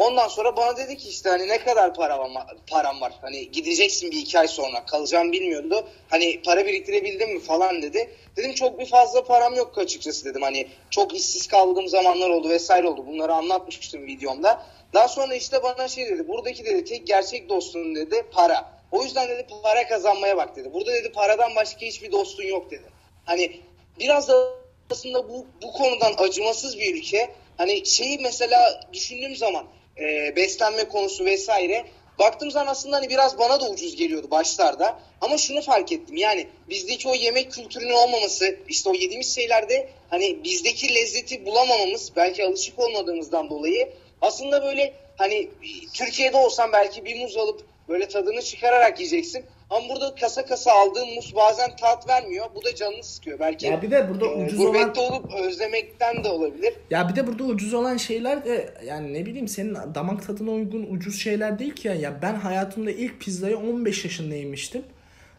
Ondan 0.00 0.28
sonra 0.28 0.56
bana 0.56 0.76
dedi 0.76 0.96
ki 0.96 1.08
işte 1.08 1.28
hani 1.28 1.48
ne 1.48 1.58
kadar 1.58 1.94
para 1.94 2.18
var, 2.18 2.30
param 2.66 3.00
var. 3.00 3.12
Hani 3.20 3.50
gideceksin 3.50 4.10
bir 4.10 4.16
iki 4.16 4.38
ay 4.38 4.48
sonra 4.48 4.84
kalacağım 4.86 5.32
bilmiyordu. 5.32 5.88
Hani 6.08 6.42
para 6.42 6.66
biriktirebildin 6.66 7.34
mi 7.34 7.40
falan 7.40 7.82
dedi. 7.82 8.10
Dedim 8.36 8.54
çok 8.54 8.78
bir 8.78 8.86
fazla 8.86 9.24
param 9.24 9.54
yok 9.54 9.78
açıkçası 9.78 10.24
dedim. 10.24 10.42
Hani 10.42 10.68
çok 10.90 11.14
işsiz 11.14 11.46
kaldığım 11.46 11.88
zamanlar 11.88 12.30
oldu 12.30 12.48
vesaire 12.48 12.88
oldu. 12.88 13.06
Bunları 13.06 13.34
anlatmıştım 13.34 14.06
videomda. 14.06 14.62
Daha 14.94 15.08
sonra 15.08 15.34
işte 15.34 15.62
bana 15.62 15.88
şey 15.88 16.06
dedi. 16.06 16.28
Buradaki 16.28 16.64
dedi 16.64 16.84
tek 16.84 17.06
gerçek 17.06 17.48
dostun 17.48 17.94
dedi 17.94 18.26
para. 18.32 18.70
O 18.92 19.02
yüzden 19.02 19.28
dedi 19.28 19.46
para 19.62 19.88
kazanmaya 19.88 20.36
bak 20.36 20.56
dedi. 20.56 20.72
Burada 20.72 20.92
dedi 20.92 21.12
paradan 21.12 21.56
başka 21.56 21.80
hiçbir 21.80 22.12
dostun 22.12 22.44
yok 22.44 22.70
dedi. 22.70 22.92
Hani 23.24 23.60
biraz 23.98 24.28
da 24.28 24.48
aslında 24.90 25.28
bu, 25.28 25.46
bu 25.62 25.72
konudan 25.72 26.14
acımasız 26.18 26.78
bir 26.78 26.94
ülke. 26.94 27.30
Hani 27.56 27.86
şeyi 27.86 28.18
mesela 28.18 28.80
düşündüğüm 28.92 29.36
zaman 29.36 29.66
e, 29.98 30.36
beslenme 30.36 30.88
konusu 30.88 31.24
vesaire 31.24 31.84
baktığım 32.18 32.50
zaman 32.50 32.66
aslında 32.66 32.96
hani 32.96 33.08
biraz 33.08 33.38
bana 33.38 33.60
da 33.60 33.70
ucuz 33.70 33.96
geliyordu 33.96 34.30
başlarda. 34.30 35.00
Ama 35.20 35.38
şunu 35.38 35.62
fark 35.62 35.92
ettim 35.92 36.16
yani 36.16 36.46
bizdeki 36.68 37.08
o 37.08 37.14
yemek 37.14 37.52
kültürünün 37.52 37.92
olmaması 37.92 38.56
işte 38.68 38.90
o 38.90 38.94
yediğimiz 38.94 39.34
şeylerde 39.34 39.88
hani 40.10 40.44
bizdeki 40.44 40.94
lezzeti 40.94 41.46
bulamamamız 41.46 42.12
belki 42.16 42.44
alışık 42.44 42.78
olmadığımızdan 42.78 43.50
dolayı 43.50 43.88
aslında 44.20 44.62
böyle 44.62 44.94
hani 45.16 45.50
Türkiye'de 45.94 46.36
olsam 46.36 46.72
belki 46.72 47.04
bir 47.04 47.20
muz 47.22 47.36
alıp 47.36 47.64
böyle 47.88 48.08
tadını 48.08 48.42
çıkararak 48.42 49.00
yiyeceksin. 49.00 49.44
Ama 49.70 49.88
burada 49.88 50.14
kasa 50.14 50.46
kasa 50.46 50.72
aldığın 50.72 51.14
muz 51.14 51.34
bazen 51.36 51.76
tat 51.76 52.08
vermiyor. 52.08 52.46
Bu 52.54 52.64
da 52.64 52.74
canını 52.74 53.04
sıkıyor. 53.04 53.38
Belki 53.38 53.66
Ya 53.66 53.82
bir 53.82 53.90
de 53.90 54.08
burada 54.08 54.26
e, 54.26 54.44
ucuz 54.44 54.60
olan 54.60 54.96
olup 54.96 55.34
özlemekten 55.34 56.24
de 56.24 56.28
olabilir. 56.28 56.74
Ya 56.90 57.08
bir 57.08 57.16
de 57.16 57.26
burada 57.26 57.44
ucuz 57.44 57.74
olan 57.74 57.96
şeyler 57.96 58.44
de 58.44 58.74
yani 58.86 59.14
ne 59.14 59.26
bileyim 59.26 59.48
senin 59.48 59.74
damak 59.94 60.26
tadına 60.26 60.50
uygun 60.50 60.86
ucuz 60.90 61.20
şeyler 61.20 61.58
değil 61.58 61.74
ki 61.74 61.88
ya. 61.88 61.94
Ya 61.94 62.22
ben 62.22 62.34
hayatımda 62.34 62.90
ilk 62.90 63.20
pizzayı 63.20 63.58
15 63.58 64.04
yaşında 64.04 64.34
yemiştim. 64.34 64.82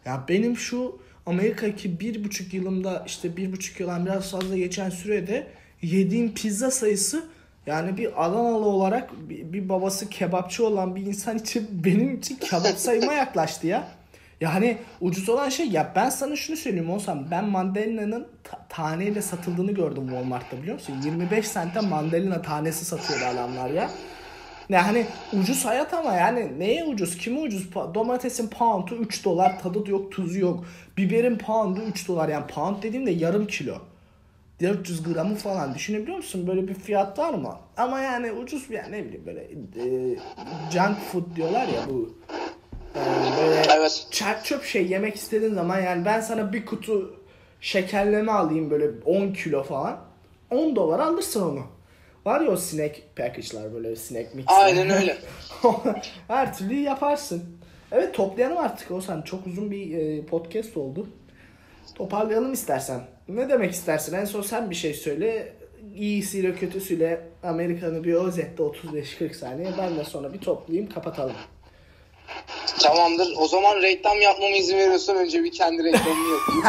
Ya 0.04 0.24
benim 0.28 0.56
şu 0.56 0.98
Amerika'daki 1.26 2.00
bir 2.00 2.24
buçuk 2.24 2.54
yılımda 2.54 3.02
işte 3.06 3.36
bir 3.36 3.52
buçuk 3.52 3.80
yıldan 3.80 4.06
biraz 4.06 4.30
fazla 4.30 4.56
geçen 4.56 4.90
sürede 4.90 5.46
yediğim 5.82 6.34
pizza 6.34 6.70
sayısı 6.70 7.24
yani 7.66 7.96
bir 7.96 8.26
Adanalı 8.26 8.66
olarak 8.66 9.10
bir, 9.28 9.52
bir 9.52 9.68
babası 9.68 10.08
kebapçı 10.08 10.66
olan 10.66 10.96
bir 10.96 11.06
insan 11.06 11.38
için 11.38 11.68
benim 11.84 12.16
için 12.16 12.36
kebap 12.36 12.78
sayıma 12.78 13.12
yaklaştı 13.12 13.66
ya. 13.66 13.88
Yani 14.42 14.76
ucuz 15.00 15.28
olan 15.28 15.48
şey 15.48 15.68
ya 15.68 15.92
ben 15.96 16.10
sana 16.10 16.36
şunu 16.36 16.56
söyleyeyim 16.56 16.90
olsam 16.90 17.24
ben 17.30 17.44
mandalina'nın 17.44 18.28
ta- 18.44 18.66
taneyle 18.68 19.22
satıldığını 19.22 19.72
gördüm 19.72 20.04
Walmart'ta 20.06 20.56
biliyor 20.56 20.74
musun? 20.74 20.94
25 21.04 21.48
sente 21.48 21.80
mandalina 21.80 22.42
tanesi 22.42 22.84
satıyor 22.84 23.20
adamlar 23.20 23.70
ya. 23.70 23.90
Ne 24.70 24.78
hani 24.78 25.06
ucuz 25.32 25.64
hayat 25.64 25.94
ama 25.94 26.12
yani 26.14 26.58
neye 26.58 26.84
ucuz? 26.84 27.18
Kime 27.18 27.40
ucuz? 27.40 27.74
Domatesin 27.74 28.48
pound'u 28.48 28.94
3 28.94 29.24
dolar 29.24 29.60
tadı 29.60 29.90
yok 29.90 30.12
tuzu 30.12 30.38
yok. 30.38 30.64
Biberin 30.96 31.38
pound'u 31.38 31.80
3 31.82 32.08
dolar 32.08 32.28
yani 32.28 32.46
pound 32.46 32.82
dediğim 32.82 33.06
de 33.06 33.10
yarım 33.10 33.46
kilo. 33.46 33.74
400 34.60 35.02
gramı 35.02 35.34
falan 35.34 35.74
düşünebiliyor 35.74 36.16
musun? 36.16 36.46
Böyle 36.46 36.68
bir 36.68 36.74
fiyat 36.74 37.18
var 37.18 37.34
mı? 37.34 37.56
Ama 37.76 38.00
yani 38.00 38.32
ucuz 38.32 38.70
yani 38.70 38.92
ne 38.92 39.04
bileyim 39.04 39.26
böyle 39.26 39.40
e, 39.40 40.16
junk 40.72 40.98
food 41.12 41.36
diyorlar 41.36 41.66
ya 41.68 41.80
bu 41.90 42.14
e, 42.96 43.00
böyle 43.42 43.62
Evet. 43.76 44.06
çerp 44.10 44.44
çöp 44.44 44.64
şey 44.64 44.86
yemek 44.86 45.16
istediğin 45.16 45.54
zaman 45.54 45.80
yani 45.80 46.04
ben 46.04 46.20
sana 46.20 46.52
bir 46.52 46.66
kutu 46.66 47.14
şekerleme 47.60 48.32
alayım 48.32 48.70
böyle 48.70 48.90
10 49.04 49.32
kilo 49.32 49.62
falan 49.62 49.98
10 50.50 50.76
dolar 50.76 50.98
alırsın 51.00 51.42
onu. 51.42 51.62
Var 52.26 52.40
ya 52.40 52.50
o 52.50 52.56
snack 52.56 53.16
package'lar 53.16 53.74
böyle 53.74 53.96
snack 53.96 54.34
mix. 54.34 54.44
Aynen 54.48 54.90
öyle. 55.00 55.16
Her 56.28 56.56
türlü 56.58 56.74
yaparsın. 56.74 57.44
Evet 57.92 58.14
toplayalım 58.14 58.58
artık 58.58 58.90
Oğuzhan. 58.90 59.22
Çok 59.22 59.46
uzun 59.46 59.70
bir 59.70 59.98
e, 59.98 60.26
podcast 60.26 60.76
oldu. 60.76 61.06
Toparlayalım 61.94 62.52
istersen. 62.52 63.00
Ne 63.28 63.48
demek 63.48 63.72
istersin? 63.72 64.14
En 64.16 64.24
son 64.24 64.42
sen 64.42 64.70
bir 64.70 64.74
şey 64.74 64.94
söyle. 64.94 65.52
İyisiyle 65.94 66.54
kötüsüyle 66.54 67.20
Amerikan'ı 67.42 68.04
bir 68.04 68.14
özetle 68.14 68.64
35-40 68.64 69.34
saniye. 69.34 69.68
Ben 69.78 69.96
de 69.96 70.04
sonra 70.04 70.32
bir 70.32 70.38
toplayayım 70.38 70.88
kapatalım. 70.88 71.34
Tamamdır. 72.80 73.28
O 73.38 73.48
zaman 73.48 73.82
reklam 73.82 74.20
yapmama 74.20 74.56
izin 74.56 74.76
veriyorsan 74.76 75.16
önce 75.16 75.44
bir 75.44 75.52
kendi 75.52 75.84
reklamımı 75.84 76.32
yapayım. 76.32 76.62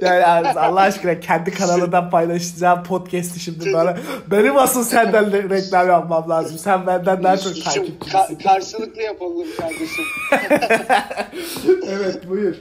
Yani 0.00 0.24
Allah 0.58 0.80
aşkına 0.80 1.20
kendi 1.20 1.50
kanalından 1.50 2.10
paylaşacağım 2.10 2.82
podcast'i 2.82 3.40
şimdi 3.40 3.72
bana. 3.72 3.96
Benim 4.30 4.56
asıl 4.56 4.84
senden 4.84 5.32
de 5.32 5.42
reklam 5.42 5.88
yapmam 5.88 6.30
lazım. 6.30 6.58
Sen 6.58 6.86
benden 6.86 7.24
daha 7.24 7.36
çok 7.36 7.64
takipçisin. 7.64 8.16
ka- 8.18 8.42
karşılıklı 8.42 9.02
yapalım 9.02 9.46
kardeşim. 9.58 10.04
evet 11.88 12.28
buyur. 12.28 12.56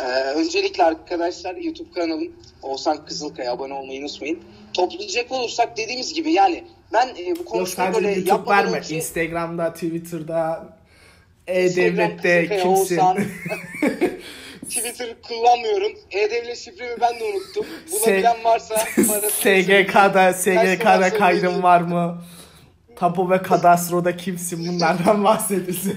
Ee, 0.00 0.02
öncelikle 0.34 0.84
arkadaşlar 0.84 1.54
YouTube 1.56 1.92
kanalım 1.94 2.28
Oğuzhan 2.62 3.04
Kızılkaya 3.04 3.52
abone 3.52 3.74
olmayı 3.74 4.00
unutmayın. 4.02 4.38
Toplayacak 4.74 5.32
olursak 5.32 5.76
dediğimiz 5.76 6.14
gibi 6.14 6.32
yani 6.32 6.64
ben 6.92 7.08
e, 7.08 7.24
bu 7.24 7.28
Yok 7.28 7.46
konuşmayı 7.46 7.92
sadece 7.92 8.08
böyle 8.08 8.28
yapmadan 8.30 8.64
verme. 8.64 8.78
önce 8.78 8.96
Instagram'da, 8.96 9.72
Twitter'da, 9.74 10.66
E-Devlet'te 11.46 12.58
kimsin? 12.62 13.00
Twitter 14.68 15.22
kullanmıyorum. 15.28 15.92
E-Devlet 16.10 16.58
şifremi 16.58 17.00
ben 17.00 17.20
de 17.20 17.24
unuttum. 17.24 17.66
Bunu 17.92 18.00
S- 18.04 18.44
varsa 18.44 18.76
SGK'da, 19.30 20.32
SGK'da 20.32 21.12
kaydın 21.18 21.62
var 21.62 21.80
mı? 21.80 22.22
Tapu 22.96 23.30
ve 23.30 23.42
kadastroda 23.42 24.16
kimsin? 24.16 24.68
Bunlardan 24.68 25.24
bahsedilsin. 25.24 25.96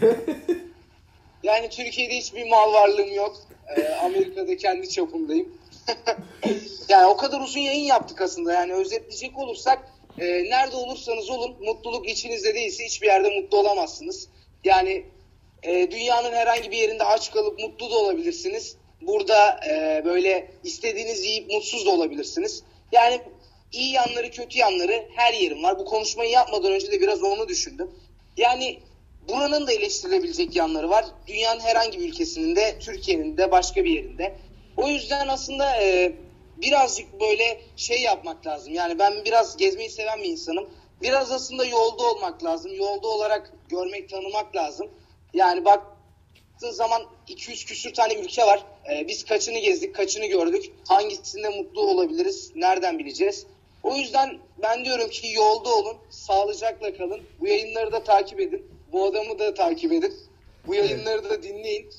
Yani 1.43 1.69
Türkiye'de 1.69 2.17
hiçbir 2.17 2.49
mal 2.49 2.73
varlığım 2.73 3.13
yok. 3.13 3.35
Ee, 3.77 3.87
Amerika'da 4.05 4.57
kendi 4.57 4.89
çapımdayım. 4.89 5.49
yani 6.89 7.05
o 7.05 7.17
kadar 7.17 7.41
uzun 7.41 7.59
yayın 7.59 7.83
yaptık 7.83 8.21
aslında. 8.21 8.53
Yani 8.53 8.73
özetleyecek 8.73 9.37
olursak 9.37 9.79
e, 10.19 10.25
nerede 10.25 10.75
olursanız 10.75 11.29
olun 11.29 11.55
mutluluk 11.65 12.09
içinizde 12.09 12.55
değilse 12.55 12.85
hiçbir 12.85 13.07
yerde 13.07 13.41
mutlu 13.41 13.57
olamazsınız. 13.57 14.27
Yani 14.63 15.05
e, 15.63 15.91
dünyanın 15.91 16.33
herhangi 16.33 16.71
bir 16.71 16.77
yerinde 16.77 17.03
aç 17.03 17.31
kalıp 17.31 17.59
mutlu 17.59 17.91
da 17.91 17.97
olabilirsiniz. 17.97 18.77
Burada 19.01 19.59
e, 19.69 20.01
böyle 20.05 20.51
istediğiniz 20.63 21.25
yiyip 21.25 21.51
mutsuz 21.51 21.85
da 21.85 21.89
olabilirsiniz. 21.89 22.63
Yani 22.91 23.21
iyi 23.71 23.91
yanları 23.91 24.31
kötü 24.31 24.59
yanları 24.59 25.07
her 25.15 25.33
yerim 25.33 25.63
var. 25.63 25.79
Bu 25.79 25.85
konuşmayı 25.85 26.29
yapmadan 26.29 26.71
önce 26.71 26.91
de 26.91 27.01
biraz 27.01 27.23
onu 27.23 27.47
düşündüm. 27.47 27.91
Yani 28.37 28.79
buranın 29.29 29.67
da 29.67 29.71
eleştirilebilecek 29.71 30.55
yanları 30.55 30.89
var. 30.89 31.05
Dünyanın 31.27 31.59
herhangi 31.59 31.99
bir 31.99 32.09
ülkesinin 32.09 32.55
de 32.55 32.79
Türkiye'nin 32.79 33.37
de 33.37 33.51
başka 33.51 33.83
bir 33.83 33.91
yerinde. 33.91 34.35
O 34.77 34.87
yüzden 34.87 35.27
aslında 35.27 35.81
e, 35.81 36.13
birazcık 36.57 37.21
böyle 37.21 37.61
şey 37.75 38.01
yapmak 38.01 38.47
lazım. 38.47 38.73
Yani 38.73 38.99
ben 38.99 39.13
biraz 39.25 39.57
gezmeyi 39.57 39.89
seven 39.89 40.19
bir 40.19 40.29
insanım. 40.29 40.69
Biraz 41.01 41.31
aslında 41.31 41.65
yolda 41.65 42.03
olmak 42.03 42.43
lazım. 42.43 42.73
Yolda 42.75 43.07
olarak 43.07 43.53
görmek, 43.69 44.09
tanımak 44.09 44.55
lazım. 44.55 44.89
Yani 45.33 45.65
baktığın 45.65 46.71
zaman 46.71 47.01
200 47.27 47.65
küsür 47.65 47.93
tane 47.93 48.13
ülke 48.13 48.41
var. 48.41 48.63
E, 48.91 49.07
biz 49.07 49.25
kaçını 49.25 49.59
gezdik, 49.59 49.95
kaçını 49.95 50.25
gördük. 50.25 50.65
Hangisinde 50.87 51.49
mutlu 51.49 51.81
olabiliriz, 51.81 52.51
nereden 52.55 52.99
bileceğiz? 52.99 53.45
O 53.83 53.95
yüzden 53.95 54.37
ben 54.61 54.85
diyorum 54.85 55.09
ki 55.09 55.27
yolda 55.35 55.69
olun, 55.69 55.97
sağlıcakla 56.09 56.97
kalın. 56.97 57.21
Bu 57.39 57.47
yayınları 57.47 57.91
da 57.91 58.03
takip 58.03 58.39
edin. 58.39 58.65
Bu 58.91 59.05
adamı 59.05 59.39
da 59.39 59.53
takip 59.53 59.91
edin. 59.91 60.13
Bu 60.67 60.75
yayınları 60.75 61.29
da 61.29 61.43
dinleyin. 61.43 61.89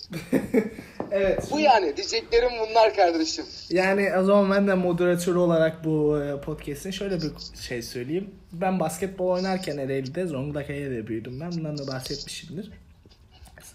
evet. 1.11 1.49
Bu 1.51 1.61
yani 1.61 1.97
diyeceklerim 1.97 2.51
bunlar 2.61 2.95
kardeşim. 2.95 3.45
Yani 3.71 4.19
o 4.19 4.25
zaman 4.25 4.51
ben 4.51 4.69
de 4.69 4.75
moderatör 4.75 5.35
olarak 5.35 5.85
bu 5.85 6.21
e, 6.23 6.41
podcast'in 6.41 6.91
şöyle 6.91 7.17
bir 7.17 7.31
şey 7.69 7.83
söyleyeyim. 7.83 8.31
Ben 8.53 8.81
basketbol 8.81 9.29
oynarken 9.29 9.79
Ereğli'de 9.79 10.27
Zonguldak 10.27 10.71
Ereğli'de 10.71 11.07
büyüdüm 11.07 11.41
ben. 11.41 11.53
Bundan 11.53 11.79
da 11.79 11.87
bahsetmişimdir. 11.87 12.71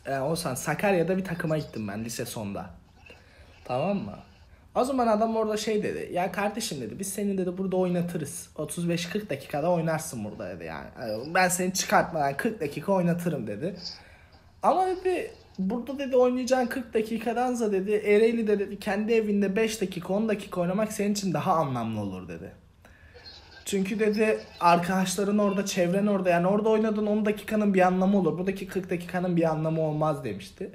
E, 0.10 0.20
Oğuzhan 0.20 0.55
Sakarya'da 0.55 1.18
bir 1.18 1.26
takıma 1.26 1.57
gittim 1.57 1.88
ben 1.88 2.05
lise 2.05 2.26
sonda. 2.26 2.70
Tamam 3.66 3.97
mı? 3.97 4.16
O 4.76 4.84
zaman 4.84 5.07
adam 5.07 5.36
orada 5.36 5.57
şey 5.57 5.84
dedi. 5.84 6.10
Ya 6.14 6.32
kardeşim 6.32 6.82
dedi 6.82 6.99
biz 6.99 7.14
seni 7.14 7.38
dedi 7.38 7.57
burada 7.57 7.78
oynatırız. 7.78 8.49
35-40 8.55 9.30
dakikada 9.30 9.72
oynarsın 9.72 10.26
burada 10.26 10.49
dedi 10.49 10.64
yani. 10.64 10.88
Yani 11.01 11.34
Ben 11.36 11.47
seni 11.47 11.74
çıkartmadan 11.74 12.38
40 12.38 12.62
dakika 12.62 12.91
oynatırım 12.91 13.47
dedi. 13.47 13.76
Ama 14.64 14.88
dedi 14.88 15.32
burada 15.60 15.99
dedi 15.99 16.18
oynayacağın 16.18 16.66
40 16.66 16.93
dakikadansa 16.93 17.72
dedi 17.72 17.91
Ereğli'de 17.91 18.60
dedi 18.60 18.80
kendi 18.80 19.14
evinde 19.14 19.55
5 19.55 19.82
dakika 19.82 20.14
10 20.14 20.30
dakika 20.30 20.62
oynamak 20.62 20.93
senin 20.93 21.14
için 21.14 21.34
daha 21.34 21.53
anlamlı 21.53 22.01
olur 22.01 22.28
dedi. 22.28 22.51
Çünkü 23.70 23.99
dedi 23.99 24.39
arkadaşların 24.59 25.38
orada, 25.38 25.65
çevren 25.65 26.07
orada 26.07 26.30
yani 26.30 26.47
orada 26.47 26.70
oynadığın 26.70 27.05
10 27.05 27.26
dakikanın 27.26 27.74
bir 27.74 27.82
anlamı 27.82 28.17
olur. 28.17 28.38
Buradaki 28.38 28.67
40 28.67 28.89
dakikanın 28.89 29.36
bir 29.36 29.43
anlamı 29.43 29.82
olmaz 29.82 30.24
demişti. 30.24 30.70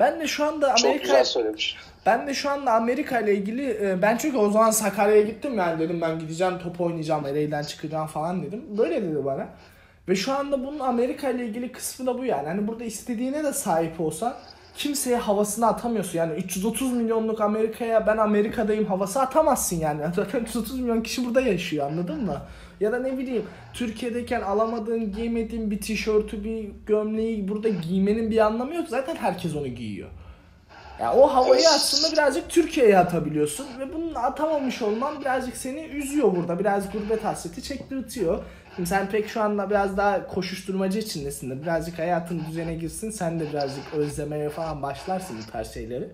Ben 0.00 0.20
de 0.20 0.26
şu 0.26 0.44
anda 0.44 0.74
Çok 0.76 0.84
Amerika 0.84 1.02
güzel 1.02 1.24
söylemiş. 1.24 1.76
ben 2.06 2.26
de 2.26 2.34
şu 2.34 2.50
anda 2.50 2.72
Amerika 2.72 3.20
ile 3.20 3.34
ilgili 3.34 3.78
e, 3.82 4.02
ben 4.02 4.16
çünkü 4.16 4.36
o 4.36 4.50
zaman 4.50 4.70
Sakarya'ya 4.70 5.22
gittim 5.22 5.58
yani 5.58 5.80
dedim 5.80 6.00
ben 6.00 6.18
gideceğim 6.18 6.58
top 6.58 6.80
oynayacağım 6.80 7.26
Ereğli'den 7.26 7.62
çıkacağım 7.62 8.06
falan 8.06 8.42
dedim. 8.42 8.64
Böyle 8.78 9.02
dedi 9.02 9.24
bana. 9.24 9.48
Ve 10.08 10.16
şu 10.16 10.32
anda 10.32 10.66
bunun 10.66 10.78
Amerika 10.78 11.30
ile 11.30 11.46
ilgili 11.46 11.72
kısmı 11.72 12.06
da 12.06 12.18
bu 12.18 12.24
yani. 12.24 12.48
Hani 12.48 12.68
burada 12.68 12.84
istediğine 12.84 13.44
de 13.44 13.52
sahip 13.52 14.00
olsan 14.00 14.34
kimseye 14.76 15.16
havasını 15.16 15.66
atamıyorsun. 15.66 16.18
Yani 16.18 16.32
330 16.32 16.92
milyonluk 16.92 17.40
Amerika'ya 17.40 18.06
ben 18.06 18.16
Amerika'dayım 18.16 18.86
havası 18.86 19.20
atamazsın 19.20 19.76
yani. 19.76 20.02
Zaten 20.14 20.40
330 20.40 20.80
milyon 20.80 21.00
kişi 21.00 21.24
burada 21.24 21.40
yaşıyor 21.40 21.86
anladın 21.86 22.24
mı? 22.24 22.36
Ya 22.80 22.92
da 22.92 22.98
ne 22.98 23.18
bileyim 23.18 23.44
Türkiye'deyken 23.74 24.40
alamadığın 24.40 25.12
giyemediğin 25.12 25.70
bir 25.70 25.80
tişörtü 25.80 26.44
bir 26.44 26.70
gömleği 26.86 27.48
burada 27.48 27.68
giymenin 27.68 28.30
bir 28.30 28.38
anlamı 28.38 28.74
yok. 28.74 28.88
Zaten 28.88 29.16
herkes 29.16 29.56
onu 29.56 29.68
giyiyor. 29.68 30.08
Ya 31.02 31.14
o 31.14 31.34
havayı 31.34 31.68
aslında 31.68 32.12
birazcık 32.12 32.50
Türkiye'ye 32.50 32.98
atabiliyorsun 32.98 33.66
ve 33.78 33.94
bunun 33.94 34.14
atamamış 34.14 34.82
olman 34.82 35.20
birazcık 35.20 35.56
seni 35.56 35.80
üzüyor 35.80 36.36
burada. 36.36 36.58
Biraz 36.58 36.92
gurbet 36.92 37.24
hasreti 37.24 37.62
çektirtiyor. 37.62 38.44
Şimdi 38.76 38.88
sen 38.88 39.08
pek 39.08 39.28
şu 39.28 39.40
anda 39.40 39.70
biraz 39.70 39.96
daha 39.96 40.26
koşuşturmacı 40.26 40.98
içindesin 40.98 41.50
de 41.50 41.62
birazcık 41.62 41.98
hayatın 41.98 42.42
düzene 42.48 42.74
girsin 42.74 43.10
sen 43.10 43.40
de 43.40 43.50
birazcık 43.50 43.94
özlemeye 43.94 44.48
falan 44.48 44.82
başlarsın 44.82 45.36
bu 45.46 45.52
tarz 45.52 45.74
şeyleri. 45.74 46.08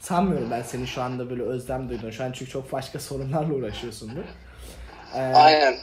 Sanmıyorum 0.00 0.50
ben 0.50 0.62
senin 0.62 0.84
şu 0.84 1.02
anda 1.02 1.30
böyle 1.30 1.42
özlem 1.42 1.88
duydun. 1.88 2.10
Şu 2.10 2.24
an 2.24 2.32
çünkü 2.32 2.50
çok 2.50 2.72
başka 2.72 3.00
sorunlarla 3.00 3.54
uğraşıyorsundur. 3.54 4.24
Ee, 5.14 5.20
Aynen. 5.20 5.74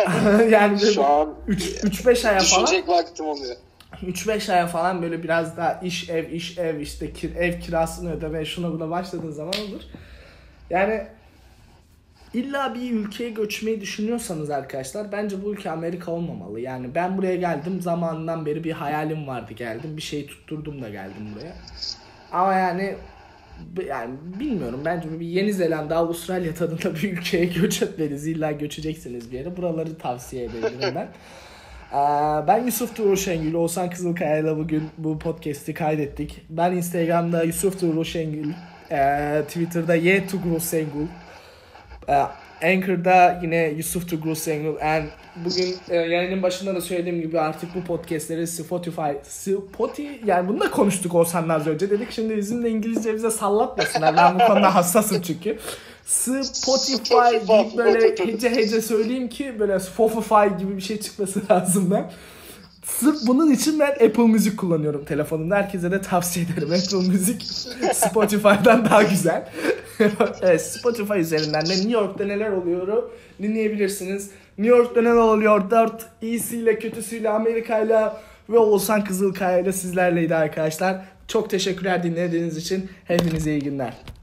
yani 0.50 0.80
Şu 0.80 1.04
an 1.04 1.34
3-5 1.48 2.28
aya 2.28 2.38
falan 2.38 2.40
düşünecek 2.40 2.88
vaktim 2.88 3.26
oluyor. 3.26 3.56
3-5 3.92 4.52
aya 4.52 4.66
falan 4.66 5.02
böyle 5.02 5.22
biraz 5.22 5.56
daha 5.56 5.80
iş 5.80 6.10
ev 6.10 6.30
iş 6.30 6.58
ev 6.58 6.80
işte 6.80 7.12
kir, 7.12 7.36
ev 7.36 7.60
kirasını 7.60 8.12
ödemeye 8.12 8.44
şuna 8.44 8.72
buna 8.72 8.90
başladığın 8.90 9.30
zaman 9.30 9.54
olur. 9.54 9.82
Yani 10.70 11.06
illa 12.34 12.74
bir 12.74 12.92
ülkeye 12.92 13.30
göçmeyi 13.30 13.80
düşünüyorsanız 13.80 14.50
arkadaşlar 14.50 15.12
bence 15.12 15.44
bu 15.44 15.52
ülke 15.52 15.70
Amerika 15.70 16.12
olmamalı. 16.12 16.60
Yani 16.60 16.94
ben 16.94 17.18
buraya 17.18 17.36
geldim 17.36 17.80
zamanından 17.80 18.46
beri 18.46 18.64
bir 18.64 18.72
hayalim 18.72 19.26
vardı 19.26 19.52
geldim. 19.52 19.96
Bir 19.96 20.02
şey 20.02 20.26
tutturdum 20.26 20.82
da 20.82 20.88
geldim 20.88 21.28
buraya. 21.34 21.54
Ama 22.32 22.54
yani 22.54 22.94
yani 23.86 24.14
bilmiyorum 24.40 24.80
bence 24.84 25.20
bir 25.20 25.26
Yeni 25.26 25.52
Zelanda, 25.52 25.96
Avustralya 25.96 26.54
tadında 26.54 26.94
bir 26.94 27.12
ülkeye 27.12 27.44
göç 27.44 27.82
etmeniz. 27.82 28.26
İlla 28.26 28.52
göçeceksiniz 28.52 29.32
bir 29.32 29.38
yere. 29.38 29.56
Buraları 29.56 29.98
tavsiye 29.98 30.44
ederim 30.44 30.78
ben. 30.82 31.08
Ee, 31.92 31.96
Ben 32.46 32.64
Yusuf 32.64 32.96
Tuğrul 32.96 33.16
Şengül, 33.16 33.54
Oğuzhan 33.54 33.90
Kızılkaya 33.90 34.38
ile 34.38 34.56
bugün 34.56 34.90
bu 34.98 35.18
podcast'i 35.18 35.74
kaydettik. 35.74 36.42
Ben 36.50 36.72
Instagram'da 36.72 37.42
Yusuf 37.42 37.80
Tuğrul 37.80 38.04
Şengül, 38.04 38.52
ee, 38.90 39.42
Twitter'da 39.46 39.94
Y 39.94 40.26
Tuğrul 40.26 40.60
Şengül, 40.60 41.06
ee, 42.08 42.26
Anchor'da 42.62 43.40
yine 43.42 43.68
Yusuf 43.68 44.10
Tuğrul 44.10 44.34
Şengül. 44.34 44.76
And 44.82 45.04
bugün 45.44 45.74
e, 45.88 45.96
yayının 45.96 46.42
başında 46.42 46.74
da 46.74 46.80
söylediğim 46.80 47.20
gibi 47.20 47.40
artık 47.40 47.74
bu 47.74 47.84
podcast'leri 47.84 48.46
Spotify, 48.46 49.10
Spotify, 49.22 50.08
yani 50.26 50.48
bunu 50.48 50.60
da 50.60 50.70
konuştuk 50.70 51.14
Oğuzhan'la 51.14 51.54
az 51.54 51.66
önce. 51.66 51.90
Dedik 51.90 52.10
şimdi 52.10 52.36
bizim 52.36 52.64
de 52.64 52.70
İngilizce 52.70 53.14
bize 53.14 53.30
sallatmasınlar. 53.30 54.16
Ben 54.16 54.34
bu 54.34 54.38
konuda 54.38 54.74
hassasım 54.74 55.22
çünkü. 55.22 55.58
Spotify 56.08 57.48
deyip 57.48 57.76
böyle 57.76 58.32
hece 58.32 58.50
hece 58.50 58.82
söyleyeyim 58.82 59.28
ki 59.28 59.56
böyle 59.58 59.80
Spotify 59.80 60.58
gibi 60.58 60.76
bir 60.76 60.82
şey 60.82 61.00
çıkması 61.00 61.42
lazım 61.50 61.90
ben. 61.90 62.10
Sırf 62.84 63.16
bunun 63.26 63.52
için 63.52 63.80
ben 63.80 63.90
Apple 63.90 64.26
Müzik 64.26 64.58
kullanıyorum 64.58 65.04
telefonumda. 65.04 65.56
Herkese 65.56 65.90
de 65.90 66.00
tavsiye 66.00 66.46
ederim. 66.46 66.72
Apple 66.72 67.08
Müzik 67.08 67.42
Spotify'dan 67.92 68.84
daha 68.84 69.02
güzel. 69.02 69.48
evet, 70.42 70.62
Spotify 70.62 71.18
üzerinden 71.18 71.66
de 71.66 71.72
New 71.72 71.90
York'ta 71.90 72.24
neler 72.24 72.50
oluyor 72.50 73.02
dinleyebilirsiniz. 73.42 74.30
New 74.58 74.76
York'ta 74.76 75.02
neler 75.02 75.14
oluyor? 75.14 75.70
4 75.70 76.06
iyisiyle 76.22 76.78
kötüsüyle 76.78 77.30
Amerika'yla 77.30 78.20
ve 78.48 78.58
Oğuzhan 78.58 79.04
Kızılkaya 79.04 79.58
ile 79.58 79.72
sizlerleydi 79.72 80.34
arkadaşlar. 80.34 81.04
Çok 81.28 81.50
teşekkürler 81.50 82.02
dinlediğiniz 82.02 82.56
için. 82.56 82.90
Hepinize 83.04 83.50
iyi 83.50 83.60
günler. 83.60 84.17